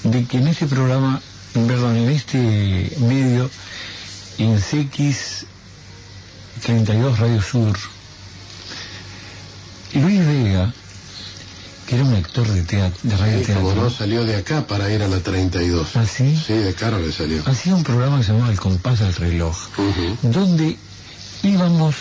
de 0.03 0.25
que 0.25 0.37
en 0.37 0.47
este 0.47 0.65
programa, 0.65 1.21
perdón, 1.53 1.95
en 1.95 2.09
este 2.09 2.91
medio, 2.99 3.49
en 4.37 4.59
CX 4.59 5.45
32 6.61 7.19
Radio 7.19 7.41
Sur, 7.41 7.77
Luis 9.93 10.25
Vega, 10.25 10.73
era 11.93 12.03
un 12.03 12.15
actor 12.15 12.47
de, 12.47 12.61
teatro, 12.63 12.99
de 13.03 13.17
radio 13.17 13.39
Sí, 13.39 13.45
teatro, 13.45 13.75
no 13.75 13.89
salió 13.89 14.25
de 14.25 14.35
acá 14.35 14.65
para 14.67 14.91
ir 14.91 15.01
a 15.03 15.07
la 15.07 15.19
32. 15.19 15.95
¿Ah, 15.95 16.05
sí? 16.05 16.35
Sí, 16.45 16.53
de 16.53 16.73
Caro 16.73 16.99
le 16.99 17.11
salió. 17.11 17.41
hacía 17.45 17.75
un 17.75 17.83
programa 17.83 18.17
que 18.17 18.23
se 18.23 18.31
llamaba 18.33 18.51
El 18.51 18.59
compás 18.59 18.99
del 18.99 19.13
reloj, 19.15 19.57
donde 20.21 20.77
íbamos 21.43 21.95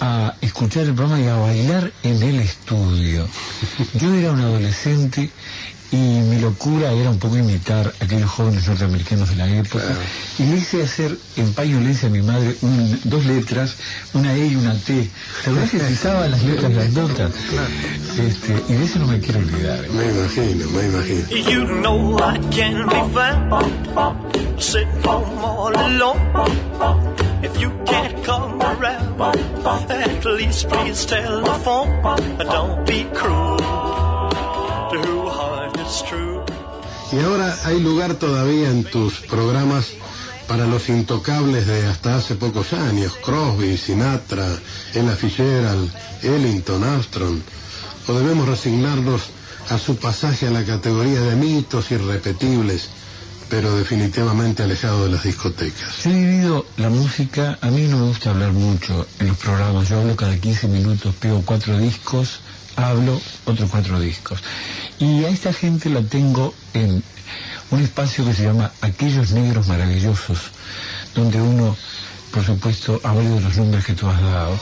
a 0.00 0.34
escuchar 0.40 0.84
el 0.84 0.94
programa 0.94 1.20
y 1.20 1.28
a 1.28 1.36
bailar 1.36 1.92
en 2.02 2.22
el 2.22 2.40
estudio. 2.40 3.28
Yo 3.94 4.12
era 4.14 4.32
un 4.32 4.40
adolescente 4.40 5.30
y 5.92 5.96
mi 5.96 6.38
locura 6.40 6.90
era 6.92 7.10
un 7.10 7.18
poco 7.18 7.36
imitar 7.36 7.92
a 8.00 8.04
aquellos 8.04 8.30
jóvenes 8.30 8.66
norteamericanos 8.66 9.28
de 9.28 9.36
la 9.36 9.46
época. 9.48 9.84
Y 10.38 10.44
le 10.44 10.56
hice 10.56 10.82
hacer 10.82 11.16
en 11.36 11.52
payolencia 11.52 12.08
a 12.08 12.10
mi 12.10 12.22
madre 12.22 12.56
un- 12.62 12.98
dos 13.04 13.24
letras, 13.26 13.76
una 14.14 14.32
E 14.34 14.46
y 14.46 14.56
una 14.56 14.74
T. 14.74 15.10
Tal 15.44 15.54
vez 15.54 15.74
utilizaba 15.74 16.26
las 16.28 16.42
letras 16.42 16.72
grandotas. 16.72 17.32
Este, 18.18 18.62
y 18.68 18.72
de 18.72 18.84
eso 18.84 18.98
no 19.00 19.06
me 19.06 19.20
quiero 19.20 19.40
olvidar. 19.40 19.80
Me 19.90 20.04
imagino, 20.10 20.66
me 20.70 20.86
imagino. 20.86 21.50
You 21.50 21.64
know 21.82 22.18
I 22.18 22.38
can 22.50 22.86
be 22.88 23.14
found 23.14 24.62
sitting 24.62 24.88
home 25.04 25.44
all 25.44 25.76
alone. 25.76 26.20
If 27.42 27.58
you 27.60 27.70
can't 27.84 28.14
come 28.24 28.60
around, 28.62 29.20
at 29.90 30.24
least 30.24 30.68
please 30.68 31.04
tell 31.06 31.42
the 31.42 31.54
phone. 31.64 31.90
Don't 32.38 32.86
be 32.86 33.04
cruel 33.12 33.58
to 33.58 34.98
who. 35.02 35.21
Y 37.12 37.18
ahora 37.18 37.56
hay 37.64 37.80
lugar 37.80 38.14
todavía 38.14 38.70
en 38.70 38.84
tus 38.84 39.20
programas 39.20 39.86
para 40.46 40.66
los 40.66 40.88
intocables 40.88 41.66
de 41.66 41.86
hasta 41.86 42.16
hace 42.16 42.36
pocos 42.36 42.72
años, 42.72 43.14
Crosby, 43.24 43.76
Sinatra, 43.76 44.46
Ella 44.94 45.16
Fitzgerald, 45.16 45.90
Ellington, 46.22 46.84
Armstrong, 46.84 47.40
o 48.06 48.12
debemos 48.12 48.48
resignarnos 48.48 49.22
a 49.70 49.78
su 49.78 49.96
pasaje 49.96 50.46
a 50.46 50.50
la 50.50 50.64
categoría 50.64 51.20
de 51.20 51.36
mitos 51.36 51.90
irrepetibles, 51.90 52.88
pero 53.48 53.76
definitivamente 53.76 54.62
alejado 54.62 55.04
de 55.04 55.10
las 55.10 55.24
discotecas. 55.24 56.04
Yo 56.04 56.10
he 56.10 56.14
vivido 56.14 56.66
la 56.76 56.88
música, 56.90 57.58
a 57.60 57.68
mí 57.68 57.82
no 57.88 57.98
me 57.98 58.06
gusta 58.06 58.30
hablar 58.30 58.52
mucho 58.52 59.06
en 59.18 59.28
los 59.28 59.36
programas, 59.36 59.88
yo 59.88 60.00
hablo 60.00 60.16
cada 60.16 60.36
15 60.36 60.68
minutos, 60.68 61.14
pego 61.16 61.42
cuatro 61.44 61.76
discos, 61.78 62.40
hablo 62.76 63.20
otros 63.44 63.70
cuatro 63.70 64.00
discos. 64.00 64.40
Y 65.02 65.24
a 65.24 65.30
esta 65.30 65.52
gente 65.52 65.90
la 65.90 66.00
tengo 66.00 66.54
en 66.74 67.02
un 67.72 67.80
espacio 67.80 68.24
que 68.24 68.32
se 68.32 68.44
llama 68.44 68.70
Aquellos 68.82 69.32
Negros 69.32 69.66
Maravillosos, 69.66 70.38
donde 71.12 71.40
uno, 71.40 71.76
por 72.30 72.46
supuesto, 72.46 73.00
habla 73.02 73.28
de 73.28 73.40
los 73.40 73.56
nombres 73.56 73.84
que 73.84 73.94
tú 73.94 74.08
has 74.08 74.22
dado, 74.22 74.56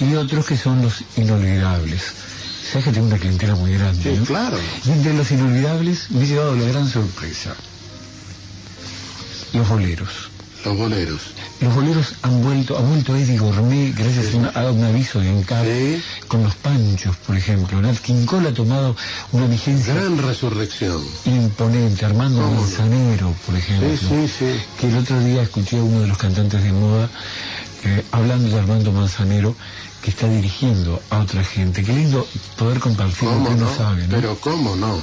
y 0.00 0.14
otros 0.14 0.46
que 0.46 0.56
son 0.56 0.80
los 0.80 1.04
inolvidables. 1.18 2.02
Sabes 2.66 2.86
que 2.86 2.92
tengo 2.92 3.08
una 3.08 3.18
clientela 3.18 3.56
muy 3.56 3.74
grande, 3.74 4.16
¿no? 4.16 4.24
claro. 4.24 4.58
Y 4.86 4.90
entre 4.90 5.12
los 5.12 5.30
inolvidables 5.30 6.10
me 6.12 6.24
he 6.24 6.28
llevado 6.28 6.56
la 6.56 6.64
gran 6.64 6.88
sorpresa. 6.88 7.54
Los 9.52 9.68
boleros. 9.68 10.30
Los 10.64 10.78
boleros. 10.78 11.20
Los 11.60 11.74
boleros 11.74 12.14
han 12.22 12.42
vuelto, 12.42 12.76
ha 12.76 12.80
vuelto 12.80 13.16
Eddie 13.16 13.38
Gourmet 13.38 13.94
gracias 13.96 14.34
a, 14.34 14.36
una- 14.36 14.48
a 14.50 14.70
un 14.70 14.84
aviso 14.84 15.20
de 15.20 15.30
ANCAP 15.30 15.64
con 16.28 16.42
los 16.42 16.54
panchos, 16.56 17.16
por 17.26 17.36
ejemplo. 17.36 17.80
Nat 17.80 17.96
King 17.98 18.26
Cole 18.26 18.48
ha 18.48 18.54
tomado 18.54 18.94
una 19.32 19.46
vigencia 19.46 19.94
Gran 19.94 20.18
resurrección. 20.18 21.02
imponente. 21.24 22.04
Armando. 22.04 22.40
Manzanero, 22.50 23.34
por 23.46 23.56
ejemplo. 23.56 23.88
Sí, 23.96 24.28
sí, 24.28 24.34
sí. 24.38 24.60
Que 24.78 24.88
el 24.88 24.96
otro 24.98 25.20
día 25.20 25.42
escuché 25.42 25.78
a 25.78 25.82
uno 25.82 26.00
de 26.00 26.06
los 26.08 26.18
cantantes 26.18 26.62
de 26.62 26.72
moda 26.72 27.08
eh, 27.84 28.04
hablando 28.10 28.48
de 28.50 28.58
Armando 28.58 28.92
Manzanero 28.92 29.56
que 30.02 30.10
está 30.10 30.28
dirigiendo 30.28 31.00
a 31.08 31.20
otra 31.20 31.42
gente. 31.44 31.82
Qué 31.82 31.92
lindo 31.92 32.26
poder 32.58 32.78
compartir 32.80 33.24
lo 33.28 33.34
¿Cómo 33.34 33.46
que 33.48 33.54
uno 33.54 33.64
no? 33.70 33.76
sabe, 33.76 34.06
¿no? 34.06 34.16
Pero 34.16 34.38
cómo 34.40 34.76
no. 34.76 35.00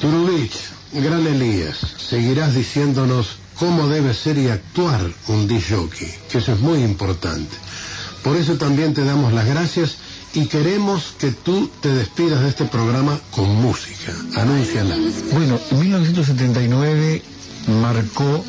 Turubich, 0.00 0.54
gran 0.92 1.24
Elías, 1.26 1.76
seguirás 1.96 2.54
diciéndonos 2.54 3.36
cómo 3.62 3.86
debe 3.86 4.12
ser 4.12 4.38
y 4.38 4.48
actuar 4.48 5.00
un 5.28 5.46
disc 5.46 5.70
jockey, 5.70 6.12
que 6.28 6.38
eso 6.38 6.52
es 6.52 6.58
muy 6.58 6.82
importante. 6.82 7.56
Por 8.24 8.36
eso 8.36 8.56
también 8.56 8.92
te 8.92 9.04
damos 9.04 9.32
las 9.32 9.46
gracias 9.46 9.98
y 10.34 10.46
queremos 10.46 11.14
que 11.16 11.30
tú 11.30 11.70
te 11.80 11.94
despidas 11.94 12.40
de 12.40 12.48
este 12.48 12.64
programa 12.64 13.20
con 13.30 13.48
música. 13.54 14.12
Anúnciala. 14.34 14.96
Bueno, 15.30 15.60
1979 15.70 17.22
marcó 17.80 18.44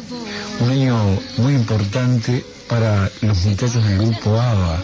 un 0.61 0.69
año 0.71 0.97
muy 1.37 1.53
importante 1.53 2.43
para 2.67 3.11
los 3.21 3.45
muchachos 3.45 3.85
del 3.85 3.99
grupo 3.99 4.41
ABBA. 4.41 4.83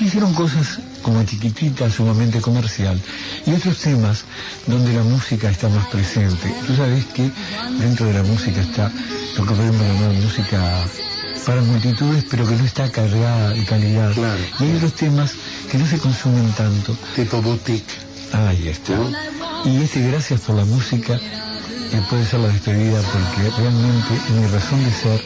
Hicieron 0.00 0.32
cosas 0.32 0.78
como 1.02 1.22
chiquitita, 1.24 1.90
sumamente 1.90 2.40
comercial, 2.40 2.98
y 3.46 3.52
otros 3.52 3.78
temas 3.78 4.24
donde 4.66 4.94
la 4.94 5.02
música 5.02 5.50
está 5.50 5.68
más 5.68 5.86
presente. 5.88 6.52
Tú 6.66 6.74
sabes 6.74 7.04
que 7.06 7.30
dentro 7.78 8.06
de 8.06 8.14
la 8.14 8.22
música 8.22 8.60
está 8.62 8.90
lo 9.36 9.44
que 9.44 9.54
podemos 9.54 9.82
llamar 9.82 10.12
música 10.14 10.84
para 11.44 11.60
multitudes, 11.62 12.24
pero 12.30 12.46
que 12.46 12.56
no 12.56 12.64
está 12.64 12.90
cargada 12.90 13.50
de 13.50 13.64
calidad. 13.64 14.12
Y 14.58 14.64
hay 14.64 14.76
otros 14.76 14.94
temas 14.94 15.34
que 15.70 15.78
no 15.78 15.86
se 15.86 15.98
consumen 15.98 16.50
tanto. 16.52 16.96
Tipo 17.14 17.42
boutique. 17.42 17.92
Ahí 18.32 18.68
está. 18.68 18.94
Y 19.64 19.82
este 19.82 20.00
gracias 20.08 20.40
por 20.40 20.56
la 20.56 20.64
música 20.64 21.20
que 21.90 21.98
puede 22.08 22.24
ser 22.24 22.40
la 22.40 22.48
despedida 22.48 23.02
porque 23.02 23.50
realmente 23.58 24.14
mi 24.34 24.46
razón 24.46 24.82
de 24.82 24.92
ser 24.92 25.24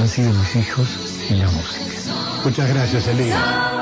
han 0.00 0.08
sido 0.08 0.32
mis 0.32 0.56
hijos 0.56 0.88
y 1.30 1.34
la 1.34 1.48
música. 1.48 1.84
Muchas 2.44 2.68
gracias, 2.68 3.06
Elías. 3.06 3.79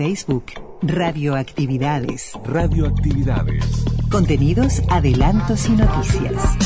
Facebook, 0.00 0.46
Radioactividades. 0.80 2.32
Radioactividades. 2.46 3.84
Contenidos, 4.10 4.82
adelantos 4.88 5.68
y 5.68 5.72
noticias. 5.72 6.56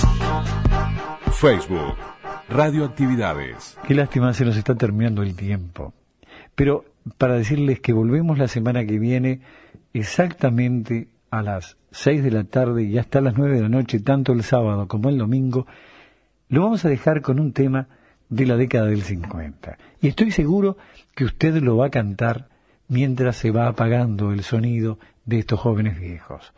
Facebook. 1.33 1.97
Radioactividades. 2.49 3.77
Qué 3.89 3.95
lástima, 3.95 4.33
se 4.35 4.45
nos 4.45 4.57
está 4.57 4.77
terminando 4.77 5.25
el 5.25 5.35
tiempo. 5.35 5.93
Pero 6.55 6.85
para 7.19 7.35
decirles 7.35 7.81
que 7.81 7.93
volvemos 7.93 8.39
la 8.39 8.47
semana 8.47 8.87
que 8.87 9.01
viene 9.01 9.41
exactamente 9.93 11.09
a 11.33 11.43
las 11.43 11.77
6 11.91 12.23
de 12.23 12.31
la 12.31 12.45
tarde 12.45 12.85
y 12.85 12.99
hasta 12.99 13.21
las 13.21 13.37
9 13.37 13.57
de 13.57 13.63
la 13.63 13.69
noche, 13.69 13.99
tanto 13.99 14.33
el 14.33 14.45
sábado 14.45 14.87
como 14.87 15.09
el 15.09 15.19
domingo, 15.19 15.67
lo 16.49 16.63
vamos 16.63 16.85
a 16.85 16.89
dejar 16.89 17.21
con 17.21 17.41
un 17.41 17.53
tema 17.53 17.89
de 18.29 18.47
la 18.47 18.57
década 18.57 18.87
del 18.87 19.03
50. 19.03 19.77
Y 20.01 20.07
estoy 20.07 20.31
seguro 20.31 20.77
que 21.17 21.25
usted 21.25 21.57
lo 21.57 21.77
va 21.79 21.87
a 21.87 21.91
cantar 21.91 22.54
mientras 22.89 23.37
se 23.37 23.51
va 23.51 23.69
apagando 23.69 24.33
el 24.33 24.43
sonido 24.43 24.99
de 25.25 25.39
estos 25.39 25.61
jóvenes 25.61 25.99
viejos. 25.99 26.53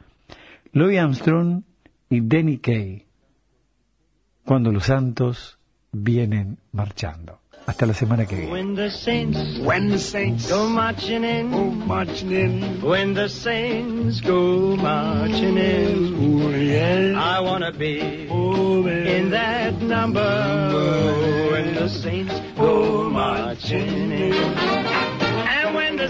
Louis 0.72 0.98
Armstrong 0.98 1.62
y 2.10 2.20
Denny 2.20 2.58
Kay, 2.58 3.06
cuando 4.44 4.72
los 4.72 4.84
santos 4.84 5.58
vienen 5.92 6.58
marchando. 6.72 7.40
Hasta 7.66 7.84
la 7.84 7.94
semana 7.94 8.26
que 8.26 8.36
viene. 8.36 8.52
When 8.52 8.76
the 8.76 8.90
saints, 8.90 9.58
when 9.58 9.88
the 9.88 9.98
saints 9.98 10.48
go 10.48 10.68
marching 10.68 11.24
in, 11.24 11.50
go 11.50 11.64
marching 11.64 12.30
in. 12.30 12.80
When 12.80 13.12
the 13.12 13.28
saints 13.28 14.20
go 14.20 14.76
marching 14.76 15.58
in, 15.58 16.14
oh 16.14 16.50
yeah. 16.54 17.18
I 17.18 17.40
wanna 17.40 17.72
be 17.72 18.28
in 18.28 19.30
that 19.30 19.80
number. 19.80 20.22
When 21.50 21.74
the 21.74 21.88
saints 21.88 22.40
go 22.56 23.10
marching 23.10 24.12
in, 24.12 24.75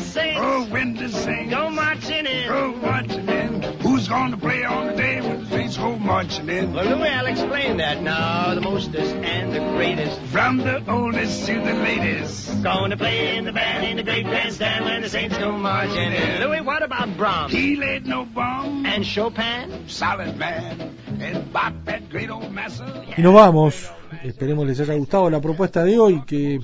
saints, 0.06 0.40
oh 0.42 0.66
when 0.70 0.94
the 0.94 1.08
saints 1.08 1.54
go 1.54 1.70
marching 1.70 2.26
in, 2.26 2.48
go 2.48 2.72
marching 2.76 3.28
in. 3.28 3.62
Who's 3.80 4.08
gonna 4.08 4.36
play 4.36 4.64
on 4.64 4.88
the 4.88 4.94
day 4.94 5.20
when 5.20 5.44
the 5.44 5.50
saints 5.50 5.76
go 5.76 5.96
marching 5.96 6.48
in? 6.48 6.72
Well, 6.72 6.84
Louis, 6.84 7.08
I'll 7.08 7.26
explain 7.26 7.76
that 7.78 8.02
now. 8.02 8.54
The 8.54 8.60
mostest 8.60 9.14
and 9.14 9.52
the 9.52 9.60
greatest. 9.76 10.20
From 10.32 10.58
the 10.58 10.82
oldest 10.90 11.46
to 11.46 11.54
the 11.54 11.74
latest. 11.74 12.62
Going 12.62 12.90
to 12.90 12.96
play 12.96 13.36
in 13.36 13.44
the 13.44 13.52
band 13.52 13.86
in 13.86 13.96
the 13.96 14.02
great 14.02 14.26
grandstand 14.26 14.84
when 14.84 15.02
the 15.02 15.08
saints 15.08 15.36
go 15.38 15.52
marching 15.52 16.12
in. 16.12 16.40
Louis, 16.40 16.60
what 16.60 16.82
about 16.82 17.16
Brahms? 17.16 17.52
He 17.52 17.76
laid 17.76 18.06
no 18.06 18.24
bomb. 18.24 18.86
And 18.86 19.04
Chopin? 19.06 19.88
Solid 19.88 20.36
man. 20.36 20.96
And 21.20 21.52
Bach, 21.52 21.72
that 21.84 22.08
great 22.08 22.30
old 22.30 22.50
master. 22.52 22.84
Y 23.16 23.22
nos 23.22 23.34
vamos. 23.34 23.90
Esperemos 24.22 24.66
les 24.66 24.80
haya 24.80 24.94
gustado 24.94 25.30
la 25.30 25.40
propuesta 25.40 25.84
de 25.84 25.98
hoy 25.98 26.22
que 26.26 26.60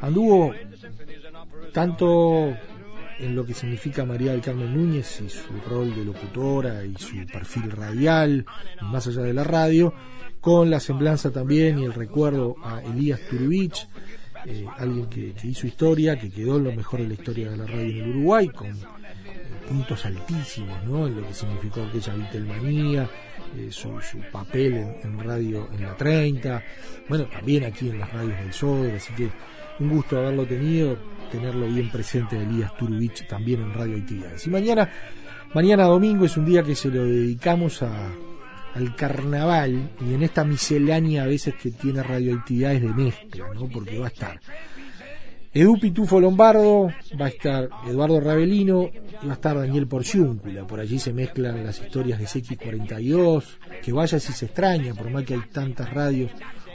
anduvo 0.00 0.54
tanto 1.72 2.56
en 3.18 3.36
lo 3.36 3.44
que 3.44 3.54
significa 3.54 4.04
María 4.04 4.32
del 4.32 4.40
Carmen 4.40 4.74
Núñez 4.74 5.20
y 5.20 5.28
su 5.28 5.52
rol 5.68 5.94
de 5.94 6.04
locutora 6.04 6.84
y 6.84 6.94
su 6.96 7.16
perfil 7.26 7.70
radial 7.70 8.44
y 8.80 8.84
más 8.84 9.06
allá 9.06 9.22
de 9.22 9.34
la 9.34 9.44
radio, 9.44 9.94
con 10.40 10.70
la 10.70 10.80
semblanza 10.80 11.30
también 11.30 11.78
y 11.78 11.84
el 11.84 11.94
recuerdo 11.94 12.56
a 12.64 12.82
Elías 12.82 13.20
Turbich, 13.30 13.86
eh, 14.44 14.66
alguien 14.76 15.06
que, 15.06 15.34
hizo 15.44 15.66
historia, 15.66 16.18
que 16.18 16.30
quedó 16.30 16.58
lo 16.58 16.72
mejor 16.72 17.00
de 17.00 17.08
la 17.08 17.14
historia 17.14 17.50
de 17.50 17.56
la 17.56 17.66
radio 17.66 17.90
en 17.90 17.98
el 17.98 18.08
Uruguay, 18.10 18.48
con 18.48 18.66
eh, 18.66 18.74
puntos 19.68 20.04
altísimos, 20.04 20.82
¿no? 20.84 21.06
En 21.06 21.20
lo 21.20 21.26
que 21.26 21.32
significó 21.32 21.82
aquella 21.82 22.14
Vitelmanía, 22.14 23.08
eh, 23.56 23.68
su, 23.70 24.00
su 24.00 24.18
papel 24.32 24.74
en, 24.74 24.96
en 25.04 25.18
radio 25.20 25.68
en 25.72 25.82
la 25.82 25.96
30, 25.96 26.62
bueno, 27.08 27.26
también 27.26 27.64
aquí 27.64 27.90
en 27.90 28.00
las 28.00 28.12
radios 28.12 28.38
del 28.40 28.52
Soder, 28.52 28.96
así 28.96 29.12
que 29.14 29.30
un 29.80 29.88
gusto 29.88 30.18
haberlo 30.18 30.46
tenido, 30.46 30.96
tenerlo 31.30 31.66
bien 31.66 31.90
presente 31.90 32.40
Elías 32.40 32.76
Turbich 32.76 33.26
también 33.26 33.62
en 33.62 33.74
Radio 33.74 33.96
Actividades. 33.96 34.46
Y 34.46 34.50
mañana, 34.50 34.90
mañana 35.54 35.84
domingo 35.84 36.24
es 36.24 36.36
un 36.36 36.44
día 36.44 36.62
que 36.62 36.74
se 36.74 36.88
lo 36.88 37.04
dedicamos 37.04 37.82
al 37.82 38.96
carnaval 38.96 39.90
y 40.00 40.14
en 40.14 40.22
esta 40.22 40.44
miscelánea 40.44 41.24
a 41.24 41.26
veces 41.26 41.54
que 41.54 41.70
tiene 41.70 42.02
radioactividades 42.02 42.82
de 42.82 42.88
mezcla, 42.88 43.46
¿no? 43.54 43.68
Porque 43.68 43.98
va 43.98 44.06
a 44.06 44.08
estar 44.08 44.40
Edu 45.54 45.78
Pitufo 45.78 46.18
Lombardo, 46.18 46.90
va 47.20 47.26
a 47.26 47.28
estar 47.28 47.68
Eduardo 47.86 48.20
Ravelino 48.20 48.88
y 49.22 49.26
va 49.26 49.32
a 49.32 49.34
estar 49.34 49.54
Daniel 49.54 49.86
Porciúncula. 49.86 50.66
Por 50.66 50.80
allí 50.80 50.98
se 50.98 51.12
mezclan 51.12 51.62
las 51.62 51.78
historias 51.78 52.18
de 52.18 52.24
CX42, 52.24 53.44
que 53.82 53.92
vaya 53.92 54.18
si 54.18 54.32
se 54.32 54.46
extraña, 54.46 54.94
por 54.94 55.10
más 55.10 55.24
que 55.24 55.34
hay 55.34 55.42
tantas 55.52 55.92
radios 55.92 56.30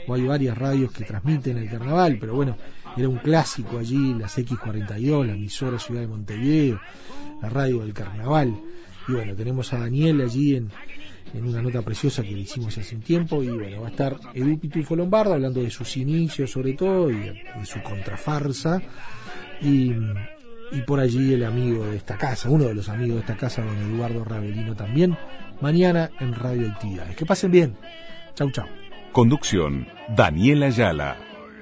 o 0.06 0.14
hay 0.14 0.22
varias 0.22 0.56
radios 0.56 0.92
que 0.92 1.04
transmiten 1.04 1.58
el 1.58 1.68
carnaval, 1.68 2.18
pero 2.20 2.36
bueno, 2.36 2.56
era 2.98 3.08
un 3.08 3.18
clásico 3.18 3.78
allí, 3.78 4.14
la 4.14 4.26
CX42, 4.26 5.26
la 5.26 5.34
emisora 5.34 5.78
Ciudad 5.78 6.00
de 6.00 6.08
Montevideo, 6.08 6.80
la 7.40 7.48
radio 7.48 7.80
del 7.80 7.94
carnaval. 7.94 8.54
Y 9.06 9.12
bueno, 9.12 9.34
tenemos 9.34 9.72
a 9.72 9.78
Daniel 9.78 10.20
allí 10.20 10.56
en, 10.56 10.70
en 11.34 11.44
una 11.46 11.62
nota 11.62 11.82
preciosa 11.82 12.22
que 12.22 12.32
le 12.32 12.40
hicimos 12.40 12.76
hace 12.76 12.96
un 12.96 13.02
tiempo 13.02 13.42
y 13.42 13.48
bueno, 13.48 13.82
va 13.82 13.88
a 13.88 13.90
estar 13.90 14.16
Edu 14.34 14.58
Pitufo 14.58 14.96
Lombardo 14.96 15.34
hablando 15.34 15.62
de 15.62 15.70
sus 15.70 15.96
inicios 15.96 16.50
sobre 16.50 16.74
todo 16.74 17.10
y 17.10 17.16
de, 17.16 17.42
su 17.64 17.82
contrafarsa 17.82 18.82
y, 19.60 19.92
y 20.72 20.80
por 20.86 21.00
allí 21.00 21.34
el 21.34 21.44
amigo 21.44 21.86
de 21.86 21.96
esta 21.96 22.16
casa, 22.16 22.50
uno 22.50 22.64
de 22.64 22.74
los 22.74 22.88
amigos 22.88 23.16
de 23.16 23.20
esta 23.20 23.36
casa, 23.36 23.62
don 23.62 23.76
Eduardo 23.76 24.24
Ravelino 24.24 24.74
también, 24.74 25.16
mañana 25.60 26.10
en 26.20 26.34
Radio 26.34 26.68
Actividades. 26.68 27.16
Que 27.16 27.26
pasen 27.26 27.50
bien. 27.50 27.76
Chau, 28.34 28.50
chau. 28.50 28.66
Conducción, 29.12 29.86
Daniela 30.14 30.66
Ayala. 30.66 31.27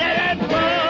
Network. 0.00 0.89